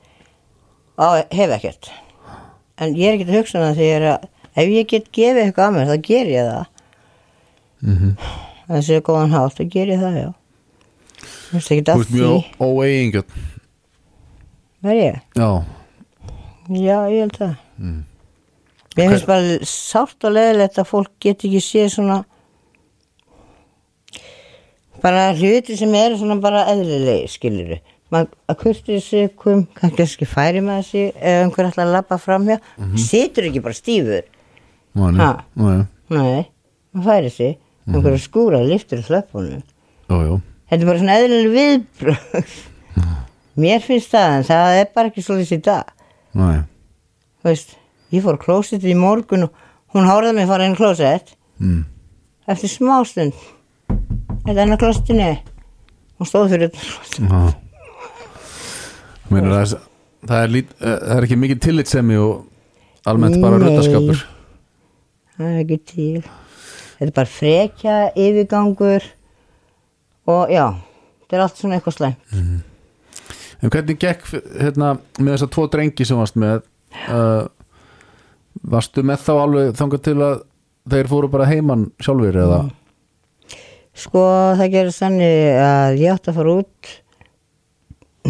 á, 1.01 1.07
hef 1.33 1.57
ekkert. 1.57 1.91
En 2.79 2.95
ég 2.99 3.09
er 3.09 3.17
ekkert 3.17 3.33
að 3.33 3.41
hugsa 3.41 3.59
um 3.59 3.67
það 3.71 3.81
þegar 3.83 3.97
er 4.03 4.09
að 4.13 4.29
Ef 4.53 4.69
ég 4.69 4.85
get 4.85 5.07
gefið 5.17 5.47
eitthvað 5.47 5.65
að 5.71 5.77
mér 5.79 5.89
þá 5.89 5.95
ger 6.05 6.29
ég 6.29 6.49
það. 6.51 6.67
Mm 7.81 8.17
Það 8.63 8.83
sé 8.87 8.99
góðan 9.05 9.33
hátt, 9.33 9.57
þá 9.57 9.65
ger 9.73 9.91
ég 9.91 10.01
það, 10.01 10.17
já 10.21 10.29
Mér 11.53 11.61
finnst 11.61 11.73
ekki 11.75 11.85
þú 11.85 11.93
að 11.93 12.01
ert 12.01 12.11
því 12.11 12.19
mjög 12.19 12.63
óeigingjörn 12.65 13.41
Var 14.83 14.99
ég? 14.99 15.19
Já, 15.39 15.51
Já, 16.73 16.99
ég 17.11 17.21
held 17.21 17.37
það. 17.37 17.55
Mm. 17.79 18.03
Mér 18.97 19.09
finnst 19.13 19.27
bara 19.29 19.57
sárt 19.69 20.27
og 20.27 20.35
leðilegt 20.37 20.79
að 20.81 20.89
fólk 20.89 21.11
get 21.23 21.45
ekki 21.45 21.61
séð 21.65 21.89
svona 21.95 22.19
bara 25.03 25.33
hluti 25.37 25.77
sem 25.77 25.95
eru 25.99 26.19
svona 26.21 26.37
bara 26.43 26.67
eðlilegi, 26.71 27.31
skilur 27.33 27.73
við 27.75 27.89
að 28.13 28.57
kurtið 28.61 28.99
sig 29.01 29.31
kom, 29.41 29.65
kannski 29.79 30.27
færi 30.29 30.61
með 30.65 30.83
sig 30.91 31.07
ef 31.17 31.47
einhver 31.47 31.71
ætla 31.71 31.87
að 31.87 31.95
labba 31.97 32.19
fram 32.21 32.45
hjá. 32.49 32.59
Situr 33.01 33.49
ekki 33.49 33.63
bara 33.65 33.79
stífur. 33.79 34.27
Mani. 34.93 35.29
Mani. 35.57 35.87
nei, 36.13 36.43
maður 36.93 37.09
færi 37.09 37.33
sig. 37.33 37.61
Einhver 37.89 38.15
að 38.15 38.23
skúra 38.23 38.61
liftur 38.63 39.01
í 39.01 39.05
slöppunum 39.07 39.63
Jú, 40.13 40.19
jú 40.23 40.35
þetta 40.73 40.81
er 40.81 40.89
bara 40.89 41.01
svona 41.03 41.17
eðlileg 41.21 41.53
viðbröð 41.53 42.53
mér 43.63 43.85
finnst 43.85 44.15
það 44.15 44.37
en 44.39 44.47
það 44.49 44.77
er 44.81 44.91
bara 44.97 45.11
ekki 45.13 45.25
svolítið 45.27 45.59
í 45.59 45.65
dag. 45.69 45.91
Nei, 46.41 46.63
þú 47.43 47.51
veist, 47.51 47.75
ég 48.17 48.25
fór 48.25 48.39
klósett 48.41 48.87
í 48.89 48.97
morgun 48.97 49.45
og 49.51 49.65
hún 49.93 50.09
hárði 50.09 50.33
mig 50.39 50.47
að 50.49 50.55
fara 50.55 50.69
inn 50.71 50.79
klósett. 50.79 51.35
Mm. 51.63 51.83
eftir 52.51 52.73
smástund 52.73 53.37
þetta 54.43 54.55
er 54.57 54.63
enn 54.65 54.75
á 54.75 54.81
klósettinu 54.81 55.27
hún 56.19 56.27
stóð 56.27 56.49
fyrir 56.57 56.73
klósett 56.75 57.21
Já. 57.23 57.43
Meinar, 59.31 59.53
það, 59.61 59.77
það, 60.27 60.39
er 60.41 60.51
lít, 60.57 60.73
eh, 60.81 60.97
það 60.97 61.13
er 61.15 61.27
ekki 61.29 61.39
mikið 61.45 61.61
tillitsemi 61.69 62.19
og 62.19 63.07
almennt 63.13 63.39
bara 63.45 63.61
Nei. 63.61 63.69
ruttaskapur 63.69 64.25
það 65.37 65.51
er 65.53 65.61
ekki 65.63 65.79
til. 65.93 66.23
Þetta 66.99 67.09
er 67.09 67.15
bara 67.17 67.31
frekja, 67.37 67.97
yfirgangur 68.15 69.07
og 70.31 70.53
já 70.53 70.67
þetta 71.23 71.39
er 71.39 71.45
allt 71.47 71.59
svona 71.63 71.79
eitthvað 71.79 71.99
slæm 72.01 72.63
En 73.63 73.71
hvernig 73.71 73.95
gekk 74.03 74.25
hérna, 74.59 74.97
með 75.23 75.37
þessa 75.37 75.47
tvo 75.55 75.69
drengi 75.71 76.05
sem 76.07 76.19
varst 76.19 76.35
með 76.41 76.65
uh, 77.07 77.45
Varstu 78.73 79.05
með 79.07 79.23
þá 79.23 79.33
alveg 79.37 79.77
þangað 79.79 80.03
til 80.07 80.17
að 80.23 80.35
þeir 80.93 81.09
fóru 81.11 81.31
bara 81.33 81.47
heiman 81.51 81.87
sjálfur 82.03 82.39
eða? 82.43 82.59
Sko 84.03 84.25
það 84.59 84.75
gerir 84.75 84.97
þannig 84.97 85.39
að 85.63 86.01
ég 86.01 86.13
átti 86.15 86.31
að 86.33 86.37
fara 86.39 86.57
út. 86.61 86.91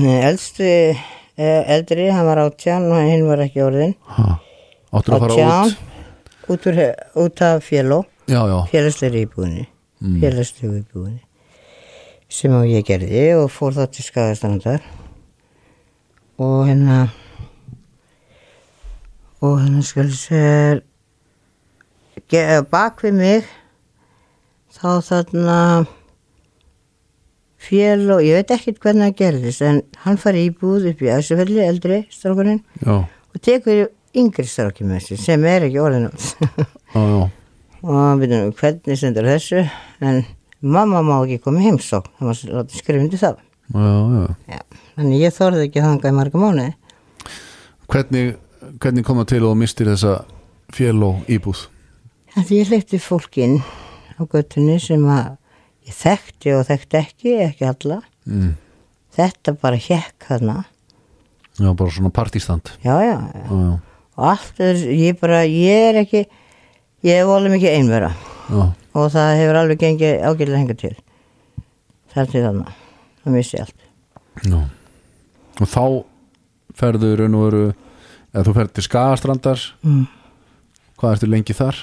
Eldstu 0.02 0.68
eh, 0.68 1.72
eldri, 1.74 2.06
hann 2.14 2.28
var 2.28 2.42
átján 2.46 2.88
og 2.88 3.02
hinn 3.04 3.26
var 3.28 3.42
ekki 3.44 3.60
orðin 3.60 3.92
ha, 4.16 4.38
Áttur 4.94 5.18
að 5.18 5.26
fara 5.26 5.50
út? 5.66 5.82
Út, 6.52 6.70
úr, 6.70 6.80
út 7.22 7.44
af 7.44 7.68
já, 7.68 8.40
félagsleiri 8.72 9.26
íbúðinni. 9.26 9.66
Mm. 10.02 10.16
félagslegu 10.22 10.80
íbúðinni 10.80 11.20
sem 12.32 12.52
að 12.56 12.70
ég 12.72 12.86
gerði 12.88 13.24
og 13.36 13.50
fór 13.52 13.76
þá 13.76 13.84
til 13.92 14.06
skagastrandar. 14.06 14.84
Og 16.40 16.64
hérna 16.66 17.04
og 19.42 19.58
hérna 19.60 19.82
skal 19.84 20.08
sér 20.14 20.82
bak 22.70 23.02
við 23.04 23.18
mig 23.18 23.48
þá 24.72 25.02
þarna 25.04 25.58
fél 27.62 28.06
og 28.14 28.22
ég 28.24 28.40
veit 28.40 28.54
ekkert 28.56 28.80
hvernig 28.82 29.10
það 29.10 29.18
gerðist 29.18 29.64
en 29.66 29.80
hann 30.04 30.20
fari 30.20 30.46
íbúð 30.48 30.88
upp 30.92 31.02
í 31.04 31.10
Æsufelli, 31.12 31.60
eldri 31.62 32.02
strákurinn 32.10 32.62
já, 32.80 33.02
og 33.04 33.42
tekur 33.44 33.90
yngri 34.16 34.46
stráki 34.48 34.86
með 34.86 35.08
sér 35.08 35.22
sem 35.22 35.44
er 35.48 35.68
ekki 35.68 35.82
orðin 35.82 36.08
og 36.96 38.22
við 38.22 38.24
veitum 38.24 38.54
hvernig 38.58 38.98
stendur 38.98 39.28
þessu 39.28 39.66
en 40.02 40.24
mamma 40.62 41.02
má 41.02 41.16
ekki 41.22 41.40
koma 41.42 41.60
í 41.60 41.66
heimsókn 41.66 42.14
það 42.20 42.72
skrifa 42.76 43.02
undir 43.02 43.22
það. 43.22 43.42
Þannig 43.72 45.20
ég 45.22 45.36
þorði 45.36 45.66
ekki 45.68 45.82
að 45.82 45.88
hanga 45.88 46.12
í 46.12 46.16
marga 46.16 46.40
mánuði. 46.42 46.72
Hvernig, 47.92 48.34
hvernig 48.80 49.06
kom 49.06 49.20
það 49.22 49.30
til 49.34 49.44
og 49.48 49.58
mistir 49.60 49.90
þessa 49.92 50.16
fél 50.72 50.98
og 51.04 51.30
íbúð 51.32 51.66
því 52.40 52.58
ég 52.62 52.70
hleypti 52.72 52.98
fólkin 53.02 53.58
á 54.16 54.22
göttunni 54.24 54.78
sem 54.80 55.02
að 55.04 55.34
ég 55.88 55.96
þekkti 55.98 56.54
og 56.56 56.66
þekkti 56.68 56.98
ekki, 57.00 57.32
ekki 57.48 57.66
alla. 57.68 57.98
Mm. 58.24 58.54
þetta 59.12 59.52
bara 59.58 59.76
hjekk 59.82 60.28
þarna. 60.28 60.62
Já, 61.58 61.68
bara 61.76 61.90
svona 61.92 62.12
partístand 62.14 62.70
já, 62.80 62.94
já, 63.02 63.16
já. 63.18 63.42
Já, 63.42 63.56
já, 63.60 63.72
og 64.16 64.28
allt 64.30 64.60
er, 64.62 64.78
ég 64.96 65.18
bara, 65.20 65.42
ég 65.44 65.88
er 65.90 65.98
ekki 66.00 66.22
ég 67.04 67.18
er 67.18 67.28
volið 67.28 67.56
mikið 67.58 67.76
einvera. 67.76 68.12
Já, 68.48 68.62
og 68.92 69.08
það 69.14 69.30
hefur 69.40 69.58
alveg 69.62 69.80
gengið 69.82 70.22
ágætilega 70.28 70.60
hengar 70.62 70.80
til 70.82 70.94
þar 72.12 72.30
til 72.32 72.42
þarna 72.44 72.74
það 73.22 73.36
missi 73.38 73.60
allt 73.62 73.86
já. 74.48 74.58
Og 75.60 75.68
þá 75.68 75.82
ferðu 76.78 77.12
í 77.12 77.16
raun 77.20 77.36
og 77.38 77.46
veru 77.46 77.64
eða 78.32 78.44
þú 78.48 78.54
ferð 78.58 78.74
til 78.78 78.86
Skagastrandar 78.88 79.64
mm. 79.84 80.04
Hvað 81.02 81.16
ertu 81.16 81.28
lengi 81.32 81.54
þar? 81.58 81.78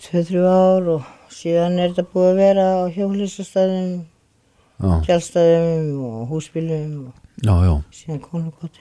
tvö, 0.00 0.22
þrjú 0.26 0.44
ár 0.48 0.86
og 0.96 1.08
síðan 1.34 1.76
er 1.78 1.90
þetta 1.92 2.06
búið 2.12 2.28
að 2.30 2.38
vera 2.40 2.64
á 2.72 2.80
hjólísastæðum, 2.94 3.90
Já, 4.80 4.92
tjálstæðum 5.04 5.90
og 6.08 6.30
húsbílum 6.30 6.94
og 7.10 7.44
já, 7.44 7.52
já, 7.68 7.74
síðan 7.98 8.22
konukoti. 8.24 8.80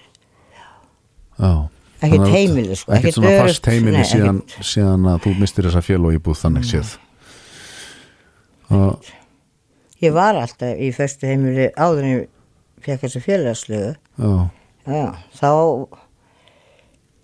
já. 1.40 1.52
Ekkert 2.00 2.28
heimili, 2.32 2.76
sko, 2.80 2.94
Ekkert 2.96 3.18
svona 3.18 3.32
öruggt, 3.36 3.60
fast 3.60 3.70
heimili 3.72 4.00
nei, 4.00 4.08
síðan, 4.08 4.42
síðan 4.64 5.08
að 5.12 5.24
þú 5.26 5.34
mistir 5.42 5.68
þessa 5.68 5.82
fél 5.84 6.00
og 6.08 6.16
íbúð 6.16 6.38
þannig 6.44 6.68
séð. 6.70 6.94
Og, 8.70 9.10
Ég 10.00 10.14
var 10.16 10.38
alltaf 10.40 10.80
í 10.80 10.94
fyrstu 10.96 11.28
heimili 11.28 11.66
áður 11.76 12.06
en 12.06 12.12
ég 12.14 12.28
fekk 12.86 13.02
þessu. 13.04 13.90
Já, 14.16 14.32
Já, 14.88 15.08
þá 15.36 15.50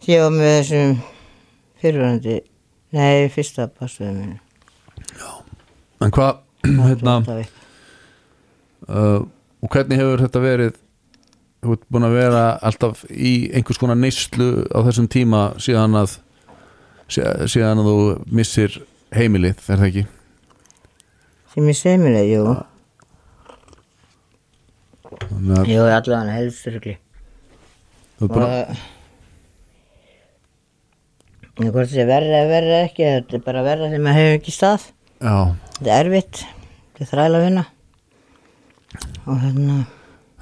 ég 0.06 0.22
var 0.22 0.34
með 0.36 0.52
þessum 0.60 0.98
fyrirvændi, 1.82 2.40
nei, 2.96 3.30
fyrsta 3.32 3.70
passuðum 3.72 4.20
minu. 4.20 4.42
en 6.04 6.12
hvað 6.12 6.42
Hérna, 6.66 7.20
uh, 8.90 9.22
og 9.62 9.70
hvernig 9.70 10.00
hefur 10.02 10.24
þetta 10.26 10.42
verið 10.42 10.78
þú 11.66 11.76
ert 11.78 11.86
búin 11.92 12.06
að 12.08 12.16
vera 12.20 12.44
alltaf 12.70 13.04
í 13.10 13.34
einhvers 13.58 13.80
konar 13.82 13.98
neyslu 14.00 14.50
á 14.72 14.80
þessum 14.86 15.08
tíma 15.12 15.42
síðan 15.62 15.98
að 16.00 16.18
sí- 17.10 17.26
síðan 17.56 17.82
að 17.84 17.90
þú 17.92 17.98
missir 18.40 18.80
heimilið, 19.16 19.58
er 19.70 19.78
það 19.82 19.88
ekki? 19.90 20.06
sem 21.56 21.70
ég 21.72 21.78
semileg, 21.80 22.28
jú. 22.34 22.56
Þannig 25.16 25.54
að 25.62 25.70
Jú, 25.72 25.84
allavega 25.86 26.34
helstrugli. 26.36 26.96
þú 28.20 28.26
ert 28.28 28.34
búin 28.36 28.46
að 28.50 28.84
og 31.56 31.70
hvort 31.72 31.88
þetta 31.88 32.02
er 32.04 32.10
verra 32.10 32.40
eða 32.42 32.50
verra 32.52 32.80
ekki 32.84 33.06
þetta 33.08 33.38
er 33.38 33.44
bara 33.46 33.62
verra 33.64 33.88
þegar 33.88 34.04
maður 34.04 34.20
hefur 34.20 34.38
ekki 34.42 34.52
stað 34.56 34.88
já, 35.24 35.36
þetta 35.78 35.94
er 35.96 36.00
erfitt 36.10 36.42
þetta 36.42 37.06
er 37.06 37.10
þræla 37.14 37.40
vinna 37.46 37.64
og 39.26 39.38
hérna 39.46 39.78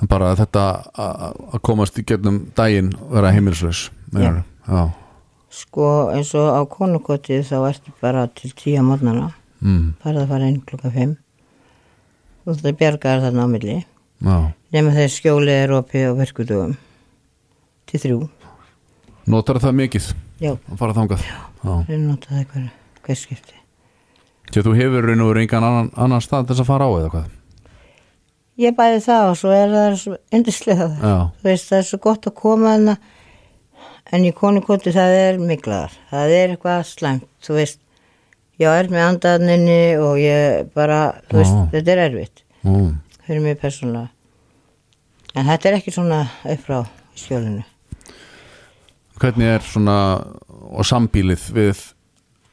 en 0.04 0.10
bara 0.12 0.34
þetta 0.36 0.66
að 1.00 1.62
komast 1.64 1.98
í 2.00 2.04
gegnum 2.08 2.44
daginn 2.58 2.92
og 3.00 3.16
vera 3.16 3.32
heimilislaus 3.32 3.88
meinarðu? 4.12 4.44
já, 4.68 4.84
sko 5.54 5.90
eins 6.12 6.34
og 6.36 6.50
á 6.52 6.62
konukotið 6.68 7.46
þá 7.48 7.58
ertu 7.70 7.94
bara 8.04 8.26
til 8.36 8.52
tíu 8.58 8.82
á 8.82 8.84
mótnana 8.84 9.30
mm, 9.64 9.86
farið 10.04 10.26
að 10.26 10.34
fara 10.34 10.50
inn 10.52 10.62
klukka 10.68 10.92
5 10.92 11.16
og 12.44 12.60
það 12.60 12.78
bjargaðar 12.82 13.22
þarna 13.24 13.48
á 13.48 13.54
milli. 13.54 13.76
Já. 14.24 14.38
Nema 14.76 14.94
þegar 14.96 15.12
skjólið 15.14 15.60
er 15.62 15.74
opið 15.78 16.08
á 16.10 16.12
verkudugum 16.18 16.74
til 17.88 18.02
þrjú. 18.04 18.18
Notar 19.32 19.60
það 19.64 19.78
mikið? 19.80 20.10
Já, 20.44 20.52
að 20.58 20.80
fara 20.82 20.96
þangað? 20.98 21.24
Já, 21.24 21.38
það 21.62 21.94
er 21.96 22.02
notað 22.02 22.42
eitthvað 22.42 22.66
hver 23.06 23.20
skipti. 23.22 23.62
Því 24.50 24.60
að 24.60 24.68
þú 24.68 24.74
hefur 24.82 25.08
raun 25.08 25.24
og 25.24 25.32
verið 25.32 25.46
engan 25.46 25.68
annan, 25.70 25.90
annan 25.96 26.24
stað 26.24 26.52
þess 26.52 26.64
að 26.66 26.70
fara 26.74 26.90
á 26.90 26.92
eða 27.00 27.14
hvað 27.14 27.32
ég 28.62 28.76
bæði 28.78 29.02
það 29.06 29.32
og 29.32 29.38
svo 29.40 29.52
er 29.56 29.72
það 29.74 29.98
svo 30.02 30.18
yndislega 30.34 30.88
þú 31.02 31.48
veist 31.48 31.70
það 31.72 31.80
er 31.80 31.88
svo 31.90 32.00
gott 32.04 32.28
að 32.30 32.36
koma 32.38 32.76
hana 32.76 32.98
en 34.14 34.26
í 34.28 34.34
konukoti 34.36 34.94
það 34.94 35.16
er 35.18 35.40
miklaðar. 35.42 35.94
Það 36.12 36.36
er 36.38 36.54
eitthvað 36.54 36.84
slæmt 36.90 37.30
þú 37.44 37.58
veist. 37.58 37.80
Ég 38.62 38.70
er 38.70 38.90
með 38.94 39.08
andaðninni 39.08 39.80
og 39.98 40.20
ég 40.22 40.74
bara 40.76 41.00
þú 41.30 41.40
veist 41.40 41.56
Já. 41.56 41.64
þetta 41.72 41.94
er 41.94 42.02
erfitt 42.04 42.44
mm, 42.62 42.92
fyrir 43.26 43.46
mig 43.48 43.58
persónulega. 43.62 44.12
En 45.34 45.50
þetta 45.50 45.70
er 45.70 45.80
ekki 45.80 45.94
svona 45.96 46.20
upp 46.30 46.68
frá 46.68 46.78
í 46.84 47.24
skjólinu. 47.24 47.64
Hvernig 49.22 49.56
er 49.56 49.66
svona 49.66 49.98
og 50.74 50.86
sambílið 50.86 51.48
við 51.56 51.82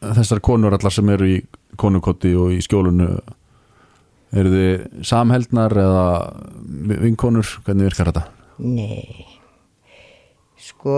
þessar 0.01 0.41
konur 0.45 0.73
allar 0.77 0.95
sem 0.95 1.13
eru 1.13 1.29
í 1.29 1.37
konukoti 1.81 2.33
og 2.41 2.55
í 2.57 2.63
skjólunu 2.65 3.11
eru 4.37 4.53
þið 4.55 5.05
samheldnar 5.11 5.74
eða 5.83 6.05
vinkonur, 7.03 7.51
hvernig 7.66 7.89
virkar 7.91 8.11
þetta? 8.11 8.24
Nei, 8.61 9.26
sko, 10.61 10.97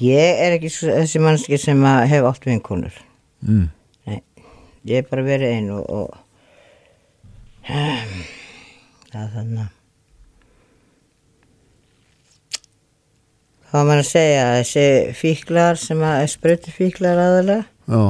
ég 0.00 0.42
er 0.46 0.56
ekki 0.56 0.72
þessi 0.72 1.22
mannski 1.22 1.60
sem 1.60 1.82
hef 1.84 2.28
átt 2.30 2.48
vinkonur. 2.48 2.96
Mm. 3.46 3.68
Nei, 4.08 4.20
ég 4.88 5.02
er 5.02 5.08
bara 5.10 5.26
verið 5.26 5.56
einn 5.58 5.72
og, 5.76 5.84
og 5.86 6.08
um, 7.68 8.20
það 9.10 9.24
er 9.24 9.34
þannig 9.38 9.72
hvað 13.66 13.82
var 13.82 13.88
maður 13.90 14.02
að 14.02 14.08
segja, 14.08 14.44
þessi 14.56 14.84
fíklar 15.18 15.80
sem 15.80 16.02
að 16.06 16.22
sprötu 16.32 16.72
fíklar 16.72 17.18
aðalega, 17.20 17.66
Já, 17.86 18.00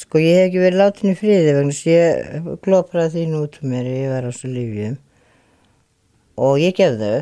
sko 0.00 0.20
ég 0.22 0.36
hef 0.38 0.46
ekki 0.48 0.62
verið 0.64 0.80
látin 0.80 1.12
í 1.12 1.16
friði 1.18 1.52
vegna 1.58 1.74
að 1.76 1.90
ég 1.92 2.48
glópraði 2.64 3.12
því 3.14 3.24
nú 3.30 3.42
út 3.46 3.58
um 3.62 3.70
mér, 3.74 3.88
ég 3.90 4.10
var 4.14 4.28
á 4.28 4.32
svo 4.32 4.48
lífjum 4.52 4.96
og 6.40 6.58
ég 6.62 6.74
gef 6.78 6.96
þau. 7.00 7.20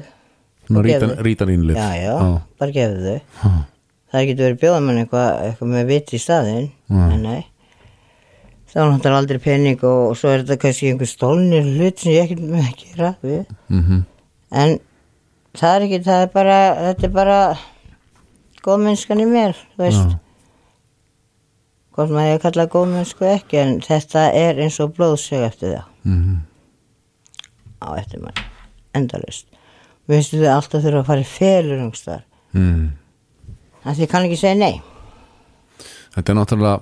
svona 0.68 0.79
Og 0.81 0.85
rítan, 0.87 1.11
gefðu. 1.11 1.24
rítanínlið 1.26 1.79
Já, 1.81 1.89
já, 2.05 2.14
bara 2.61 2.74
gefðu 2.76 3.05
þau. 3.05 3.20
Já. 3.43 3.53
Það 4.09 4.26
getur 4.31 4.45
verið 4.47 4.61
bjóða 4.62 4.81
mann 4.87 4.99
eitthvað, 5.03 5.31
eitthvað 5.47 5.72
með 5.74 5.89
vit 5.91 6.12
í 6.16 6.18
staðinn, 6.22 6.68
Nei. 6.89 7.09
en 7.14 7.22
nei. 7.26 7.41
Það 8.68 8.79
var 8.83 8.91
náttúrulega 8.93 9.18
aldrei 9.22 9.39
pening 9.45 9.83
og 9.89 10.14
svo 10.16 10.31
er 10.33 10.43
þetta 10.45 10.57
kannski 10.62 10.91
einhver 10.93 11.09
stólnir 11.09 11.66
hlut 11.74 11.99
sem 12.03 12.12
ég 12.14 12.24
ekkert 12.29 12.45
með 12.53 12.68
að 12.68 12.79
gera. 12.85 13.11
Mm 13.72 14.05
En 14.53 14.79
það 15.59 15.74
er 15.76 15.85
ekki, 15.89 15.99
það 16.07 16.22
er 16.24 16.31
bara, 16.33 16.59
þetta 16.87 17.05
er 17.09 17.12
bara 17.18 17.39
góðmennskan 18.64 19.20
í 19.20 19.26
mér, 19.29 19.57
þú 19.76 19.83
veist. 19.85 20.14
Já. 21.99 22.05
Hvort 22.05 22.14
maður 22.14 22.30
ég 22.30 22.42
kalla 22.44 22.66
góðmennsku 22.70 23.26
ekki, 23.26 23.59
en 23.59 23.80
þetta 23.82 24.28
er 24.38 24.61
eins 24.62 24.78
og 24.78 24.92
blóðsög 24.94 25.42
eftir 25.49 25.72
það 25.72 25.86
-hmm. 26.05 26.36
á 27.82 27.88
eftir 27.99 28.20
mann, 28.22 28.44
endalust. 28.94 29.49
Mér 30.07 30.22
finnst 30.22 30.36
þau 30.36 30.53
alltaf 30.55 30.82
þurfa 30.84 31.01
að 31.01 31.09
fara 31.11 31.20
í 31.20 31.24
felur 31.24 31.82
umstar, 31.82 32.22
mm. 32.53 32.84
en 33.84 33.94
því 33.94 34.07
ég 34.07 34.11
kann 34.11 34.24
ekki 34.24 34.38
segja 34.38 34.55
nei. 34.55 34.80
Þetta 36.14 36.32
er 36.32 36.38
náttúrulega 36.38 36.80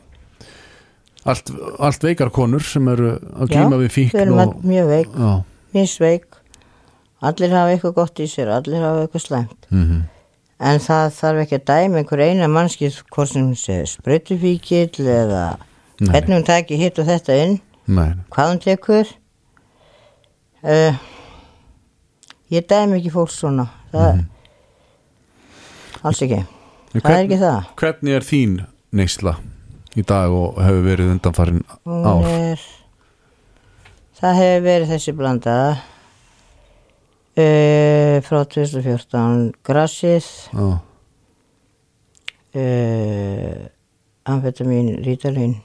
allt, 1.24 1.52
allt 1.78 2.02
veikar 2.02 2.30
konur 2.30 2.62
sem 2.62 2.88
eru 2.88 3.14
að 3.16 3.50
Já, 3.50 3.56
glíma 3.56 3.78
við 3.80 3.88
Við 3.88 3.94
fíkn 3.98 4.20
erum 4.20 4.38
og, 4.38 4.40
all 4.40 4.68
mjög 4.70 4.90
veik. 4.92 5.08
já, 5.16 5.32
misveik 5.72 6.36
allir 7.20 7.50
hafa 7.56 7.72
eitthvað 7.72 7.94
gott 7.94 8.20
í 8.20 8.28
sér 8.28 8.52
allir 8.52 8.84
hafa 8.84 9.06
eitthvað 9.06 9.24
slæmt 9.24 9.70
mm 9.70 10.04
en 10.60 10.80
það 10.80 11.10
þarf 11.18 11.42
ekki 11.44 11.58
að 11.58 11.66
dæma 11.70 12.00
einhver 12.00 12.22
eina 12.24 12.48
mannskið 12.50 13.00
hvort 13.12 13.32
sem 13.32 13.50
spröytufíkill 13.90 15.04
eða 15.04 15.42
Nei. 16.00 16.10
hvernig 16.12 16.36
hún 16.38 16.46
taki 16.46 16.78
hitt 16.80 17.00
og 17.00 17.08
þetta 17.08 17.36
inn. 17.42 17.58
Nei, 17.86 18.12
hvað 18.32 18.52
hún 18.52 18.62
tekur. 18.64 19.12
Uh, 20.66 20.96
ég 22.52 22.66
dæmi 22.68 23.00
ekki 23.00 23.12
fólk 23.14 23.32
svona. 23.32 23.68
Það 23.92 24.24
alls 26.06 26.24
ekki. 26.24 26.40
En 26.94 27.02
það 27.02 27.12
er 27.12 27.22
ekki 27.24 27.42
það. 27.42 27.60
Hvernig 27.80 28.16
er 28.16 28.26
þín 28.26 28.56
neysla 28.96 29.36
í 29.96 30.04
dag 30.06 30.32
og 30.32 30.58
hefur 30.60 30.84
verið 30.84 31.12
undanfarin 31.14 31.62
ár? 31.88 32.26
er 32.28 32.64
það 34.16 34.40
hefur 34.40 34.64
verið 34.66 34.92
þessi 34.92 35.14
blanda 35.16 35.54
uh, 37.36 38.16
frá 38.26 38.42
2014 38.44 39.52
grassið 39.66 40.26
Já, 40.52 40.66
uh, 42.56 43.66
amfetamin, 44.26 44.96
rítalín 45.04 45.58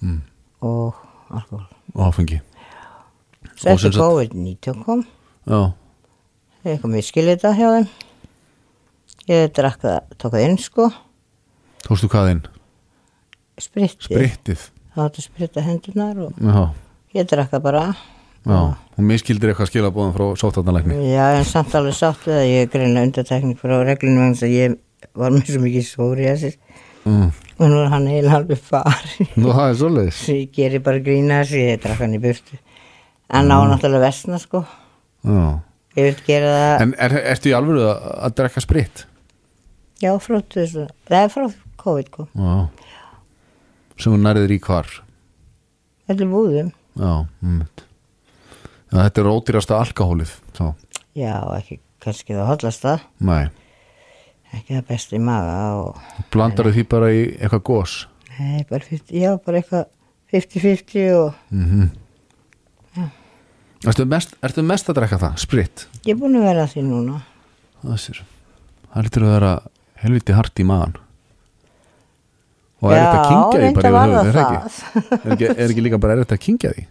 mm. 0.00 0.20
og 0.60 0.94
alkohol. 1.30 1.66
og 1.94 2.06
áfengi 2.08 2.40
eftir 3.56 3.92
sagt- 3.92 4.00
COVID-19 4.00 4.84
kom, 4.84 5.04
ég 5.46 5.72
eitthvað 6.66 6.92
miskilið 6.92 7.36
þetta 7.36 7.52
hjá 7.56 7.68
þeim. 7.76 7.86
Ég 9.26 9.52
drakk 9.54 9.80
það, 9.82 9.98
tók 10.18 10.32
það 10.34 10.44
inn 10.46 10.58
sko, 10.60 10.88
tókstu 11.86 12.10
hvað 12.10 12.30
inn? 12.34 12.42
sprittið. 13.58 14.66
Átti 14.96 15.20
að 15.22 15.26
spritta 15.26 15.62
hendurnar 15.64 16.18
og 16.26 16.36
Já, 16.40 16.60
ég 17.16 17.28
drakk 17.28 17.50
það 17.52 17.64
bara. 17.64 17.84
Já, 18.46 18.58
hún 18.96 19.08
miskildir 19.10 19.52
eitthvað 19.52 19.70
skilabóðum 19.72 20.14
frá 20.16 20.26
sótarnalækni 20.40 20.98
Já, 21.10 21.24
en 21.36 21.46
samt 21.48 21.74
alveg 21.78 21.96
sátt 21.98 22.22
við 22.24 22.38
það, 22.38 22.48
ég 22.52 22.72
greinlega 22.72 23.08
undartekning 23.10 23.58
frá 23.60 23.76
reglunum 23.82 24.22
vegna 24.22 24.38
þess 24.38 24.46
að 24.46 24.56
ég 24.56 24.78
var 25.16 25.34
með 25.34 25.50
svo 25.50 25.62
mikið 25.64 25.88
sóri 25.88 26.30
að 26.30 26.42
sér 26.44 26.56
mm. 27.06 27.28
og 27.58 27.70
nú 27.70 27.80
er 27.80 27.92
hann 27.92 28.08
eiginlega 28.10 28.40
alveg 28.40 28.62
farin. 28.62 29.30
Nú, 29.38 29.50
það 29.50 29.68
er 29.68 29.78
svoleiðis. 29.80 30.22
Ég 30.32 30.54
gerir 30.56 30.84
bara 30.86 31.02
grína 31.04 31.40
þessu, 31.42 31.62
ég 31.62 31.82
drakk 31.82 32.02
hann 32.04 32.16
í 32.16 32.22
burtu. 32.22 32.58
En 33.26 33.50
á 33.50 33.58
náttúrulega 33.66 34.06
vestna 34.06 34.40
sko, 34.42 34.62
Já. 35.26 35.40
ég 35.98 36.08
vil 36.10 36.26
gera 36.28 36.52
það. 36.56 36.84
En 36.84 36.96
er, 37.06 37.16
ertu 37.34 37.50
í 37.50 37.56
alvöru 37.58 37.86
að, 37.90 38.04
að 38.28 38.36
drekka 38.40 38.62
spritt? 38.62 39.06
Já, 40.02 40.12
frá 40.22 40.38
þessu, 40.52 40.86
það 41.08 41.24
er 41.24 41.32
frá 41.34 41.46
COVID 41.82 42.12
kom, 42.14 42.30
Já. 42.36 42.54
Sem 43.96 44.12
hún 44.12 44.26
nærðir 44.26 44.52
í 44.52 44.60
hvar. 44.62 44.90
Þetta 46.06 46.26
er 46.26 46.30
búðum, 46.30 46.72
Já, 46.96 47.12
mm. 48.86 48.96
Já, 48.96 49.02
þetta 49.02 49.22
er 49.22 49.30
ódýrasta 49.32 49.78
alkohólið 49.82 50.32
þá. 50.56 50.64
já, 51.18 51.34
ekki 51.58 51.80
kannski 52.04 52.36
það 52.36 52.50
hollast 52.52 52.84
það, 52.86 53.06
Nei, 53.26 53.44
ekki 54.54 54.76
það 54.76 54.84
besta 54.92 55.16
í 55.16 55.22
maga 55.26 55.56
og, 55.82 56.00
blandar 56.34 56.70
því 56.72 56.84
bara 56.92 57.12
í 57.14 57.22
eitthvað 57.36 57.62
gós 57.70 57.96
nei, 58.38 58.64
bara 58.70 58.84
50, 58.86 59.14
já, 59.16 59.30
bara 59.46 59.62
eitthvað 59.62 59.86
50-50 60.32 61.08
og 61.16 61.32
mm 61.54 61.88
ertu, 63.86 64.06
mest, 64.08 64.32
ertu 64.42 64.62
mest 64.66 64.88
að 64.90 64.96
drekka 65.00 65.18
það, 65.20 65.34
spritt? 65.42 65.86
ég 66.06 66.14
er 66.14 66.20
búin 66.20 66.38
að 66.40 66.46
vera 66.48 66.64
að 66.66 66.72
því 66.76 66.86
núna, 66.88 67.18
Það 67.82 67.98
sér 68.02 68.22
Það 68.92 69.04
lítur 69.06 69.24
að 69.26 69.32
vera 69.34 69.50
helviti 70.02 70.34
hart 70.36 70.62
í 70.62 70.64
maðan 70.66 70.94
Og 72.82 72.92
er 72.92 72.96
Já, 72.98 73.04
þetta 73.04 73.18
að 73.18 73.28
kingja 73.30 73.60
því 73.60 73.68
bara 73.76 73.90
yfir 73.90 74.00
höfuð, 74.00 74.26
það 74.26 74.32
það 74.36 74.46
ekki? 74.46 75.30
Ekki, 75.34 75.50
er 75.52 75.70
ekki 75.70 75.84
líka 75.84 76.00
bara 76.02 76.16
er 76.16 76.22
þetta 76.24 76.36
að 76.38 76.42
kingja 76.46 76.72
því? 76.76 76.84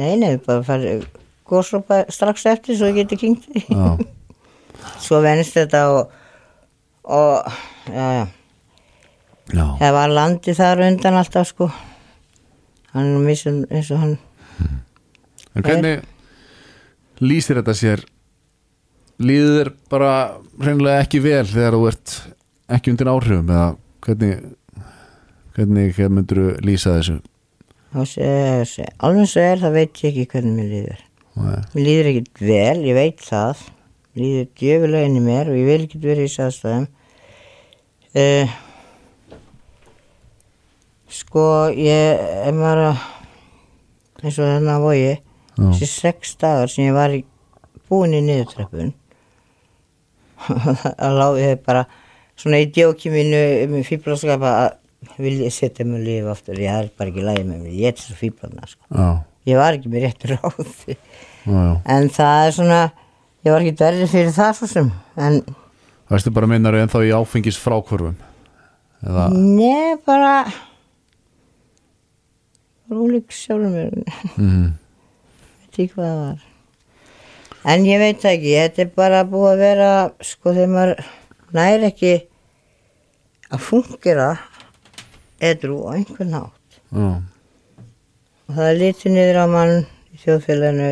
Nei, 0.00 0.14
nei, 0.20 0.36
bara 0.42 0.64
fara 0.66 0.98
góðsópa 1.46 2.04
strax 2.12 2.46
eftir 2.50 2.78
svo 2.78 2.90
ég 2.90 3.06
geti 3.06 3.32
Já, 3.70 3.96
svo 5.04 5.20
venst 5.24 5.56
þetta 5.56 5.82
og, 5.94 6.16
og, 7.04 7.52
já, 7.90 8.06
já, 8.18 8.26
já, 9.54 9.66
það 9.80 9.94
var 9.98 10.16
landi 10.18 10.56
þar 10.58 10.84
undan 10.88 11.20
alltaf 11.20 11.52
sko, 11.52 11.70
hann 12.92 13.14
er 13.14 13.24
missun 13.24 13.64
eins 13.70 13.92
og 13.94 14.02
hann, 14.02 14.18
En 15.56 15.64
hvernig 15.64 16.02
lýsir 17.24 17.56
þetta 17.56 17.72
sér? 17.72 18.02
Líður 19.16 19.70
bara 19.88 20.10
reynilega 20.60 21.06
ekki 21.06 21.22
vel 21.24 21.46
þegar 21.48 21.76
þú 21.78 21.86
ert 21.88 22.16
ekki 22.76 22.92
undir 22.92 23.08
áhrifum 23.08 23.48
eða 23.48 23.70
hvernig 24.04 24.42
hvernig 25.56 26.00
myndur 26.12 26.42
þú 26.42 26.66
lýsa 26.66 26.98
þessu 26.98 27.16
alveg 27.94 29.28
svo 29.30 29.42
er 29.44 29.62
það 29.62 29.76
veit 29.76 30.02
ég 30.02 30.10
ekki 30.10 30.26
hvernig 30.32 30.56
mér 30.56 30.70
líður. 30.72 31.02
Nei. 31.36 31.56
Mér 31.72 31.86
líður 31.86 32.08
ekkert 32.10 32.40
vel, 32.42 32.78
ég 32.84 32.96
veit 32.96 33.24
það. 33.24 33.64
Mér 34.12 34.24
líður 34.24 34.46
djöfulega 34.60 35.08
inn 35.08 35.18
í 35.18 35.24
mér 35.24 35.50
og 35.52 35.58
ég 35.60 35.68
vil 35.70 35.82
ekkert 35.84 36.06
vera 36.08 36.24
í 36.24 36.28
þessu 36.28 36.46
aðstæðum. 36.46 36.86
Uh, 38.16 38.54
sko, 41.12 41.46
ég 41.76 42.22
er 42.48 42.82
að, 42.86 43.02
eins 44.22 44.38
og 44.40 44.48
þarna 44.48 44.78
á 44.80 44.80
vogi, 44.80 45.12
þessi 45.56 45.90
sex 45.90 46.36
dagar 46.40 46.72
sem 46.72 46.88
ég 46.88 46.96
var 46.96 47.12
í, 47.12 47.22
búin 47.90 48.16
í 48.16 48.22
niðurtröppun, 48.24 48.94
að 51.04 51.20
láði 51.20 51.44
ég 51.44 51.62
bara 51.66 51.84
svona 52.36 52.60
í 52.64 52.70
djóki 52.72 53.12
mínu, 53.12 53.44
með 53.72 53.86
fýblaskapa 53.90 54.56
að 54.64 54.74
vil 55.18 55.34
ég 55.44 55.54
setja 55.54 55.86
mig 55.88 56.02
líf 56.04 56.28
aftur, 56.32 56.58
ég 56.60 56.72
er 56.72 56.90
bara 56.98 57.12
ekki 57.12 57.24
lægið 57.26 57.48
með 57.50 57.64
mér, 57.64 57.74
ég 57.80 57.92
er 57.92 58.00
svo 58.02 58.16
fýblarna 58.18 58.68
sko. 58.70 59.02
Ég 59.46 59.60
var 59.60 59.76
ekki 59.76 59.92
með 59.92 60.06
rétt 60.08 60.24
ráð, 60.32 60.62
já, 60.90 60.96
já. 61.46 61.74
En 61.96 62.08
það 62.10 62.46
er 62.46 62.56
svona, 62.56 62.80
ég 63.46 63.54
var 63.54 63.66
ekki 63.66 63.76
verið 63.84 64.10
fyrir 64.14 64.32
það 64.34 64.56
svo 64.60 64.70
sem, 64.72 64.90
en 65.16 65.40
Veistu 66.06 66.30
bara 66.30 66.46
meinar 66.46 66.76
en 66.78 66.90
þá 66.90 67.00
í 67.02 67.12
áfengis 67.14 67.56
frákvörfum 67.58 68.14
eða, 69.02 69.28
Nei, 69.34 69.96
bara 70.06 70.34
Rúlik 72.86 73.32
sjálfur 73.34 73.72
mér. 73.72 73.94
Mm, 74.38 74.66
veit 75.64 75.78
ekki 75.80 75.88
hvað 75.96 76.06
það 76.06 76.20
var. 76.20 76.44
En 77.66 77.86
ég 77.88 77.98
veit 77.98 78.20
það 78.22 78.36
ekki, 78.36 78.52
þetta 78.60 78.82
er 78.84 78.92
bara 78.94 79.22
búið 79.26 79.48
að 79.50 79.62
vera 79.64 79.88
sko 80.22 80.52
þegar 80.54 80.70
maður 80.70 81.08
næri 81.58 81.88
ekki 81.90 82.12
að 83.50 83.64
fungera 83.66 84.28
edru 85.40 85.82
á 85.88 85.96
einhvern 85.96 86.30
nátt 86.32 86.78
já, 86.92 87.08
og 88.46 88.54
það 88.56 88.68
er 88.70 88.78
litið 88.80 89.12
niður 89.16 89.40
á 89.42 89.46
mann 89.52 89.74
í 90.14 90.20
þjóðfélaginu 90.22 90.90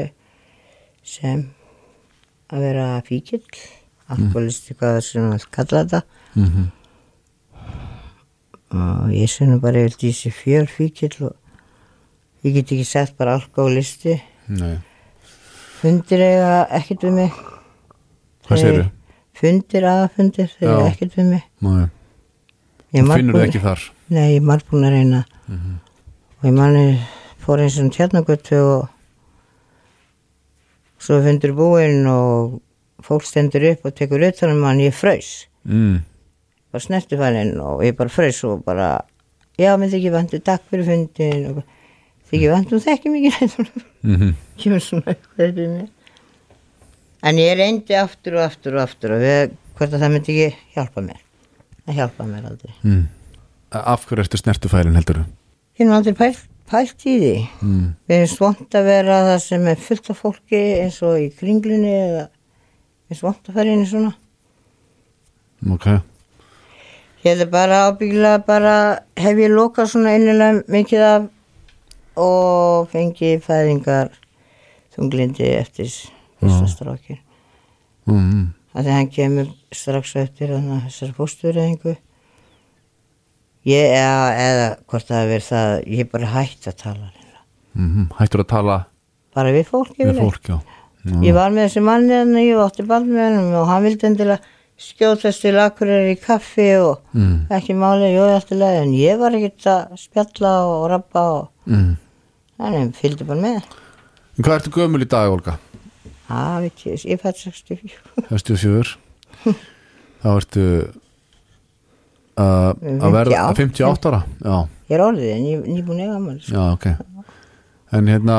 sem 1.05 1.45
að 2.55 2.65
vera 2.69 2.87
fíkill 3.07 3.45
alkoholisti, 4.13 4.75
hvað 4.77 4.97
það 4.99 5.05
sem 5.07 5.31
að 5.33 5.47
kalla 5.55 5.85
þetta. 5.85 6.03
Mm 6.37 6.71
og 8.75 9.11
ég 9.15 9.31
nú 9.47 9.61
bara 9.63 9.85
yfir 9.87 9.95
þessi 10.03 10.31
fjör 10.35 10.67
fíkill 10.67 11.29
og 11.29 11.37
ég 12.43 12.57
get 12.57 12.73
ekki 12.75 12.85
sagt 12.89 13.15
bara 13.17 13.37
alkoholisti 13.39 14.17
fundir 15.79 16.19
eiga 16.25 16.67
ekkert 16.75 17.05
við 17.07 17.13
mig. 17.21 17.31
Hvað 18.45 18.59
Þeir- 18.59 18.65
segirðu? 18.65 18.91
fundir 19.35 19.85
aðfundir, 19.91 20.51
þeir 20.59 20.71
Já. 20.73 20.87
ekkert 20.91 21.15
við 21.19 21.27
mig. 21.31 21.43
Nei, 21.61 21.87
ég 22.95 23.05
er 23.05 23.17
finnur 23.17 23.35
það 23.39 23.47
ekki 23.49 23.63
þar 23.63 23.81
nei, 24.13 24.35
ég 24.37 24.43
marg 24.45 24.65
búin 24.71 24.87
að 24.87 24.97
reyna. 24.99 25.25
Mhm. 25.49 25.79
og 26.39 26.49
ég 26.49 26.57
manni 26.57 27.01
fór 27.41 27.61
eins 27.61 27.79
og 27.81 27.91
tjarnagötu 27.93 28.59
og 28.61 28.89
svo 30.99 31.21
fundur 31.25 31.53
búinn 31.57 32.07
og 32.09 32.61
fólk 33.05 33.25
stendur 33.25 33.65
upp 33.73 33.85
og 33.85 33.95
tekur 33.95 34.25
utan 34.25 34.51
um 34.57 34.63
hann, 34.65 34.81
ég 34.81 34.93
fröys 34.93 35.47
mm, 35.65 35.99
var 36.73 36.81
snertifælinn 36.81 37.61
og 37.61 37.85
ég 37.85 37.97
bara 37.97 38.09
fröys 38.09 38.43
og 38.45 38.65
bara 38.65 39.05
já, 39.59 39.77
mér 39.77 39.93
þykir 39.93 40.13
vantu, 40.13 40.41
takk 40.41 40.65
fyrir 40.71 40.85
fundin 40.89 41.47
og 41.51 41.63
þykir 42.31 42.55
vantu, 42.57 42.81
þekki 42.81 43.13
mikið 43.13 43.59
mm 44.03 44.33
kemur 44.57 44.81
svona 44.81 45.17
en 47.25 47.41
ég 47.41 47.57
reyndi 47.59 47.97
aftur 47.97 48.39
og 48.39 48.45
aftur 48.49 48.77
og 48.77 48.85
aftur 48.85 49.17
og 49.17 49.23
við, 49.25 49.55
hvort 49.79 49.95
að 49.95 50.03
það 50.05 50.13
myndi 50.15 50.35
ekki 50.35 50.75
hjálpa 50.77 51.05
mér. 51.05 51.21
Það 51.85 51.99
hjálpa 52.01 52.27
mér 52.29 52.49
aldrei. 52.51 52.75
Mm. 52.85 53.05
Af 53.75 54.07
hverju 54.07 54.23
ertu 54.23 54.39
snertufærin 54.39 54.95
heldur? 54.95 55.25
Ég 55.75 55.89
er 55.89 55.95
aldrei 55.97 56.15
pælt, 56.15 56.43
pælt 56.71 57.07
í 57.11 57.15
því. 57.19 57.35
Mm. 57.61 57.87
við 58.07 58.17
erum 58.21 58.31
svont 58.31 58.77
að 58.79 58.89
vera 58.89 59.21
það 59.29 59.39
sem 59.43 59.69
er 59.73 59.85
fullt 59.89 60.11
af 60.13 60.21
fólki 60.23 60.63
eins 60.79 61.01
og 61.03 61.19
í 61.19 61.31
kringlunni 61.35 61.91
eða 61.91 62.27
við 62.29 63.17
erum 63.17 63.21
svont 63.21 63.51
að 63.51 63.59
fara 63.59 63.75
inn 63.75 63.83
í 63.83 63.91
svona. 63.91 64.13
Ok, 65.75 65.87
ég 67.25 67.31
hefði 67.33 67.47
bara 67.51 67.85
ábyggilega 67.89 68.43
bara 68.47 68.75
hef 69.17 69.41
ég 69.41 69.55
lokað 69.55 69.95
svona 69.95 70.15
innilega 70.19 70.63
mikið 70.71 71.07
af 71.09 71.31
og 72.21 72.91
fengið 72.93 73.41
fæðingar 73.43 74.13
þunglindi 74.95 75.49
eftir 75.57 75.91
fyrsta 76.39 76.69
strákin 76.71 77.19
mm. 78.07 78.53
að 78.75 78.87
því 78.87 78.97
hann 78.99 79.11
kemur 79.11 79.49
strax 79.75 80.15
eftir 80.21 80.55
þessar 80.55 81.15
fóstureyðingu 81.17 81.97
ég 83.69 83.93
eða, 83.97 84.25
eða 84.47 84.67
hvort 84.91 85.07
það 85.09 85.21
hefur 85.21 85.33
verið 85.35 85.49
það 85.51 85.77
ég 85.95 86.01
er 86.05 86.11
bara 86.13 86.33
hægt 86.35 86.67
að 86.71 86.77
tala. 86.83 87.13
Mm 87.75 88.09
Hættur 88.19 88.45
að 88.45 88.51
tala 88.55 88.77
bara 89.35 89.51
við 89.51 89.65
fólk 89.67 89.97
við 89.99 90.19
fólk, 90.21 90.51
ég 91.25 91.35
var 91.35 91.51
með 91.51 91.65
þessi 91.67 91.81
manni 91.83 92.15
þannig 92.15 92.39
að 92.39 92.47
ég 92.47 92.61
átti 92.63 92.85
band 92.87 93.09
með 93.11 93.25
hann 93.35 93.55
og 93.59 93.67
hann 93.67 93.83
vildi 93.83 94.07
endilega 94.07 94.53
skjótast 94.85 95.43
til 95.43 95.55
akkurir 95.59 96.07
í 96.13 96.15
kaffi 96.23 96.69
og 96.83 97.01
mm. 97.15 97.35
ekki 97.55 97.75
máli, 97.79 98.13
jú, 98.15 98.25
eftir 98.35 98.59
leið 98.61 98.79
en 98.85 98.95
ég 98.95 99.19
var 99.19 99.35
ekkert 99.39 99.67
að 99.71 99.99
spjalla 100.05 100.55
og 100.71 100.87
rappa 100.93 101.25
og 101.41 101.51
Mm. 101.65 101.95
þannig 102.61 102.91
fylgdi 102.99 103.25
bara 103.25 103.41
með 103.41 103.55
En 104.37 104.45
Hvað 104.45 104.57
ertu 104.59 104.71
gömul 104.75 105.01
í 105.01 105.07
dag, 105.09 105.31
Olga? 105.33 105.55
það 106.29 106.57
veit 106.61 106.83
ég, 106.85 107.05
ég 107.09 107.21
fætt 107.23 107.39
64 107.41 107.95
64 108.29 108.99
Þá 110.21 110.29
ertu 110.35 110.65
að 112.41 113.15
verða 113.15 113.45
58 113.55 114.11
ára 114.11 114.23
Já, 114.45 114.57
ég 114.91 114.97
er 114.97 115.05
orðið 115.05 115.31
en 115.35 115.45
ég 115.49 115.61
er 115.61 115.69
nýbúin 115.71 116.03
eiga 116.03 116.19
mann 116.19 116.41
já, 116.43 116.63
ok. 116.73 116.87
En 117.95 118.11
hérna, 118.11 118.39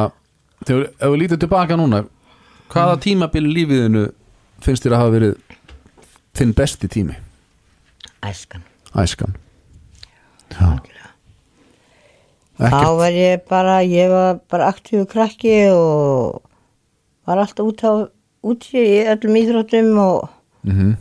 þegar 0.67 0.89
við 1.13 1.19
lítið 1.23 1.43
tilbaka 1.45 1.77
núna 1.79 2.03
hvaða 2.73 2.97
tímabili 3.05 3.51
í 3.51 3.55
lífiðinu 3.59 4.05
finnst 4.65 4.83
þér 4.83 4.97
að 4.97 5.03
hafa 5.03 5.15
verið 5.15 5.35
þinn 6.35 6.55
besti 6.57 6.89
tími? 6.91 7.15
æskan. 8.25 8.63
Æskan. 8.95 9.35
Já, 10.55 10.79
Þá 12.55 12.87
var 12.95 13.11
ég 13.11 13.41
bara, 13.49 13.79
ég 13.83 14.07
var 14.11 14.37
bara 14.51 14.69
aktífu 14.71 15.03
krakki 15.11 15.55
og 15.75 16.39
var 17.27 17.41
alltaf 17.43 17.67
út 17.67 17.83
á, 17.83 18.07
út 18.47 18.67
í 18.71 18.85
öllum 19.11 19.35
íþróttum 19.41 19.89
og 19.99 20.29
mm 20.63 20.93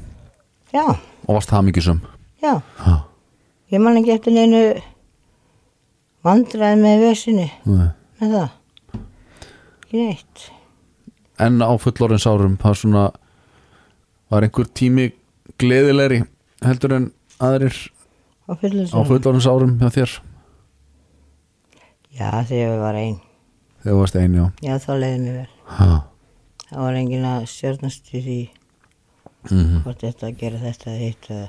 já, 0.74 0.82
Og 1.24 1.36
varst 1.38 1.52
það 1.52 1.68
mikið 1.68 1.86
sem 1.86 2.00
já, 2.44 2.54
Já, 2.84 2.94
ég 3.72 3.80
man 3.82 3.96
ekki 4.00 4.12
eftir 4.14 4.34
neinu 4.36 4.60
vandræði 6.24 6.78
með 6.82 7.02
vesinni 7.08 7.48
nei. 7.68 7.88
með 8.20 8.36
það. 8.38 8.52
Ekki 9.84 10.04
neitt. 10.04 10.44
En 11.44 11.58
á 11.64 11.70
fullorins 11.82 12.26
árum 12.30 12.54
það 12.62 12.76
svona 12.80 13.04
var 14.32 14.46
einhver 14.46 14.68
tími 14.78 15.08
gleðilegri 15.60 16.22
heldur 16.64 16.94
en 17.00 17.10
aðrir 17.42 17.74
Á 18.44 18.52
fullorins 18.60 19.46
árum 19.48 19.78
hjá 19.80 19.88
þér 19.94 20.14
Já, 22.14 22.28
þegar 22.46 22.58
ég 22.60 22.80
var 22.82 22.94
einn. 23.00 23.16
þegar 23.82 23.94
þú 23.94 24.00
varst 24.00 24.16
einu, 24.20 24.36
já 24.62 24.68
Já, 24.68 24.74
þá 24.84 24.90
leiði 25.00 25.18
mér 25.24 25.38
vel. 25.40 25.48
ha. 25.78 25.88
Það 26.68 26.80
var 26.84 26.98
enginn 27.00 27.26
að 27.28 27.46
stjórnast 27.50 28.12
í 28.14 28.20
því 28.24 28.38
mm 29.50 29.80
hvort 29.84 30.00
þetta 30.06 30.28
að 30.30 30.38
gera 30.40 30.60
þetta 30.62 30.90
eða 30.94 31.02
hitt 31.02 31.26
eða. 31.34 31.48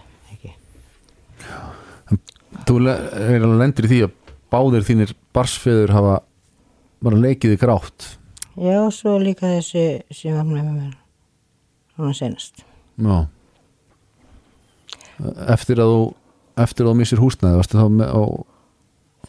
Þú 2.66 2.78
er 2.82 3.42
alveg 3.42 3.60
lendur 3.60 3.88
í 3.88 3.92
því 3.92 4.02
að 4.08 4.14
báðir 4.54 4.86
þínir 4.88 5.16
barsfeður 5.36 5.94
hafa 5.96 6.20
bara 7.06 7.20
leikið 7.26 7.56
í 7.56 7.60
grátt 7.62 8.06
Já, 8.56 8.78
og 8.86 8.94
svo 8.96 9.18
líka 9.20 9.50
þessi 9.52 9.82
sem 10.16 10.36
var 10.38 10.46
með 10.48 10.68
mér. 10.72 10.94
Svona 11.96 12.14
senast. 12.16 12.62
Já. 13.04 13.18
Eftir 15.52 15.82
að 15.84 15.92
þú 15.92 16.04
eftir 16.64 16.86
að 16.86 16.94
þú 16.94 16.96
missir 17.02 17.20
húsnæði 17.20 17.60
varstu 17.60 17.80
þá 17.82 17.88
með 17.98 18.14
á 18.16 18.24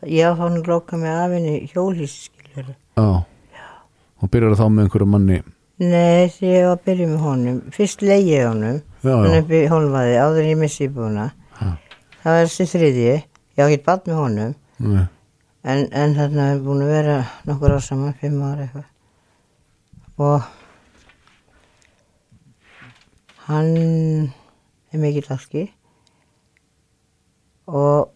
Já, 0.06 0.28
þá 0.36 0.42
hann 0.44 0.62
glóka 0.62 0.98
með 1.00 1.18
afinni 1.24 1.54
hjólhísi, 1.72 2.28
skiljur. 2.28 2.70
Já. 3.00 3.08
Og 4.22 4.30
byrjar 4.30 4.54
þá 4.60 4.66
með 4.70 4.84
einhverju 4.84 5.08
manni? 5.10 5.38
Nei, 5.82 6.28
því 6.32 6.50
ég 6.52 6.66
var 6.68 6.76
að 6.76 6.84
byrja 6.86 7.08
með 7.10 7.24
honum. 7.26 7.58
Fyrst 7.74 8.04
leiði 8.04 8.30
ég 8.36 8.46
honum, 8.46 8.78
Já, 9.02 9.10
hann 9.12 9.32
já, 9.32 9.40
upp 9.40 9.50
í 9.56 9.62
hólmaði, 9.72 10.14
áður 10.22 10.50
ég 10.52 10.60
missi 10.60 10.86
íbúna. 10.86 11.26
Það 12.26 12.34
var 12.34 12.48
þessi 12.50 12.64
þriðji, 12.72 13.10
ég 13.54 13.62
á 13.62 13.66
ekki 13.70 13.84
bad 13.86 14.08
með 14.10 14.16
honum, 14.18 14.54
Nei. 14.82 15.04
en, 15.62 15.82
en 15.94 16.14
þarna 16.16 16.46
er 16.56 16.62
búin 16.64 16.82
að 16.82 16.90
vera 16.90 17.16
nokkur 17.46 17.74
ár 17.76 17.84
saman, 17.86 18.16
fimm 18.18 18.40
ára 18.42 18.64
eitthvað. 18.66 18.88
Og 20.26 20.42
hann 23.46 23.70
er 24.90 24.98
mikill 25.02 25.28
alki 25.30 25.62
og 27.70 28.10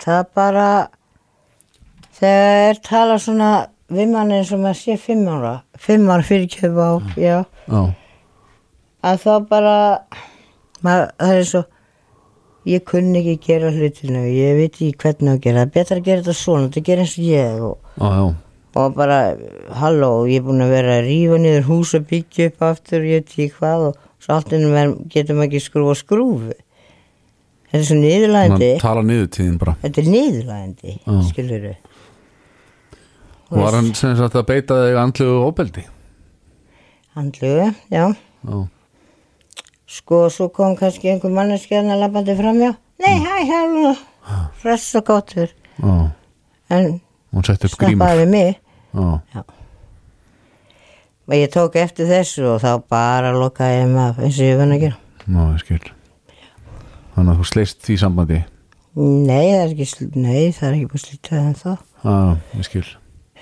það 0.00 0.22
bara, 0.36 0.68
þegar 2.16 2.80
talað 2.84 3.22
svona 3.26 3.50
við 3.94 4.12
mann 4.12 4.32
eins 4.32 4.52
og 4.52 4.60
maður 4.64 4.80
sé 4.82 4.96
fimm 5.00 5.24
ára, 5.28 5.54
fimm 5.80 6.08
ára 6.12 6.24
fyrirkjöf 6.26 6.76
á, 6.76 6.90
já, 7.16 7.38
Já, 7.68 7.80
að 9.04 9.24
þá 9.24 9.32
bara, 9.48 9.76
maður, 10.84 11.10
það 11.20 11.38
er 11.38 11.48
svo, 11.48 11.64
ég 12.68 12.84
kunni 12.88 13.20
ekki 13.20 13.36
gera 13.46 13.70
hlutinu, 13.74 14.24
ég 14.30 14.56
veit 14.60 14.72
ekki 14.72 14.94
hvernig 15.02 15.36
að 15.36 15.44
gera, 15.44 15.64
það 15.64 15.68
er 15.68 15.74
betra 15.76 16.00
að 16.00 16.08
gera 16.08 16.22
þetta 16.24 16.38
svona, 16.38 16.70
þetta 16.70 16.86
gera 16.88 17.04
eins 17.04 17.18
og 17.18 17.28
ég 17.28 17.62
og, 17.68 17.78
já 18.00 18.34
og 18.74 18.94
bara, 18.96 19.18
halló, 19.78 20.24
ég 20.26 20.40
er 20.40 20.46
búin 20.48 20.64
að 20.64 20.72
vera 20.74 20.98
að 20.98 21.06
rífa 21.06 21.38
niður 21.38 21.66
hús 21.68 21.94
og 21.94 22.06
byggja 22.10 22.48
upp 22.50 22.64
aftur, 22.66 23.06
ég 23.06 23.22
veit 23.22 23.30
ekki 23.30 23.46
hvað 23.60 23.88
og 23.88 23.98
svo 24.24 24.34
allt 24.34 24.54
innum 24.56 24.94
getum 25.12 25.42
ekki 25.44 25.60
skrúfa 25.62 25.94
skrúfu. 26.00 26.56
Þetta 27.70 27.80
er 27.80 27.86
svo 27.86 27.98
niðurlægandi, 28.00 28.70
þetta 28.82 30.02
er 30.02 30.10
niðurlægandi, 30.10 30.96
Já. 31.04 31.14
skilur 31.28 31.66
þau. 31.68 31.74
Var 33.54 33.76
hann 33.78 33.90
sem 33.94 34.16
sagt 34.18 34.38
að 34.40 34.46
beita 34.50 34.80
þig 34.82 34.98
andlegu 35.04 35.40
óbeldi? 35.46 35.86
Handlugu, 37.14 37.70
já. 37.94 38.06
Já, 38.10 38.56
Sko, 39.86 40.28
svo 40.32 40.48
kom 40.48 40.76
kannski 40.76 41.10
einhver 41.12 41.32
manneskjarnar 41.34 42.00
labbandi 42.00 42.36
framjá. 42.38 42.74
Nei, 43.04 43.16
hæ, 43.20 43.34
hæ, 43.50 43.96
hress 44.62 44.94
og 44.96 45.04
gáttur. 45.10 45.50
Já, 45.78 46.10
en 46.70 47.00
við 48.22 48.30
mig. 48.30 48.56
Já, 48.94 49.44
og 51.24 51.34
ég 51.34 51.52
tók 51.52 51.76
eftir 51.80 52.08
þessu 52.08 52.44
og 52.52 52.58
þá 52.62 52.70
bara 52.90 53.32
lokaði 53.34 53.80
ég 53.80 53.94
af 54.00 54.18
eins 54.20 54.38
og 54.38 54.48
ég 54.48 54.58
vann 54.60 54.74
að 54.76 54.82
gera. 54.84 54.98
Skil. 55.62 55.80
Þannig 57.14 57.32
að 57.32 57.38
þú 57.40 57.46
sleist 57.48 57.80
því 57.86 57.96
sambandi? 58.02 58.40
Nei, 58.94 59.46
það 59.50 59.60
er 59.60 59.72
ekki, 59.72 60.08
nei, 60.14 60.42
það 60.54 60.66
er 60.68 60.74
ekki 60.76 60.90
búið 60.92 61.04
slítið 61.04 61.38
en 61.40 61.56
þá 61.58 61.70
já, 62.04 62.16
ég 62.54 62.68
skil. 62.68 62.84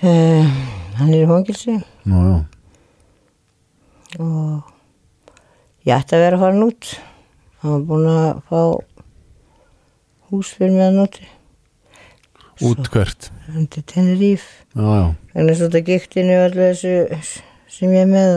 Uh, 0.03 0.53
hann 0.97 1.11
er 1.13 1.19
í 1.19 1.27
já, 2.09 2.29
og 4.19 4.72
ég 5.87 5.95
ætti 5.95 6.17
að 6.17 6.25
vera 6.25 6.39
að 6.39 6.43
fara 6.45 6.67
út. 6.67 6.91
Hann 7.63 7.73
var 7.73 7.85
búin 7.89 8.09
að 8.11 8.41
fá 8.49 8.59
hús 10.33 10.51
fyrir 10.57 10.75
mig 10.75 10.87
að 10.87 10.99
nóti 10.99 11.29
út 12.63 12.87
hvert? 12.93 13.31
undir 13.51 13.83
já, 14.75 15.13
vegna 15.33 15.55
svo 15.57 15.67
þetta 15.67 15.81
giktinu 15.87 16.35
og 16.37 16.45
allir 16.47 16.73
þessu 16.73 16.93
sem 17.73 17.93
ég 17.93 18.05
er 18.05 18.11
með 18.11 18.31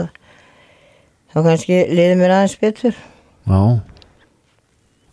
þá 1.31 1.37
kannski 1.45 1.79
liði 1.91 2.17
mér 2.19 2.33
aðeins 2.35 2.57
betur. 2.61 2.97
Já. 3.47 3.61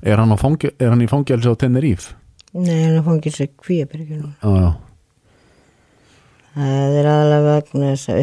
Er 0.05 0.20
hann, 0.20 0.37
fangi, 0.41 0.72
er 0.80 0.93
hann 0.93 1.05
í 1.05 1.09
fangelsi 1.09 1.49
á 1.49 1.55
Tenerife? 1.57 2.16
Nei, 2.55 2.74
hann 2.87 2.99
er 2.99 3.07
kvíabyrgi 3.64 4.20
nú 4.20 4.28
já, 4.30 4.51
já, 4.62 4.70
það 6.55 6.99
er 7.01 7.09
aðalega 7.11 7.55
vegna 7.57 7.89
þess 7.95 8.11
að 8.12 8.20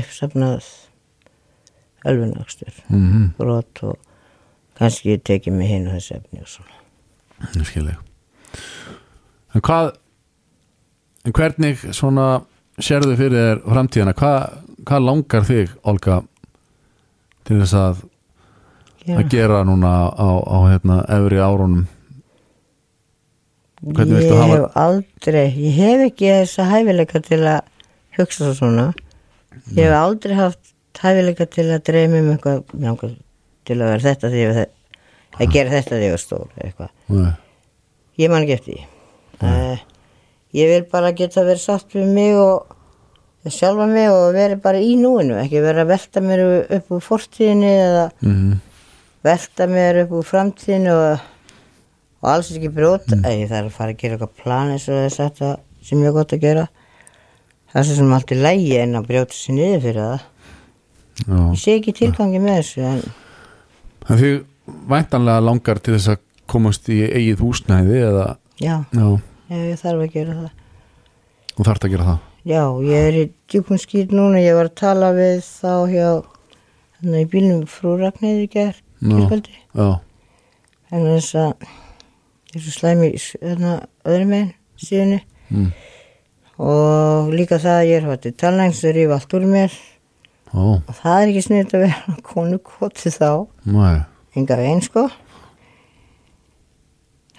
uppsafnað 2.02 2.12
ölfunakstur 2.12 2.74
mhm, 2.90 3.26
brot 3.38 3.84
og 3.84 3.98
kannski 4.80 5.14
ég 5.16 5.24
tekið 5.24 5.54
mig 5.54 5.68
hinn 5.70 5.88
og 5.88 5.94
þessi 5.98 6.16
efni 6.18 6.42
og 6.42 6.48
svona. 6.50 6.78
Ég 7.56 7.66
skil 7.66 7.88
ég 7.92 7.98
en 9.54 9.62
hvað 9.62 9.92
en 11.26 11.34
hvernig 11.38 11.78
svona 11.94 12.28
sérðu 12.82 13.16
fyrir 13.20 13.36
þér 13.38 13.60
framtíðina? 13.68 14.14
Hvað, 14.18 14.54
hvað 14.88 15.04
langar 15.06 15.44
þig, 15.46 15.74
Olga 15.84 16.22
til 17.46 17.60
þess 17.62 17.74
að 17.78 18.00
Já. 19.06 19.18
að 19.18 19.30
gera 19.30 19.64
núna 19.66 19.92
á, 20.14 20.30
á 20.42 20.58
hérna, 20.72 21.00
efri 21.10 21.38
árunum? 21.42 21.86
Hvernig 23.82 24.22
ég 24.22 24.34
hafa- 24.38 24.56
hef 24.56 24.78
aldrei 24.78 25.46
ég 25.58 25.74
hef 25.76 26.02
ekki 26.12 26.30
þessa 26.30 26.66
hæfileika 26.70 27.22
til 27.22 27.40
að 27.40 27.62
hugsa 28.18 28.46
svo 28.46 28.54
svona. 28.54 28.94
Ég 29.74 29.84
hef 29.90 29.94
aldrei 29.98 30.36
haft 30.36 30.71
hæfileika 31.00 31.46
til 31.50 31.68
að 31.72 31.84
dreyma 31.88 32.20
um 32.20 32.32
eitthvað 32.34 32.64
langar 32.84 33.14
til 33.66 33.78
að 33.80 33.92
vera 33.94 34.04
þetta 34.10 34.30
því 34.34 34.44
að, 34.50 34.60
að 35.40 35.52
gera 35.56 35.70
þetta 35.78 36.02
var 36.12 36.18
stór 36.26 36.48
eitthvað 36.66 36.90
Nei. 37.16 37.32
ég 38.20 38.30
man 38.34 38.44
ekki 38.44 38.58
eftir 38.58 38.76
því 38.76 39.48
uh, 39.48 39.78
ég 40.60 40.72
vil 40.74 40.84
bara 40.92 41.12
geta 41.16 41.46
verið 41.48 41.64
satt 41.64 41.96
við 41.96 42.10
mig 42.12 42.36
og 42.36 42.76
sjálfa 43.50 43.88
mig 43.90 44.10
og 44.12 44.36
verið 44.36 44.60
bara 44.62 44.82
í 44.84 44.96
núinu 45.00 45.40
ekki 45.42 45.62
vera 45.64 45.82
að 45.86 45.94
velta 45.96 46.22
mér 46.22 46.44
upp 46.78 46.92
úr 46.98 47.02
fortíðinni 47.06 47.72
eða 47.72 48.04
Mhm. 48.22 48.60
velta 49.24 49.68
mér 49.70 50.04
upp 50.04 50.12
úr 50.18 50.26
framtíðinni 50.26 50.92
og, 50.94 51.20
og 52.22 52.30
alls 52.30 52.52
ekki 52.52 52.70
brjóta 52.74 53.16
mm. 53.18 53.26
ég 53.42 53.50
þarf 53.50 53.70
að 53.72 53.76
fara 53.78 53.92
að 53.96 53.98
gera 54.02 54.16
eitthvað 54.18 54.44
plan 54.44 54.72
eins 54.74 54.88
og 54.90 55.00
þess 55.06 55.20
að 55.20 55.30
þetta 55.30 55.50
sem 55.88 56.02
ég 56.02 56.08
er 56.12 56.16
gott 56.20 56.34
að 56.34 56.42
gera 56.46 56.68
það 57.72 57.80
er 57.82 57.88
svo 57.88 57.96
sem 58.02 58.14
allt 58.14 58.32
er 58.36 58.42
lægi 58.46 58.78
en 58.82 58.96
að 59.00 59.08
brjóta 59.08 59.34
sér 59.38 59.56
niður 59.58 59.82
fyrir 59.86 60.02
það. 60.02 60.24
Ég 61.28 61.60
sé 61.62 61.78
ekki 61.78 61.94
tilgangi 61.98 62.42
með 62.42 62.62
þessu 62.62 62.88
en 62.88 63.04
En 64.10 64.18
því 64.18 64.32
væntanlega 64.90 65.44
langar 65.46 65.80
til 65.84 65.96
þess 65.96 66.16
að 66.16 66.22
komast 66.52 66.90
í 66.92 67.00
eigið 67.06 67.44
húsnæði 67.46 68.00
eða, 68.10 68.26
já, 68.60 68.74
já, 68.92 69.06
ég, 69.54 69.66
ég 69.72 69.80
þarf 69.80 70.04
að 70.04 70.16
gera 70.16 70.38
það. 70.40 70.50
Þú 71.52 71.68
þarft 71.68 71.86
að 71.86 71.94
gera 71.94 72.08
það? 72.10 72.24
Já, 72.52 72.64
ég 72.88 73.08
er 73.08 73.18
í 73.20 73.26
djúpum 73.52 73.80
skýt 73.80 74.16
núna, 74.16 74.42
ég 74.42 74.58
var 74.58 74.72
að 74.72 74.80
tala 74.82 75.12
við 75.16 75.44
þá 75.46 75.74
hjá, 75.92 76.08
þannig 76.98 77.24
í 77.24 77.30
bílnum 77.36 77.62
frú 77.70 77.94
Ragnæði 78.00 78.48
í 78.48 78.50
gerð, 78.56 78.82
kyrkvöldi, 79.06 79.56
en 80.92 81.08
þess 81.12 81.38
að 81.40 81.70
er 82.52 82.66
svo 82.66 82.76
slæmi 82.76 83.14
í 83.14 83.22
þarna 83.22 83.78
öðrum 84.10 84.34
meginn 84.34 84.52
síðunni. 84.82 85.22
Mm. 85.52 85.72
og 86.64 87.32
líka 87.36 87.58
það 87.60 87.78
að 87.78 87.90
ég 87.90 87.98
er 87.98 88.06
hætti 88.08 88.30
talnægns 88.40 88.86
að 88.88 88.94
rífa 88.96 89.18
allt 89.18 89.34
úr 89.36 89.48
mér 89.52 89.74
ó, 90.54 90.64
og 90.80 90.96
það 91.02 91.18
er 91.18 91.32
ekki 91.32 91.44
sniðt 91.48 91.76
að 91.78 91.86
vera 91.86 92.16
konu 92.28 92.62
koti 92.66 93.12
þá, 93.14 93.30
næ 93.68 93.92
enga 94.38 94.58
veginn 94.60 94.84
sko. 94.86 95.06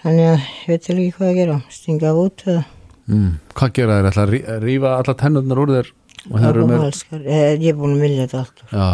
Þannig 0.03 0.29
að 0.29 0.39
ég 0.43 0.69
veit 0.69 0.89
ekki 0.91 1.11
hvað 1.17 1.29
að 1.29 1.37
gera, 1.39 1.57
stinga 1.71 2.13
út 2.19 2.43
mm. 2.51 3.29
Hvað 3.55 3.75
gera 3.79 3.99
þér? 3.99 4.09
Ætla 4.11 4.25
að 4.25 4.33
rí- 4.35 4.47
rífa 4.65 4.95
alla 4.99 5.15
tennurnar 5.21 5.61
úr 5.63 5.73
þér 5.77 5.93
það 6.23 6.59
með 6.69 6.85
Alskar, 6.89 7.23
ég, 7.27 7.65
er 7.71 7.79
búin 7.79 7.97
að 7.97 8.05
vilja 8.07 8.27
þetta 8.27 8.43
allt 8.43 8.63
úr. 8.63 8.75
Já, 8.77 8.91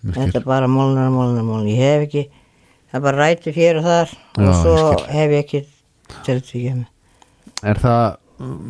Þetta 0.00 0.38
er 0.40 0.44
bara 0.48 0.68
mólnar, 0.70 1.10
mólnar, 1.12 1.44
mólnar. 1.44 1.66
Ég 1.68 1.80
hef 1.84 2.04
ekki, 2.06 2.22
það 2.88 3.00
er 3.00 3.02
bara 3.04 3.26
hér 3.56 3.80
og 3.80 3.88
þar 3.88 4.14
Já, 4.14 4.46
og 4.46 4.54
svo 4.62 4.76
hef 5.12 5.34
ég 5.34 5.42
ekki 5.44 5.60
til 6.24 6.38
þetta 6.38 6.54
ekki 6.54 6.62
með. 6.78 6.86
Er 7.70 7.82
það 7.82 8.06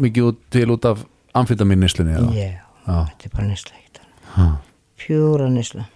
mikið 0.07 0.27
út 0.31 0.41
til 0.51 0.67
út 0.75 0.89
af 0.91 1.05
amfitamin 1.39 1.85
nýslunni 1.85 2.17
eða? 2.19 2.33
Já, 2.35 2.49
Já. 2.87 2.99
þetta 3.13 3.31
er 3.31 3.37
bara. 3.37 4.11
Ha. 4.35 4.49
Pjúra 5.01 5.49
nýsla. 5.51 5.87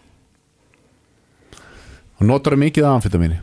Og 2.21 2.25
notar 2.29 2.55
það 2.55 2.63
mikið 2.65 2.87
af 2.89 2.95
amfitamini? 2.99 3.41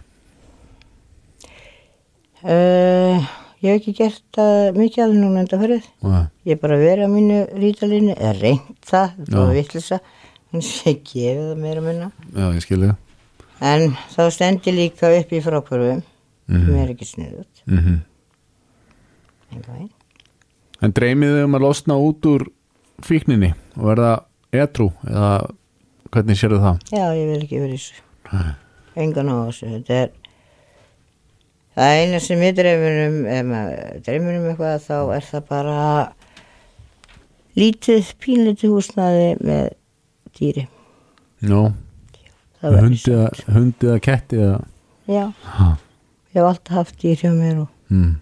Uh, 2.42 3.22
ég 3.62 3.76
hef 3.76 3.78
ekki 3.82 3.94
gert 4.00 4.24
það 4.34 4.78
mikið 4.80 5.12
því 5.12 5.20
núna 5.22 5.44
enda 5.44 5.60
fyrir. 5.62 5.84
Nei. 6.02 6.24
Ég 6.50 6.56
hef 6.56 6.62
bara 6.64 6.80
verið 6.82 7.06
á 7.06 7.10
mínu 7.12 7.40
rítalínu, 7.62 8.16
eða 8.18 8.34
reynt 8.40 8.80
það, 8.90 9.12
þetta 9.20 9.44
var 9.44 9.54
vittlisa. 9.60 10.00
Þannig 10.52 10.70
að 10.82 10.90
ég 10.90 11.04
gefi 11.12 11.44
það 11.46 11.60
meira 11.62 11.84
minna. 11.86 12.08
Já, 12.34 12.46
ég 12.58 12.66
skil 12.66 12.82
þig 12.88 12.96
En 13.62 13.92
þá 14.10 14.22
stendi 14.34 14.72
líka 14.74 15.12
upp 15.20 15.30
í 15.38 15.42
frákvörfum, 15.46 16.00
Mhm. 16.50 16.64
sem 16.66 16.76
er 16.82 16.90
ekki 16.96 17.06
sniðut. 17.06 17.62
mm 17.68 17.78
-hmm. 17.86 18.00
En 20.82 20.92
dreymið 20.94 21.30
þið 21.36 21.44
um 21.46 21.56
að 21.56 21.62
losna 21.62 21.94
út 21.94 22.26
úr 22.26 22.48
fíkninni 23.06 23.54
og 23.78 23.84
verða 23.86 24.24
etrú 24.52 24.90
eða 25.08 25.34
hvernig 26.12 26.40
sérðu 26.40 26.60
það? 26.64 26.82
Já, 26.92 27.06
ég 27.16 27.30
vil 27.32 27.42
ekki 27.42 27.62
vera 27.62 27.76
í 27.76 27.80
þessu. 27.80 28.02
Engan 29.02 29.32
á 29.32 29.36
þessu 29.48 29.70
er 29.72 30.10
það 31.76 32.00
eina 32.02 32.20
sem 32.24 32.42
ég 32.44 32.58
dreymir 32.58 32.98
um 33.06 33.20
ef 33.32 33.46
maður 33.48 34.02
dreymir 34.06 34.40
um 34.40 34.50
eitthvað 34.52 34.82
þá 34.88 34.98
er 35.16 35.28
það 35.30 35.46
bara 35.52 35.78
lítið 37.60 38.12
pínlítið 38.24 38.74
húsnaði 38.76 39.30
með 39.44 39.64
dýri 40.38 40.66
það 42.62 42.76
væri 42.76 42.84
hundi 42.86 43.00
svo- 43.02 43.16
eða, 43.16 43.56
hundi 43.56 43.88
eða 43.88 44.04
ketti 44.08 44.42
eða 44.42 44.60
já, 45.12 45.24
ha. 45.56 45.70
ég 46.32 46.40
hef 46.40 46.50
alltaf 46.52 46.76
haft 46.82 47.00
dýr 47.02 47.24
hjá 47.24 47.32
mér 47.36 47.64
og 47.64 47.70
mm. 47.92 48.14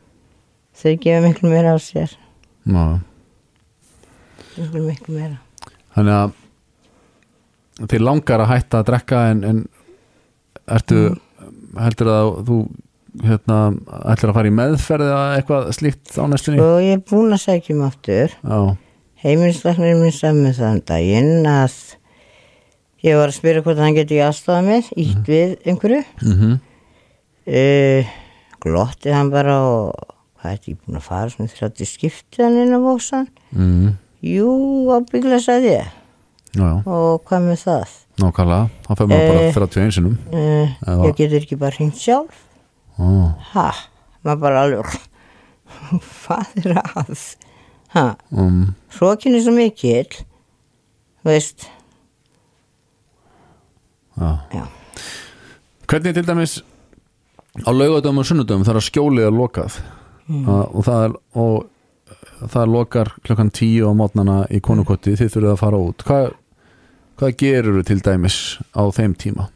þau 0.82 0.94
gefa 1.04 1.26
miklu 1.28 1.54
meira 1.54 1.76
á 1.76 1.78
sér 1.82 2.16
Já, 2.70 3.00
miklu 4.58 4.86
miklu 4.86 5.18
meira 5.18 5.38
þannig 5.96 6.16
að 6.18 7.90
þið 7.90 8.04
langar 8.04 8.44
að 8.44 8.52
hætta 8.54 8.82
að 8.82 8.88
drekka 8.90 9.24
en, 9.32 9.42
en 9.48 9.60
ertu 10.70 11.02
heldur 11.80 12.12
að 12.14 12.30
þú 12.48 12.60
hérna, 13.24 13.60
ætlar 14.12 14.32
að 14.32 14.38
fara 14.38 14.52
í 14.52 14.56
meðferð 14.56 15.08
eða 15.08 15.24
eitthvað 15.38 15.72
slíkt 15.78 16.14
á 16.20 16.24
næstunni? 16.30 16.62
og 16.62 16.84
ég 16.84 16.98
er 16.98 17.06
búin 17.10 17.34
að 17.36 17.44
sækja 17.46 17.76
um 17.76 17.86
aftur. 17.88 18.36
Já, 18.44 18.60
heimilisleiknir 19.24 19.98
minn 20.00 20.16
saman 20.16 20.56
þann 20.56 20.84
daginn 20.88 21.50
að 21.50 21.78
ég 23.06 23.20
var 23.20 23.32
að 23.32 23.38
spyrja 23.40 23.66
hvort 23.66 23.82
hann 23.82 23.98
geti 23.98 24.22
aðstofað 24.24 24.70
mig 24.70 24.92
ítt 25.00 25.32
við 25.32 25.58
einhverju. 25.66 26.04
Mhm. 26.22 26.58
Uh, 27.50 28.10
glotti 28.62 29.14
hann 29.16 29.32
bara 29.34 29.56
og 29.66 30.10
hvað 30.40 30.52
er 30.52 30.60
þetta, 30.60 30.72
ég 30.72 30.80
búin 30.84 31.00
að 31.00 31.08
fara 31.08 31.34
svona 31.34 31.54
30 31.56 31.90
skiptið 31.90 32.46
hann 32.46 32.60
inn 32.62 32.76
á 32.76 32.80
bóksan 32.84 33.26
mm. 33.52 33.96
Jú, 34.26 34.50
ábyggla 34.98 35.40
sagði 35.44 35.74
ég. 35.78 35.90
Já, 36.58 36.64
já, 36.66 36.72
og 36.90 37.22
hvað 37.30 37.44
með 37.46 37.60
það? 37.64 37.92
Nákvæmlega. 38.20 38.70
Þá 38.86 38.90
fyrir 38.98 39.10
maður 39.12 39.30
bara 39.30 39.44
Eh. 39.46 39.54
31 39.54 39.92
sinum 39.96 40.16
uh, 40.34 41.06
ég 41.06 41.14
getur 41.20 41.38
ekki 41.44 41.58
bara 41.62 41.76
hringt 41.78 42.00
sjálf. 42.02 42.40
Ó, 43.00 43.06
ha, 43.54 43.68
maður 44.26 44.42
bara 44.44 44.64
alveg 44.66 44.98
hvað 46.24 46.58
er 46.64 46.80
að? 46.82 47.22
Ha, 47.94 48.04
um, 48.36 48.74
hrókin 48.98 49.38
er 49.38 49.42
svo 49.46 49.54
mikill 49.56 50.10
þú 50.14 51.30
veist. 51.30 51.70
Já. 54.20 54.32
Já, 54.54 54.66
Hvernig 55.90 56.14
til 56.18 56.26
dæmis 56.28 56.58
á 57.66 57.70
laugadöfum 57.72 58.20
og 58.22 58.28
sunnudöfum 58.28 58.66
þar 58.68 58.78
að 58.82 58.86
skjólið 58.90 59.30
er 59.30 59.34
lokað? 59.38 59.80
Mm. 60.30 60.44
og, 60.46 60.84
það 60.86 61.04
er, 61.08 61.14
og 61.42 61.56
það 62.48 62.72
lokar 62.74 63.14
klokkan 63.26 63.52
tíu 63.52 63.90
á 63.90 63.94
mótnana 63.98 64.44
í 64.54 64.62
konukotti 64.64 65.16
þið 65.20 65.34
þurfið 65.36 65.54
að 65.54 65.62
fara 65.62 65.80
út. 65.90 66.06
Hvað, 66.08 66.28
hvað 67.20 67.36
gerur 67.42 67.82
til 67.88 68.00
dæmis 68.06 68.38
á 68.72 68.84
þeim 68.96 69.16
tíma? 69.20 69.50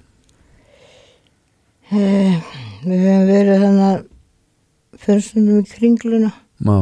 uh, 1.93 2.35
við 2.83 3.05
höfum 3.05 3.29
verið 3.29 3.63
þannig 3.63 4.03
fyrir 5.03 5.23
stundum 5.27 5.61
í 5.61 5.69
kringluna. 5.69 6.33
Já, 6.63 6.77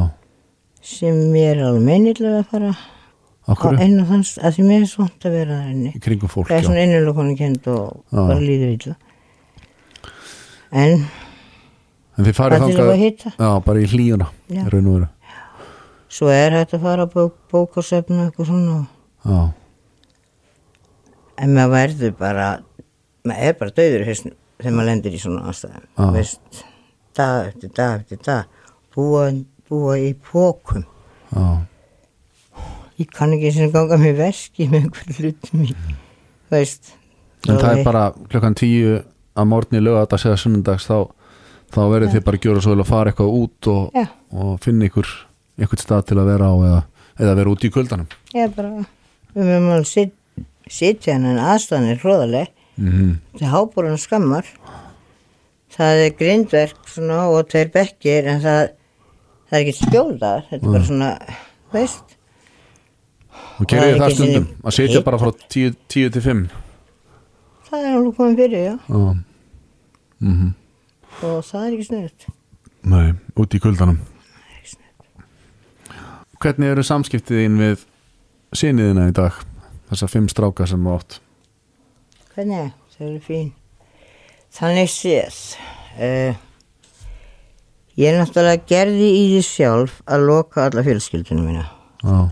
sem 0.82 1.22
ég 1.38 1.54
er 1.56 1.64
alveg 1.68 1.86
meinilega 1.86 2.42
að 2.42 2.50
fara 2.52 2.74
okkur 3.52 3.80
einu 3.82 4.06
þanns 4.10 4.36
að 4.42 4.58
því 4.58 4.68
mér 4.68 4.84
er 4.86 4.92
svont 4.92 5.26
að 5.28 5.38
vera 5.38 5.58
þar 5.62 5.72
inni. 5.76 5.94
Í 5.98 6.04
kringum 6.04 6.32
fólk 6.32 6.50
það 6.50 6.58
er 6.58 6.62
já. 6.62 6.68
svona 6.70 6.86
innilokonu 6.86 7.38
kend 7.40 7.72
og 7.72 7.88
Já. 8.12 8.22
bara 8.22 8.40
líður 8.42 8.76
illa. 8.76 8.96
En 10.72 11.02
En 12.20 12.26
þið 12.28 12.36
það 12.36 12.38
farið 12.38 12.64
þangað 12.66 13.26
Já, 13.40 13.50
bara 13.66 13.82
í 13.82 13.88
hlíuna 13.90 14.28
Já. 14.52 14.64
raun 14.70 14.88
og 14.88 14.96
veru 15.00 15.10
svo 16.12 16.28
er 16.34 16.52
hægt 16.58 16.74
að 16.76 16.84
fara 16.86 17.06
að 17.08 17.14
bók, 17.16 17.36
bókasöfnu 17.54 18.20
og 18.20 18.30
eitthvað 18.30 18.50
svona 18.52 18.78
Já, 19.26 19.40
En 21.42 21.54
maður 21.56 21.72
verður 21.74 22.14
bara, 22.20 22.48
maður 23.26 23.48
er 23.50 23.56
bara 23.58 23.74
döður 23.78 24.04
þegar 24.12 24.76
maður 24.76 24.90
lendir 24.92 25.16
í 25.18 25.22
svona 25.22 25.46
aðstæðum. 25.50 25.86
Já. 25.98 26.08
Veist, 26.18 26.60
dag 27.18 27.48
eftir 27.50 27.72
dag 27.78 28.04
eftir 28.04 28.20
dag, 28.28 28.66
búa, 28.94 29.24
búa 29.70 29.96
í 29.98 30.12
pókum. 30.30 30.84
já, 31.34 31.46
Ég 33.02 33.10
kann 33.10 33.32
ekki 33.34 33.50
sem 33.56 33.72
ganga 33.74 33.98
með 33.98 34.20
veski 34.20 34.68
með 34.70 34.84
einhver 34.84 35.16
hlutum 35.18 35.64
veist. 36.52 36.92
en 37.50 37.58
það 37.58 37.72
er 37.80 37.84
bara 37.88 38.04
klokkan 38.30 38.54
tíu 38.60 39.00
að 39.34 39.48
morgni 39.50 39.82
lögadags 39.82 40.28
eða 40.28 40.38
sunnundags 40.38 40.86
þá, 40.86 41.08
þá 41.74 41.80
verður 41.90 42.12
þið 42.14 42.26
bara 42.28 42.38
að 42.38 42.46
gjöra 42.46 42.62
svo 42.62 42.76
vel 42.76 42.84
að 42.84 42.92
fara 42.92 43.10
eitthvað 43.14 43.34
út 43.40 43.70
og, 43.72 43.98
og 44.36 44.52
finna 44.62 44.86
ykkur 44.92 45.10
eitthvað 45.60 45.84
stað 45.84 46.06
til 46.12 46.18
að 46.22 46.30
vera 46.32 46.48
á 46.52 46.56
eða, 46.70 46.82
eða 47.20 47.36
vera 47.42 47.50
út 47.56 47.66
í 47.68 47.72
kvöldanum 47.74 48.08
ég 48.36 48.44
er 48.48 48.54
bara, 48.56 48.86
við 49.36 49.50
mögum 49.52 49.86
sit, 49.88 50.14
sitja 50.72 51.14
henni 51.18 51.34
en 51.36 51.42
aðstæðan 51.44 51.90
er 51.92 52.00
hróðaleg. 52.04 52.48
mm 52.78 53.12
Það 53.36 53.42
er 53.48 53.52
hábúrun 53.56 53.98
skammar. 54.00 54.48
Það 55.72 56.02
er 56.06 56.14
grindverk 56.20 56.88
svona 56.92 57.20
og 57.32 57.48
tveir 57.52 57.70
bekkir 57.74 58.28
en 58.32 58.42
það, 58.44 58.72
það 59.50 59.58
er 59.58 59.62
ekki 59.66 59.76
skjóldaðar. 59.86 60.46
Þetta 60.50 60.66
er 60.68 60.72
bara 60.76 60.88
svona, 60.88 61.10
veist. 61.76 62.18
og 63.32 63.66
Það 63.66 63.70
gerir 63.72 63.88
er 63.94 64.00
það 64.00 64.06
ekki 64.08 64.16
stundum 64.18 64.46
sinni- 64.48 64.66
að 64.68 64.76
setja 64.80 65.04
bara 65.08 65.18
frá 65.22 65.32
10 65.56 65.76
10 65.88 66.10
til 66.16 66.22
5 66.22 66.42
Það 67.72 67.86
er 67.88 67.94
alveg 67.98 68.16
komið 68.18 68.42
fyrir, 68.42 68.64
já. 68.68 68.76
Já 68.88 69.16
mm 70.22 70.54
Og 71.22 71.44
það 71.46 71.64
er 71.68 71.72
ekki 71.76 71.86
snuðt. 71.90 72.26
Nei, 72.92 73.08
út 73.38 73.54
í 73.56 73.60
kuldanum 73.62 74.00
Hvernig 76.42 76.74
eru 76.74 76.84
samskiptið 76.86 77.44
þín 77.44 77.58
við 77.62 77.88
síniðina 78.58 79.10
í 79.12 79.16
dag? 79.16 79.36
Þessar 79.92 80.14
fimm 80.14 80.30
stráka 80.32 80.66
sem 80.70 80.82
þú 80.82 80.96
átt 80.98 81.20
Hvernig? 82.32 82.72
Það 82.96 83.08
eru 83.08 83.20
fín. 83.26 83.48
Þannig 84.56 84.90
séð. 84.92 85.38
Uh, 86.00 86.38
ég 88.00 88.12
er 88.12 88.20
náttúrulega 88.20 88.64
gerði 88.70 89.10
í 89.18 89.24
því 89.34 89.42
sjálf 89.48 89.98
að 90.08 90.28
loka 90.30 90.68
alla 90.68 90.84
fjölskyldunum 90.86 91.50
mína. 91.50 91.66
Já, 92.02 92.32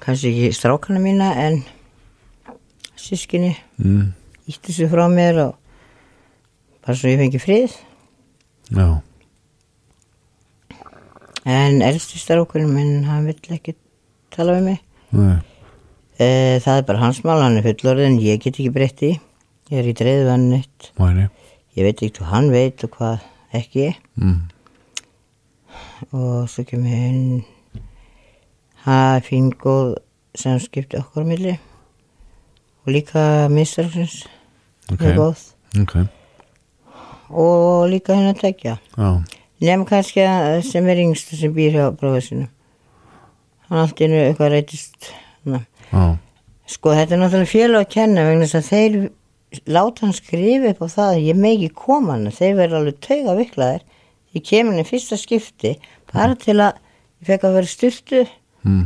Kanski 0.00 0.30
ekki 0.32 0.56
strákana 0.56 1.00
mína 1.02 1.28
en 1.42 1.58
sískinni 2.96 3.52
mm. 3.76 4.06
ítti 4.48 4.72
sig 4.72 4.88
frá 4.88 5.04
mér 5.12 5.42
og 5.42 5.56
bara 6.80 6.96
svo 6.96 7.10
ég 7.12 7.20
fengi 7.20 7.40
frið. 7.40 7.74
já, 8.72 9.02
En 11.50 11.80
elsti 11.82 12.20
strákurinn 12.20 12.70
minn, 12.74 13.04
hann 13.08 13.26
vill 13.26 13.54
ekki 13.56 13.74
tala 14.34 14.58
við 14.58 14.66
mig. 14.68 14.80
Uh, 16.20 16.56
það 16.60 16.76
er 16.76 16.84
bara 16.86 17.00
hans 17.02 17.22
mál, 17.24 17.40
hann 17.42 17.56
er 17.58 17.64
fullorðin, 17.66 18.18
ég 18.22 18.38
get 18.44 18.54
ekki 18.60 18.70
breytti. 18.74 19.10
Ég 19.70 19.80
er 19.82 19.88
í 19.90 19.94
dreifðvannitt. 19.96 20.90
mæni 21.00 21.28
Ég 21.78 21.86
veit 21.86 22.00
ekki 22.02 22.18
hvað 22.20 22.30
hann 22.34 22.48
veit 22.52 22.82
og 22.86 22.90
hvað 22.98 23.26
ekki. 23.56 23.88
mm. 24.20 24.40
og 26.16 26.48
svo 26.50 26.64
kemur 26.66 26.90
inn 26.90 27.44
það 28.84 29.16
er 29.16 29.24
fín 29.26 29.50
góð 29.60 29.90
samskipti 30.38 30.98
okkur 30.98 31.22
á 31.26 31.30
milli 31.30 31.52
og 32.84 32.90
líka 32.94 33.22
mistraksins 33.52 34.24
Ok. 34.90 35.02
er 35.06 35.14
góð 35.18 35.42
Ok, 35.82 35.94
og 37.30 37.86
líka 37.92 38.16
henni 38.18 38.32
að 38.34 38.40
tekja 38.42 38.74
já, 38.96 39.10
nefnum 39.60 39.86
kannski 39.88 40.24
að 40.24 40.62
sem 40.68 40.88
er 40.88 41.04
yngstu 41.04 41.38
sem 41.38 41.54
býr 41.54 41.76
hjá 41.76 41.86
bróður 41.92 42.26
sinu 42.26 42.48
hann 43.68 43.84
allt 43.84 44.02
innu 44.02 44.24
eitthvað 44.26 44.54
reytist 44.56 45.12
já, 45.46 45.60
sko 46.70 46.94
þetta 46.96 47.16
er 47.16 47.22
náttúrulega 47.22 47.52
félag 47.54 47.86
að 47.86 47.94
kenna 47.94 48.26
vegna 48.28 48.48
þess 48.48 48.60
að 48.60 48.70
þeir 48.70 49.00
láta 49.66 50.06
hann 50.06 50.14
skrifa 50.14 50.70
upp 50.70 50.84
á 50.84 50.88
það 50.90 51.12
að 51.14 51.24
ég 51.26 51.38
megi 51.38 51.70
koma 51.74 52.14
hann. 52.14 52.30
Þeir 52.34 52.56
verða 52.58 52.80
alveg 52.80 53.00
tauga 53.02 53.36
viklaðir 53.38 53.84
ég 54.36 54.46
kemur 54.46 54.74
hann 54.74 54.84
í 54.84 54.88
fyrsta 54.88 55.18
skipti 55.18 55.74
bara 56.12 56.36
til 56.38 56.58
að 56.60 56.78
ég 57.20 57.30
fekk 57.30 57.46
að 57.48 57.56
vera 57.58 57.70
styrtu 57.70 58.22
mm. 58.66 58.84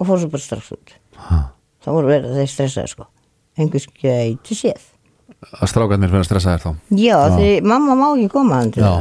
og 0.00 0.08
fór 0.08 0.22
svo 0.22 0.32
bara 0.32 0.46
strax 0.46 0.72
út. 0.76 0.94
Ha. 1.22 1.42
þá 1.84 1.88
voru 1.92 2.08
verið 2.08 2.38
þeir 2.40 2.52
stressaði 2.54 2.92
sko. 2.94 3.08
Einhvers 3.60 3.88
gæti 4.00 4.56
séð. 4.56 4.86
Að 5.58 5.68
strákarnir 5.68 6.08
fyrir 6.08 6.22
að 6.22 6.28
stressa 6.30 6.54
þér 6.54 6.62
þá? 6.64 6.70
Já, 6.96 7.16
Já. 7.18 7.34
því 7.36 7.50
mamma 7.68 7.98
má 7.98 8.06
ekki 8.14 8.30
koma 8.32 8.60
hann 8.62 8.72
til 8.72 8.84
Já, 8.84 8.92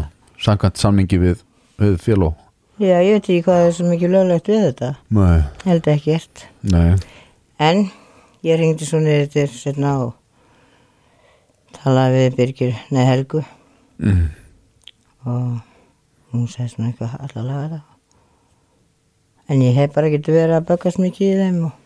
samkvæmt 0.41 0.81
samningi 0.81 1.19
við, 1.21 1.43
við 1.81 1.97
féló 2.01 2.31
það 2.77 2.87
já, 2.87 2.97
ég 3.05 3.17
veit 3.17 3.27
ekki 3.29 3.43
hvað 3.45 3.65
er 3.67 3.75
svo 3.77 3.87
mikið 3.89 4.13
löglegt 4.15 4.47
við 4.49 4.63
þetta. 4.67 4.91
Nei, 5.13 5.41
held 5.67 5.89
ekkert 5.91 6.45
nei, 6.73 6.95
en 7.61 7.83
ég 8.47 8.61
ringdi 8.61 8.87
svo 8.87 9.01
niður 9.03 9.29
til 9.35 9.47
setna 9.53 9.95
og 10.07 10.15
talaði 11.77 12.25
við 12.25 12.37
Birgir 12.39 12.79
neð 12.91 13.11
Helgu. 13.11 13.43
Mm. 14.01 14.31
og 15.29 15.59
hún 16.31 16.47
sagði 16.49 16.71
svona 16.71 16.89
eitthvað 16.89 17.19
allalega 17.21 17.65
þetta 17.67 17.81
en 19.51 19.61
ég 19.61 19.75
hef 19.77 19.93
bara 19.93 20.09
getið 20.09 20.37
verið 20.39 20.57
að 20.57 20.67
böggast 20.71 21.01
mikið 21.01 21.27
í 21.27 21.37
þeim 21.37 21.61
og 21.67 21.77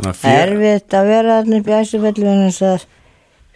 Þannig 0.00 0.14
að 0.14 0.20
fél 0.22 0.32
erfitt 0.40 0.96
að 0.96 1.08
vera 1.10 1.36
þarna 1.36 1.58
upp 1.60 1.68
í 1.68 1.76
æsufellu 1.76 2.28
en 2.30 2.42
þess 2.46 2.62
að 2.70 2.84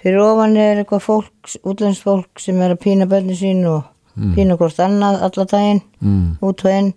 fyrir 0.02 0.20
ofan 0.20 0.56
er 0.60 0.82
eitthvað 0.82 1.04
fólk, 1.06 1.52
útlenskt 1.64 2.04
fólk 2.04 2.42
sem 2.42 2.60
er 2.60 2.74
að 2.74 2.82
pína 2.82 3.06
bönni 3.08 3.36
sín 3.38 3.62
og 3.70 3.86
pína 4.14 4.58
hvort 4.60 4.78
annað 4.80 5.22
alla 5.26 5.46
daginn 5.50 5.82
mm. 6.00 6.28
út 6.40 6.64
og 6.64 6.70
inn 6.70 6.92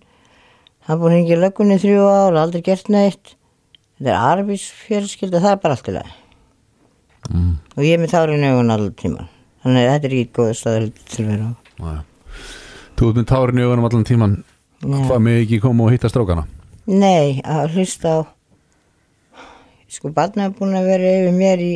hann 0.88 1.02
búin 1.02 1.18
hengið 1.18 1.44
löggunni 1.44 1.80
þrjú 1.82 2.06
ár 2.06 2.38
aldrei 2.44 2.62
gert 2.66 2.90
neitt 2.94 3.34
þetta 3.98 4.14
er 4.14 4.22
arbís 4.22 4.68
fjölskylda, 4.86 5.42
það 5.42 5.56
er 5.56 5.62
bara 5.64 5.78
allt 5.78 5.92
í 5.92 5.98
lagi 5.98 6.16
Mm. 7.28 7.58
og 7.76 7.84
ég 7.84 7.98
er 7.98 8.00
með 8.00 8.14
tárin 8.14 8.44
í 8.46 8.50
augun 8.54 8.72
allir 8.72 8.94
tíman 8.96 9.28
þannig 9.64 9.84
að 9.84 9.90
þetta 9.92 10.08
er 10.08 10.14
ekki 10.16 10.36
góð 10.38 10.52
staður 10.56 10.86
til 11.12 11.24
að 11.26 11.32
vera 11.34 11.48
á. 11.50 11.92
Þú 12.98 13.10
ert 13.10 13.18
með 13.20 13.28
tárin 13.28 13.60
í 13.60 13.66
augunum 13.66 13.88
allan 13.90 14.08
tíman. 14.08 14.38
Hvað 14.80 15.20
með 15.26 15.42
ekki 15.42 15.60
koma 15.66 15.88
og 15.88 15.92
hitta 15.92 16.12
strákana? 16.12 16.46
Nei, 16.88 17.42
að 17.44 17.76
hlusta 17.76 18.14
á 18.16 18.20
sko 19.92 20.12
barna 20.16 20.48
er 20.48 20.56
búin 20.56 20.78
að 20.78 20.88
vera 20.92 21.12
yfir 21.18 21.36
mér 21.36 21.64
í 21.64 21.74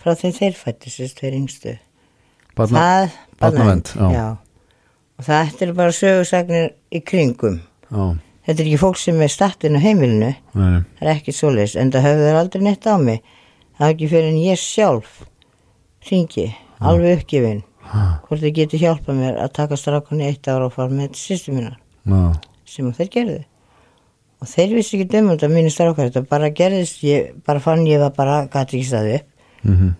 frá 0.00 0.16
þeim 0.18 0.34
þeir 0.34 0.58
fættu 0.58 0.90
sérst 0.90 1.22
þeir 1.22 1.36
yngstu 1.38 1.76
Það, 2.58 3.16
já. 3.96 4.08
já. 4.14 4.26
og 5.18 5.26
þetta 5.26 5.66
er 5.66 5.72
bara 5.76 5.94
sögursagnir 5.96 6.70
í 6.92 7.00
kringum. 7.06 7.60
Já, 7.90 8.02
þetta 8.46 8.56
er 8.56 8.66
ekki 8.66 8.80
fólk 8.80 9.00
sem 9.00 9.20
er 9.24 9.32
statinn 9.32 9.78
á 9.78 9.80
heimilinu. 9.84 10.32
Nei, 10.54 10.80
það 10.98 11.06
er 11.06 11.12
ekki 11.14 11.34
svoleiðis 11.36 11.76
en 11.80 11.92
það 11.94 12.06
höfðu 12.08 12.28
þeir 12.28 12.40
aldrei 12.40 12.64
neitt 12.66 12.88
á 12.88 12.94
mig. 13.00 13.20
Það 13.78 13.86
er 13.86 13.94
ekki 13.94 14.10
fyrir 14.12 14.30
en 14.30 14.40
ég 14.44 14.60
sjálf 14.60 15.20
ringi, 16.10 16.46
alveg 16.80 17.20
uppgifin 17.20 17.62
hvort 17.90 18.42
þið 18.42 18.54
geti 18.54 18.78
hjálpað 18.80 19.16
mér 19.18 19.38
að 19.42 19.54
taka 19.56 19.78
strákunni 19.78 20.28
eitt 20.28 20.46
ára 20.46 20.68
og 20.68 20.74
fara 20.76 20.92
með 20.94 21.16
sýstu 21.18 21.54
mínar. 21.54 21.78
Já, 22.06 22.20
sem 22.68 22.92
þeir 22.94 23.10
gerðu. 23.16 23.38
Og 24.40 24.48
þeir 24.48 24.76
vissi 24.78 24.96
ekki 24.96 25.10
dömum 25.12 25.34
þetta 25.34 25.50
mínu 25.52 25.72
strákar 25.74 26.08
þetta 26.08 26.22
bara 26.30 26.52
gerðist, 26.54 27.02
ég 27.04 27.34
bara 27.44 27.60
fann 27.60 27.84
ég 27.88 28.00
var 28.00 28.14
bara 28.16 28.40
gæti 28.46 28.78
ekki 28.78 28.88
staði 28.88 29.18
upp. 29.18 29.30
Mhm, 29.66 29.94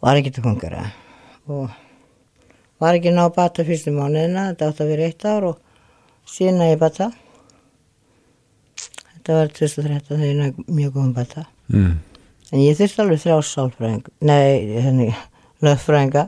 var 0.00 0.20
ekki 0.20 0.32
til 0.32 0.44
kongara 0.46 0.86
og 1.50 1.72
var 2.82 2.98
ekki 2.98 3.12
ná 3.14 3.24
að 3.26 3.36
bata 3.38 3.66
fyrstu 3.66 3.94
mánuðina 3.94 4.48
þetta 4.52 4.70
átti 4.70 4.84
að 4.84 4.92
vera 4.94 5.08
eitt 5.08 5.26
ár 5.26 5.48
og 5.50 5.58
síðan 6.28 6.64
að 6.64 6.72
ég 6.72 6.80
bata. 6.82 7.10
Þetta 9.12 9.36
var 9.38 9.52
2013 9.58 10.08
þegar 10.16 10.26
ég 10.28 10.40
næg 10.40 10.64
mjög 10.66 10.96
góðum 10.96 11.12
bata. 11.16 11.46
Mm, 11.72 12.00
en 12.52 12.60
ég 12.60 12.76
þurfti 12.76 13.02
alveg 13.02 13.20
þrjá 13.22 13.36
sálfræðing 13.48 14.08
nei, 14.28 14.78
henni, 14.84 15.08
lögfræðinga 15.64 16.26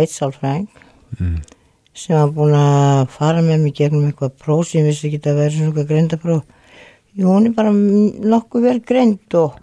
eitt 0.00 0.12
sálfræðing 0.14 0.68
mm, 1.18 1.36
sem 1.92 2.16
var 2.16 2.32
búin 2.32 2.56
að 2.56 3.02
fara 3.12 3.44
með 3.44 3.66
mig 3.66 3.76
gegnum 3.76 4.08
eitthvað 4.08 4.38
próf 4.40 4.70
sem 4.70 4.80
ég 4.80 4.88
vissi 4.88 5.10
ekki 5.10 5.20
að 5.26 5.40
vera 5.42 5.54
svona 5.54 5.72
eitthvað 5.72 5.90
greindapróf 5.92 6.58
Jú, 7.12 7.26
hún 7.28 7.50
er 7.50 7.52
bara 7.52 7.72
nokkuð 7.74 8.62
vel 8.64 8.78
greind 8.88 9.34
og 9.36 9.58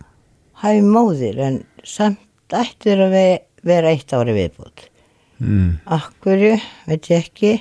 hæfi 0.61 0.83
móðir 0.85 1.39
en 1.41 1.55
samt 1.81 2.53
ættir 2.53 3.01
að 3.01 3.15
ve 3.15 3.23
vera 3.65 3.91
eitt 3.93 4.13
ári 4.15 4.33
viðbútt 4.35 4.85
mm, 5.41 5.69
Akkurju, 5.95 6.55
veit 6.87 7.09
ég 7.11 7.23
ekki. 7.25 7.51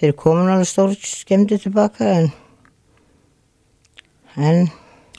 Þeir 0.00 0.14
komin 0.18 0.48
alveg 0.52 0.68
stór 0.70 0.94
skemmdi 0.96 1.58
tilbaka 1.60 2.06
en 2.18 2.30
en, 4.40 4.68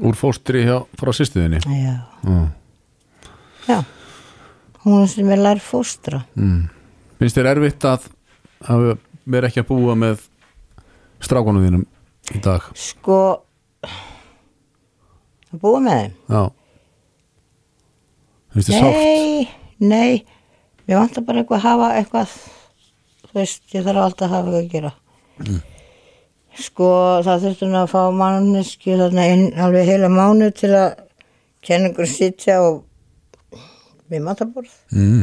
Úr 0.02 0.16
fóstri 0.18 0.64
hjá, 0.66 0.80
frá 0.98 1.12
sýstuðinni 1.14 1.60
já, 1.62 1.96
Já, 2.26 2.38
já. 3.68 3.80
Hún 4.82 5.06
sem 5.06 5.30
er 5.30 5.38
lær 5.38 5.60
fóstra. 5.62 6.24
Mm, 6.34 6.64
finnst 7.20 7.38
þér 7.38 7.52
erfitt 7.52 7.86
að 7.86 8.08
að 8.66 8.86
vera 9.30 9.50
ekki 9.50 9.62
að 9.62 9.68
búa 9.70 9.94
með 9.98 10.24
strákunum 11.22 11.62
þínum 11.66 11.84
í 12.34 12.42
dag? 12.42 12.66
Sko 12.78 13.20
að 15.52 15.62
búa 15.62 15.82
með 15.84 16.00
þeim? 16.02 16.18
Já. 16.34 16.44
Finnst 18.56 18.72
þér 18.72 18.80
sárt? 18.80 18.98
Nei, 18.98 19.50
nei 19.82 20.22
Mér 20.88 20.98
vantar 21.00 21.24
bara 21.24 21.40
eitthvað 21.40 21.60
að 21.60 21.66
hafa 21.68 21.90
eitthvað. 22.00 22.32
Þú 23.28 23.38
veist, 23.38 23.62
ég 23.72 23.84
þarf 23.86 24.02
alltaf 24.02 24.26
að 24.28 24.34
hafa 24.34 24.54
eitthvað 24.60 24.64
að 24.66 24.72
gera. 24.74 25.60
Sko, 26.62 26.88
það 27.24 27.46
þurftum 27.46 27.76
að 27.80 27.92
fá 27.94 28.00
manneski 28.12 28.96
þarna 29.00 29.28
inn 29.32 29.46
alveg 29.56 29.88
heila 29.88 30.10
mánu 30.12 30.50
til 30.52 30.72
að 30.76 30.90
kenna 31.64 31.92
ykkur 31.94 32.10
sitja 32.12 32.58
og 32.66 32.82
við 34.12 34.26
mataborð 34.26 34.74
mm. 34.92 35.22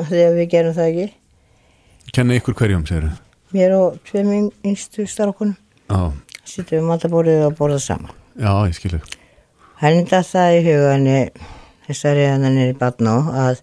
þegar 0.00 0.34
við 0.40 0.48
gerum 0.56 0.74
það 0.74 0.90
ekki. 0.90 1.06
Kenna 2.16 2.38
ykkur 2.40 2.56
hverjum 2.58 2.86
segir 2.88 3.12
Mér 3.54 3.76
og 3.76 4.00
tveim 4.08 4.32
yng- 4.34 4.66
yngstu 4.66 5.06
starfkunum 5.08 5.54
já, 5.54 6.00
sittum 6.42 6.80
við 6.80 6.88
mataborðið 6.88 7.46
og 7.46 7.54
borða 7.60 7.78
saman. 7.84 8.10
Já, 8.34 8.50
ég 8.66 8.74
skilu 8.76 8.98
Henni 9.78 10.02
datt 10.10 10.26
það 10.32 10.56
í 10.58 10.66
huga 10.66 10.90
henni 10.96 11.20
þessari 11.88 12.24
hann 12.28 12.48
er 12.50 12.72
í 12.72 12.78
Badnó 12.78 13.18
að 13.32 13.60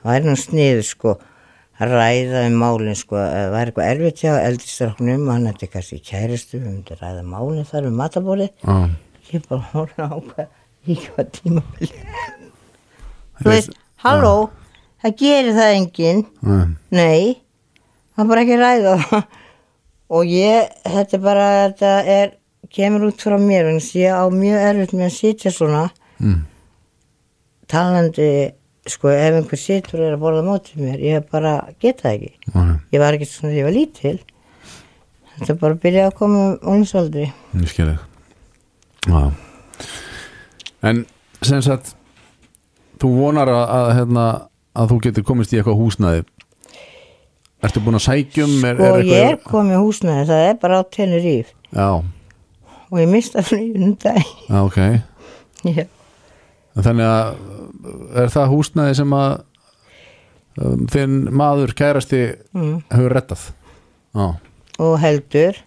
það 0.00 0.08
væri 0.08 0.30
nú 0.30 0.36
sniður 0.40 0.84
sko 0.88 1.14
að 1.82 1.94
ræða 1.98 2.44
um 2.48 2.58
málin 2.62 2.98
sko 2.98 3.18
að 3.18 3.30
það 3.34 3.54
væri 3.54 3.72
eitthvað 3.72 3.92
erfitt 3.92 4.24
hjá 4.24 4.32
eldistráknum 4.48 5.30
hann 5.32 5.48
ætti 5.50 5.70
kannski 5.72 6.00
kæristu 6.06 6.60
við 6.60 6.68
myndum 6.70 7.00
ræða 7.02 7.24
málin 7.28 7.70
þar 7.70 7.88
um 7.90 7.96
mataborði 7.98 8.50
já, 8.62 8.76
ég 9.32 9.48
bara 9.50 9.70
hóra 9.72 10.10
á 10.10 10.16
hvað 10.18 10.90
í 10.90 10.98
hvað 11.08 11.32
tímabili 11.38 12.04
þú 13.34 13.48
Ég 13.48 13.50
veist, 13.50 13.74
halló 14.04 14.34
það 15.04 15.16
gerir 15.20 15.56
það 15.58 15.74
enginn. 15.78 16.22
Nei. 16.40 16.76
nei, 16.94 17.34
það 18.14 18.24
er 18.24 18.30
bara 18.30 18.44
ekki 18.44 18.56
að 18.56 18.64
ræða 18.64 18.94
og 20.14 20.30
ég, 20.30 20.72
þetta 20.94 21.20
bara 21.24 21.46
þetta 21.66 21.92
er, 22.14 22.34
kemur 22.74 23.08
út 23.10 23.24
frá 23.26 23.36
mér 23.40 23.72
en 23.72 23.80
ég 23.82 24.14
á 24.14 24.24
mjög 24.32 24.66
erfitt 24.70 24.94
með 24.96 25.08
að 25.08 25.16
sitja 25.18 25.52
svona. 25.54 25.88
Mm. 26.22 26.42
Talandi 27.70 28.28
sko 28.90 29.08
ef 29.08 29.38
einhver 29.38 29.60
situr 29.60 30.02
og 30.02 30.06
er 30.08 30.16
að 30.18 30.22
borða 30.24 30.42
á 30.44 30.48
móti 30.48 30.76
mér 30.80 31.00
ég 31.00 31.26
bara 31.32 31.54
geta 31.80 32.10
ekki. 32.12 32.32
Nei, 32.52 32.74
ég 32.92 33.00
var 33.00 33.16
ekki 33.16 33.28
svona 33.30 33.52
þegar 33.54 33.60
ég 33.60 33.68
var 33.68 33.76
lítil. 33.78 34.16
Þetta 35.34 35.50
er 35.54 35.60
bara 35.62 35.74
að 35.74 35.82
byrja 35.82 36.06
að 36.08 36.16
koma 36.20 36.42
um 36.44 36.74
ólinsaldri 36.74 37.24
ég 37.30 37.70
skilu 37.72 37.96
já. 39.08 39.22
En 40.84 41.04
sem 41.44 41.62
sagt 41.64 41.94
þú 43.00 43.10
vonar 43.16 43.50
að, 43.50 43.64
að, 43.78 43.88
hérna, 43.98 44.26
að 44.76 44.92
þú 44.92 45.00
getur 45.08 45.26
komist 45.26 45.52
í 45.52 45.58
eitthvað 45.58 45.80
húsnæði. 45.80 46.22
Ertu 47.64 47.80
búin 47.80 47.96
að 47.96 48.04
sækjum 48.04 48.54
er, 48.68 48.78
og 48.78 48.98
er 49.00 49.08
ég 49.08 49.30
er 49.32 49.40
komið 49.48 49.80
húsnæði 49.80 50.28
það 50.28 50.46
er 50.50 50.56
bara 50.60 50.80
á 50.80 50.82
Tenerife 50.92 51.54
já, 51.72 51.88
og 52.92 52.98
ég 53.00 53.08
mista 53.08 53.42
flýjunum 53.42 53.96
dag 54.04 54.20
ok. 54.60 54.78
Já. 55.64 55.86
Þannig 56.74 57.06
að 57.06 58.22
er 58.22 58.32
það 58.34 58.50
húsnæði 58.50 58.96
sem 58.98 59.12
að 59.14 59.34
um, 60.58 60.86
þinn 60.90 61.20
maður 61.34 61.74
kærasti 61.78 62.22
mm. 62.54 62.74
hefur 62.90 63.14
rettað 63.14 63.44
Já, 64.14 64.26
og 64.78 64.96
heldur 65.02 65.58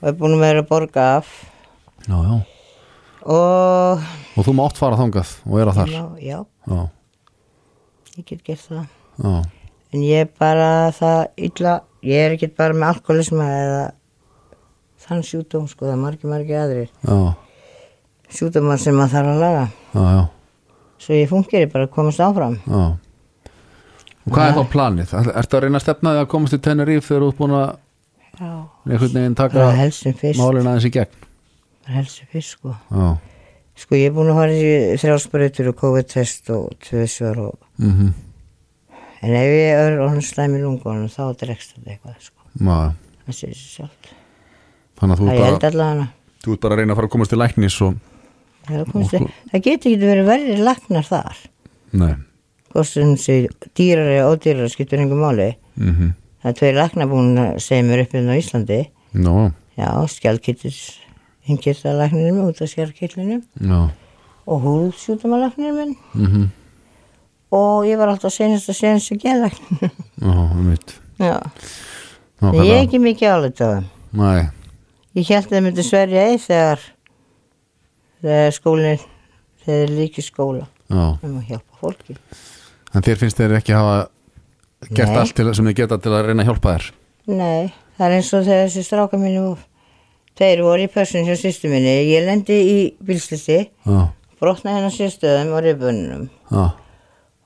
og 0.00 0.08
er 0.08 0.16
búin 0.16 0.36
að 0.36 0.44
vera 0.44 0.62
að 0.62 0.68
borga 0.70 1.06
af. 1.18 1.30
Já, 2.06 2.16
já. 2.16 2.36
Og 3.20 4.04
Og 4.38 4.46
þú 4.46 4.54
mátt 4.56 4.78
fara 4.80 4.96
þangað 4.96 5.32
og 5.44 5.56
vera 5.58 5.74
þar? 5.76 5.90
Já, 5.92 6.04
já, 6.22 6.38
Já, 6.70 6.80
ég 8.16 8.26
get 8.30 8.44
gert 8.46 8.62
það. 8.62 8.84
Já, 9.20 9.32
en 9.92 10.04
ég 10.06 10.24
er 10.24 10.30
bara 10.38 10.70
það 10.96 11.20
illa 11.48 11.74
ég 12.06 12.24
er 12.24 12.36
ekki 12.36 12.48
bara 12.56 12.76
með 12.76 12.94
alkoholisma 12.94 13.48
eða 13.58 13.82
þann 15.04 15.24
sjúdóm 15.26 15.66
sko 15.68 15.88
það 15.88 15.94
er 15.96 16.02
margir 16.04 16.32
margir 16.32 16.62
aðrir. 16.62 16.92
Já, 17.04 17.18
sjúdómar 18.38 18.80
sem 18.80 18.96
maður 18.96 19.16
þarf 19.16 19.34
að 19.34 19.42
laga. 19.44 19.66
Já, 19.90 20.04
já, 20.14 20.22
svo 21.00 21.16
ég 21.16 21.30
fungir 21.30 21.70
bara 21.72 21.86
að 21.88 21.94
komast 21.94 22.20
áfram. 22.24 22.58
Já. 22.66 22.82
Og 24.20 24.34
hvað 24.36 24.46
er 24.50 24.56
þá 24.58 24.64
planið? 24.74 25.14
Er- 25.16 25.32
Ertu 25.40 25.56
að 25.56 25.64
reyna 25.64 25.80
að 25.80 25.86
stefna 25.86 26.12
því 26.14 26.22
að 26.22 26.30
komast 26.34 26.54
til 26.54 26.60
Tenerife 26.66 27.06
þegar 27.08 27.24
þú 27.24 27.30
ert 27.32 27.40
búin 27.40 27.56
að 27.56 27.70
einhvern 28.40 29.16
veginn 29.16 29.36
taka 29.36 29.66
það 29.66 29.82
er 30.30 30.38
málin 30.38 30.68
aðeins 30.70 30.86
í 30.88 30.92
gegn? 30.94 31.18
það 31.84 31.90
er 31.90 31.96
helst 31.98 32.20
sem 32.20 32.30
fyrst 32.30 32.54
sko. 32.56 32.74
Já, 32.92 33.08
sko 33.82 33.98
ég 33.98 34.10
er 34.10 34.14
búin 34.16 34.30
að 34.32 34.38
fara 34.40 34.54
í 34.54 34.70
þrjálsbreytur 35.02 35.70
og 35.72 35.78
COVID-test 35.80 36.52
og 36.54 36.68
tvöðsvar 36.86 37.42
og 37.48 37.56
mhm, 37.80 38.12
en 39.20 39.34
ef 39.40 39.50
ég 39.56 39.74
er 39.74 39.98
orðin 40.00 40.24
slæm 40.24 40.56
í 40.56 40.62
lungunum 40.62 41.10
þá 41.12 41.34
dregst 41.40 41.74
þetta 41.76 41.96
eitthvað 41.96 42.22
sko. 42.28 42.38
Það 42.60 43.36
sé 43.36 43.50
sér 43.50 43.66
sjálft. 43.74 44.14
Þannig 45.00 45.14
að 45.14 45.20
það 45.80 46.06
þú 46.40 46.54
ert 46.54 46.62
bara 46.64 46.76
að 46.76 46.80
reyna 46.80 46.94
að 46.94 47.00
fara 47.00 47.08
að 47.08 47.12
komast 47.14 47.32
til 47.34 47.40
læknis 47.40 47.76
og, 47.84 47.98
það, 48.68 48.84
komst, 48.92 49.16
það 49.50 49.62
getur 49.66 49.90
ekki 49.92 50.00
verið 50.04 50.28
verri 50.30 50.56
lagnar 50.60 51.06
þar. 51.08 51.40
Sem 52.86 53.16
sé 53.18 53.36
dýrari 53.74 54.20
og 54.22 54.36
ódýrari 54.36 54.70
skiptur 54.70 55.00
einhver 55.02 55.18
máli. 55.18 55.48
Mhm, 55.76 56.12
það 56.42 56.50
er 56.52 56.58
tveir 56.60 56.76
lagnar 56.78 57.08
búin 57.10 57.34
að 57.40 57.58
segja 57.64 57.86
mér 57.88 58.04
upp 58.04 58.14
inn 58.14 58.30
á 58.30 58.34
Íslandi. 58.38 58.80
Já, 59.14 59.34
já, 59.80 59.88
skjálkittis 60.06 60.78
hengirta 61.48 61.92
lagnirinn 61.96 62.44
út 62.44 62.60
af 62.62 62.68
skjálkitlinum 62.70 63.42
já, 63.58 63.90
og 64.46 64.62
húðsjútumalagnin 64.62 65.74
minn. 65.74 65.96
Mhm, 66.14 66.50
og 67.50 67.84
ég 67.88 67.98
var 67.98 68.12
alltaf 68.12 68.32
senast 68.32 68.70
að 68.70 68.78
senast 68.78 69.10
að 69.12 69.22
geða 69.24 69.48
lagninu 69.48 69.90
já, 71.18 71.40
ég 72.54 72.70
er 72.70 72.84
ekki 72.84 73.00
mikið 73.02 73.32
álega 73.34 73.66
á 73.66 73.70
þeim 73.74 73.88
Nei, 74.12 74.48
ég 75.18 75.26
held 75.28 75.46
að 75.48 75.54
það 75.56 75.64
myndi 75.66 75.84
sverja 75.86 76.22
eið 76.30 76.44
þegar 76.46 76.84
þegar 78.22 78.54
skólinn 78.56 79.02
þegar 79.64 79.82
þeir 79.82 79.94
líki 79.96 80.24
skóla 80.24 80.68
um 80.90 81.36
að 81.40 81.50
hjálpa 81.52 81.80
fólki. 81.80 82.16
En 82.94 83.04
þér 83.06 83.20
finnst 83.20 83.40
þeir 83.40 83.56
ekki 83.60 83.76
hafa 83.76 83.98
gert 84.90 85.12
Nei. 85.12 85.18
allt 85.20 85.36
til, 85.36 85.50
sem 85.54 85.68
þið 85.70 85.76
geta 85.82 85.98
til 86.02 86.14
að 86.16 86.30
reyna 86.30 86.44
að 86.44 86.50
hjálpa 86.50 86.76
þér? 86.76 86.86
Nei, 87.30 87.72
það 87.98 88.06
er 88.06 88.16
eins 88.16 88.30
og 88.34 88.46
þegar 88.48 88.64
þessi 88.66 88.86
stráka 88.86 89.20
mínu 89.20 89.44
þeir 90.40 90.62
voru 90.64 90.86
í 90.86 90.90
pössun 90.90 91.28
hjá 91.28 91.36
sýstu 91.38 91.70
minni. 91.70 91.92
Ég 92.08 92.24
lendi 92.26 92.56
í 92.56 92.78
bílslisti 93.04 93.58
Já, 93.68 94.00
brotnaði 94.40 94.78
hennar 94.78 94.94
sérstöðum 94.94 95.52
og 95.56 95.64
rifbunum 95.66 96.28
já, 96.48 96.62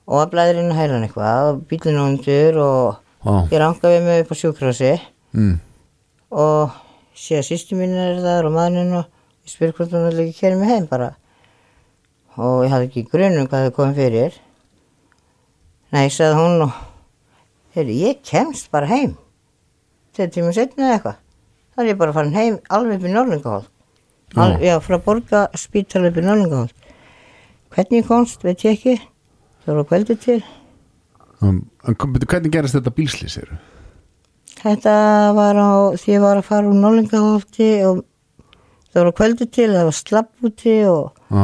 og 0.05 0.21
að 0.21 0.31
blæðirinn 0.31 0.71
að 0.71 0.79
hæla 0.79 0.95
hann 0.95 1.07
eitthvað 1.07 1.49
og 1.49 1.61
bílinn 1.69 2.01
undir 2.01 2.59
og 2.61 2.95
já. 3.25 3.35
ég 3.51 3.59
rangaði 3.61 4.01
mig 4.05 4.23
upp 4.23 4.31
á 4.31 4.35
sjúkrasi 4.39 4.93
mm, 5.35 5.55
og 6.39 6.77
sé 7.19 7.41
að 7.41 7.49
sýstu 7.49 7.79
mín 7.79 7.97
er 7.99 8.21
þar 8.23 8.47
og 8.47 8.55
maðurinn 8.55 8.95
og 9.01 9.11
ég 9.45 9.51
spyr 9.53 9.73
hvort 9.77 9.93
hún 9.93 10.07
vil 10.09 10.23
ekki 10.25 10.39
kæra 10.41 10.57
mig 10.59 10.69
heim 10.71 10.87
bara. 10.89 11.11
Og 12.37 12.65
ég 12.65 12.73
hafði 12.73 12.89
ekki 12.89 13.03
grunum 13.11 13.47
hvað 13.47 13.67
það 13.67 13.75
komið 13.77 13.99
fyrir. 14.01 14.39
Nei, 15.95 16.07
sagði 16.11 16.39
hún 16.41 16.65
og 16.65 16.73
heyrðu, 17.75 17.95
ég 18.01 18.19
kemst 18.25 18.71
bara 18.73 18.89
heim. 18.89 19.13
Þegar 20.15 20.33
tíma 20.33 20.53
setna 20.55 20.87
eða 20.89 20.97
eitthvað. 20.97 21.21
Þá 21.75 21.81
er 21.83 21.89
ég 21.91 21.97
bara 21.99 22.15
farin 22.15 22.35
heim 22.35 22.57
alveg 22.71 22.99
upp 23.01 23.07
í 23.09 23.13
Norlingahól 23.13 23.65
Al, 24.35 24.51
Já. 24.57 24.59
já, 24.63 24.75
frá 24.83 24.97
borga 25.03 25.41
spítala 25.55 26.09
upp 26.09 26.17
í 26.17 26.23
Norlingahól 26.25 26.71
hvernig 27.75 28.05
komst, 28.07 28.41
veit 28.43 28.63
ég 28.65 28.73
ekki. 28.77 28.95
Það 29.65 29.75
var 29.79 29.85
kvöldi 29.89 30.15
til. 30.23 30.37
Um, 31.43 31.57
kom- 31.99 32.13
Hvernig 32.15 32.51
gerist 32.51 32.75
þetta 32.77 32.93
bílslýs 32.95 33.35
eru? 33.41 33.57
Þetta 34.61 34.95
var 35.35 35.55
á, 35.59 35.71
því 35.99 36.13
ég 36.15 36.21
var 36.23 36.39
að 36.39 36.47
fara 36.47 36.69
úr 36.71 36.79
Nólingahólti 36.79 37.69
og 37.89 38.03
það 38.95 39.01
var 39.03 39.11
á 39.11 39.17
kvöldu 39.19 39.45
til, 39.51 39.67
það 39.75 39.87
var 39.89 39.97
slapp 39.99 40.31
úti 40.47 40.75
og 40.87 41.11
Já, 41.35 41.43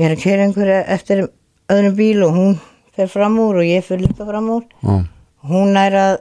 ég 0.00 0.06
er 0.08 0.14
að 0.16 0.22
kera 0.24 0.44
einhverja 0.48 0.80
eftir 0.96 1.22
öðrum 1.70 1.94
bíl 1.98 2.24
og 2.26 2.34
hún 2.34 2.58
fer 2.96 3.06
fram 3.12 3.38
úr 3.38 3.60
og 3.62 3.68
ég 3.68 3.84
fer 3.86 4.00
líka 4.02 4.26
fram 4.26 4.48
úr. 4.58 4.64
já, 4.82 4.98
Hún 5.46 5.76
er 5.78 5.94
að 5.96 6.16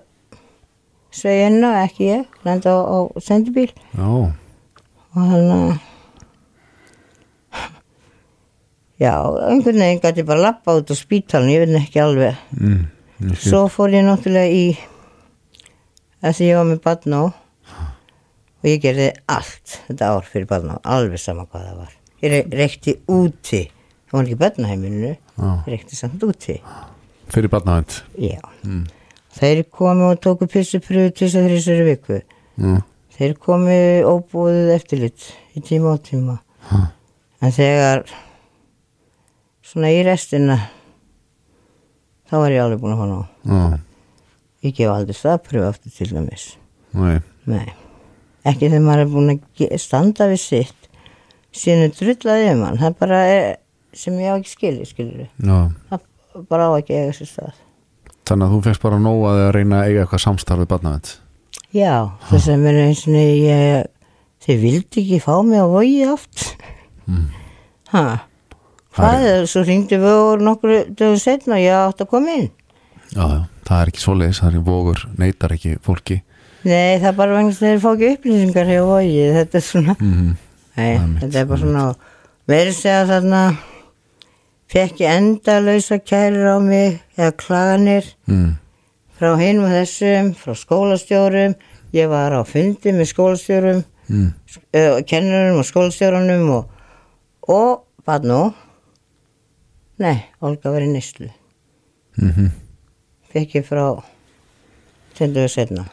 svegja 1.11 1.47
hennar, 1.49 1.79
ekki 1.87 2.05
ég, 2.11 2.25
lenda 2.45 2.71
á, 2.71 2.79
á 2.85 2.97
sendibíl 3.19 3.71
já, 3.97 4.05
og 4.05 5.17
hann 5.17 5.49
að, 5.55 5.71
já, 9.01 9.13
einhvern 9.49 9.81
veginn 9.81 10.01
gæti 10.03 10.23
bara 10.27 10.43
lappa 10.49 10.75
út 10.79 10.91
á 10.91 10.95
spítalinn, 10.95 11.51
ég 11.55 11.65
veit 11.65 11.81
ekki 11.81 12.01
alveg. 12.03 12.35
mm. 12.59 13.33
Svo 13.35 13.65
fór 13.67 13.91
ég 13.91 14.05
náttúrulega 14.07 14.47
í 14.53 14.77
að 16.23 16.35
því 16.37 16.45
ég 16.51 16.55
var 16.59 16.67
með 16.69 16.81
Badnó 16.85 17.23
og 18.59 18.67
ég 18.69 18.81
gerði 18.83 19.09
allt 19.31 19.77
þetta 19.87 20.09
ár 20.15 20.27
fyrir 20.27 20.47
Badnó, 20.49 20.79
alveg 20.83 21.19
sama 21.21 21.45
hvað 21.47 21.65
það 21.69 21.77
var. 21.83 21.93
Ég 22.23 22.31
re- 22.33 22.57
reykti 22.59 22.95
úti, 23.07 23.61
það 24.09 24.17
var 24.17 24.23
ekki 24.27 24.39
Badnaheiminu, 24.43 25.11
Já. 25.15 25.49
ég 25.65 25.69
reykti 25.73 25.95
samt 25.99 26.23
úti. 26.27 26.57
Fyrir 27.29 27.49
barnavend 27.53 27.99
Já. 28.17 28.39
Þeir 29.39 29.63
komu 29.69 30.07
og 30.11 30.19
tóku 30.23 30.47
pissupröfu 30.49 31.11
til 31.13 31.27
þess 31.27 31.37
að 31.37 31.45
þrjusari 31.51 31.83
viku. 31.91 32.21
Já, 32.59 32.79
Þeir 33.19 33.35
komu 33.39 33.75
óbúið 34.09 34.71
eftirlit 34.73 35.27
í 35.55 35.61
tíma 35.61 35.93
og 35.93 36.01
tíma. 36.07 36.39
Ha. 36.71 36.79
En 37.45 37.51
þegar 37.55 38.03
svona 39.63 39.91
í 39.93 40.01
restina 40.07 40.57
þá 42.29 42.33
var 42.41 42.53
ég 42.55 42.63
alveg 42.63 42.81
búin 42.81 42.95
að 42.95 43.03
fá 43.03 43.07
ná. 43.11 43.79
ég 44.65 44.75
gef 44.75 44.89
aldrei 44.91 45.15
staðpröfu 45.15 45.67
aftur 45.69 45.93
til 45.95 46.09
dæmis 46.11 46.47
Nei, 46.93 47.19
nei, 47.47 47.67
ekki 48.47 48.69
þegar 48.69 48.85
maður 48.85 49.03
er 49.03 49.11
búin 49.13 49.33
að 49.33 49.73
standa 49.81 50.29
við 50.31 50.41
sitt. 50.43 50.89
Síðan 51.55 51.87
er 51.87 51.95
drullaði 51.97 52.51
um 52.53 52.65
hann 52.67 52.79
það 52.79 52.99
bara 52.99 53.23
er 53.29 53.47
sem 53.97 54.19
ég 54.21 54.31
á 54.31 54.37
ekki 54.37 54.53
skilji 54.53 54.85
skilur 54.85 55.25
já. 55.25 55.57
Það 55.89 56.45
bara 56.51 56.69
á 56.69 56.71
ekki 56.77 56.97
eiga 56.97 57.15
sér 57.17 57.31
stað. 57.31 57.55
Þannig 58.29 58.45
að 58.45 58.53
þú 58.53 58.59
fegst 58.67 58.83
bara 58.83 59.01
nóg 59.01 59.23
að 59.25 59.39
reyna 59.55 59.79
að 59.79 59.89
eiga 59.89 60.03
eitthvað 60.03 60.23
samstarf 60.27 60.61
við 60.61 60.69
barnavend? 60.69 61.13
Já, 61.73 61.95
þess 62.29 62.51
að 62.53 62.61
mér 62.63 62.77
er 62.77 62.89
eins 62.89 63.01
og 63.09 63.17
ég 63.17 63.87
þeir 64.45 64.59
vildi 64.63 65.03
ekki 65.03 65.21
fá 65.23 65.33
mig 65.45 65.61
á 65.61 65.67
vogi 65.69 66.01
oft. 66.09 66.45
Mm. 67.09 67.27
ha. 67.93 68.05
Hvað 68.99 69.25
er, 69.29 69.45
svo 69.47 69.61
ringdi 69.63 69.97
við 70.01 70.15
og 70.17 70.41
nokkru 70.43 70.79
dögur 70.89 71.21
setna 71.21 71.57
og 71.57 71.63
ég 71.63 71.75
átti 71.77 72.05
að 72.05 72.11
koma 72.11 72.35
inn. 72.35 72.49
Já, 73.13 73.21
já, 73.21 73.41
það 73.65 73.81
er 73.81 73.91
ekki 73.91 74.03
svoleiðis, 74.03 74.41
það 74.41 74.57
er 74.57 74.65
vogur 74.65 75.03
neytar 75.17 75.53
ekki 75.55 75.75
fólki 75.85 76.19
nei, 76.65 76.99
það 76.99 77.09
er 77.11 77.17
bara 77.17 77.35
vegna 77.37 77.51
þess 77.51 77.61
að 77.63 77.67
þeir 77.69 77.81
fá 77.83 77.89
ekki 77.93 78.11
upplýsingar 78.13 78.71
hjá 78.73 78.79
vogi, 78.89 79.25
þetta 79.39 79.59
er 79.59 79.67
svona 79.69 79.97
mm 79.99 80.29
Nei, 80.79 80.93
Einmitt, 80.95 81.23
þetta 81.25 81.39
er 81.41 81.47
bara 81.49 81.59
svona 81.59 81.83
verið 82.47 82.75
segja 82.77 83.05
þarna 83.09 83.39
fekk 84.71 85.01
ég 85.03 85.17
endalausa 85.17 85.97
kærir 85.99 86.45
á 86.47 86.57
mig 86.63 87.01
eða 87.17 87.33
klaganir 87.41 88.07
mm. 88.29 88.53
frá 89.19 89.33
hinn 89.41 89.59
og 89.65 89.73
þessum 89.73 90.29
frá 90.39 90.55
skólastjórum. 90.55 91.57
Ég 91.91 92.07
var 92.07 92.31
á 92.37 92.41
fundi 92.47 92.93
með 92.95 93.11
skólastjórum 93.11 93.83
Mm. 94.09 94.33
uh, 94.73 95.03
kennurum 95.05 95.59
og 95.61 95.65
skólastjórunum 95.69 96.47
og, 96.49 96.69
og 97.45 97.83
hvað 98.01 98.23
nú? 98.25 98.39
Nei, 100.01 100.15
Olga 100.41 100.71
var 100.73 100.81
í 100.81 100.89
nýslu 100.89 101.29
Mm 102.17 102.49
fekk 103.29 103.59
ég 103.59 103.67
frá 103.67 103.83
tenduðu 105.13 105.51
setna 105.53 105.83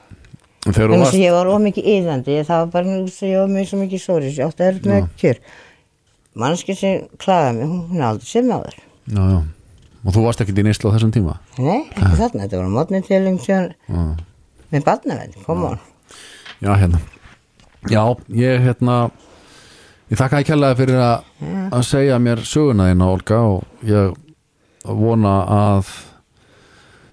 Varst 0.66 1.14
að 1.14 1.20
ég 1.22 1.34
var 1.36 1.50
ómikið 1.54 1.88
yðandi, 1.94 2.38
það 2.46 2.62
var 2.62 2.70
bara 2.74 2.90
nú 2.90 3.10
sem 3.12 3.30
ég 3.30 3.42
var 3.42 3.52
mjög 3.52 3.68
svo 3.70 3.80
mikið 3.82 4.02
sóri, 4.02 4.30
ég 4.34 4.46
átti 4.46 4.64
að 4.64 4.70
erut 4.72 4.88
með 4.90 5.10
kjör. 5.22 5.42
Mannski 6.36 6.76
sem 6.76 7.04
klagaði 7.22 7.58
mig, 7.60 7.74
hún 7.90 8.00
er 8.00 8.08
aldrei 8.10 8.30
sem 8.30 8.50
áður. 8.50 8.80
Já, 9.06 9.20
já. 9.32 9.38
Og 10.06 10.14
þú 10.14 10.24
varst 10.26 10.42
ekkert 10.42 10.58
í 10.62 10.64
neyslu 10.66 10.90
á 10.90 10.94
þessum 10.96 11.12
tíma? 11.14 11.36
Nei, 11.58 11.84
ekki 11.90 12.18
þarna, 12.18 12.42
þetta 12.46 12.60
var 12.60 12.72
mótni 12.74 13.02
til 13.06 13.22
um 13.30 13.38
Já, 13.46 13.60
með 14.74 14.84
barnavenn, 14.86 15.38
koma 15.46 15.72
hann. 15.72 15.86
já 16.62 16.72
hérna. 16.82 17.00
Já, 17.86 18.02
ég 18.34 18.66
hérna 18.66 18.98
Ég 20.06 20.18
þakka 20.20 20.38
ekki 20.38 20.52
kærlega 20.52 20.76
fyrir 20.78 21.00
að, 21.02 21.30
að 21.74 21.80
segja 21.82 22.16
mér 22.22 22.42
söguna 22.46 22.84
þína 22.92 23.06
Olga 23.10 23.38
og 23.42 23.86
ég 23.86 24.12
vona 24.86 25.32
að 25.50 25.88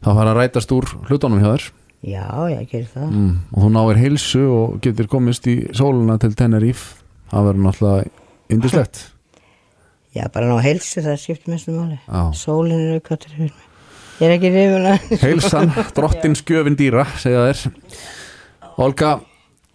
það 0.03 0.19
fara 0.19 0.34
að 0.34 0.38
rætast 0.38 0.73
úr 0.75 0.91
hlutunum 1.07 1.41
hjá 1.41 1.47
þér 1.55 1.65
Já, 2.03 2.27
ég 2.51 2.67
gerir 2.67 2.89
það. 2.91 3.09
mm. 3.09 3.34
og 3.53 3.63
þú 3.63 3.71
náir 3.77 4.01
heilsu 4.01 4.43
og 4.51 4.77
getur 4.84 5.07
komist 5.11 5.47
í 5.47 5.55
sóluna 5.75 6.17
til 6.19 6.34
Tenerife 6.35 6.99
það 7.31 7.49
verður 7.49 7.65
náttúrulega 7.67 8.09
indislegt 8.53 9.03
Já, 10.13 10.27
bara 10.30 10.45
ná 10.45 10.59
heilsu, 10.61 11.01
það 11.01 11.15
skiptir 11.17 11.49
mestu 11.55 11.73
máli. 11.73 11.95
Já. 12.05 12.21
Sólin 12.38 12.77
er 12.77 12.99
aukvættur 12.99 13.31
fyrir 13.34 13.47
mig. 13.47 13.63
Ég 14.19 14.27
er 14.27 14.34
ekki 14.35 14.51
rifuna. 14.53 14.91
Heilsan, 15.23 15.71
drottin 15.97 16.38
skjöfin 16.38 16.77
dýra 16.77 17.07
segja 17.17 17.47
þér 17.47 17.63
Olga, 18.84 19.15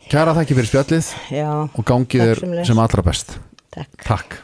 kæra 0.06 0.36
þakki 0.38 0.58
fyrir 0.60 0.70
spjallið 0.70 1.10
Já, 1.34 1.50
og 1.66 1.82
gangið 1.90 2.24
þér 2.28 2.44
sem 2.70 2.84
allra 2.84 3.06
best 3.10 3.34
takk. 3.74 3.98
Takk. 4.06 4.38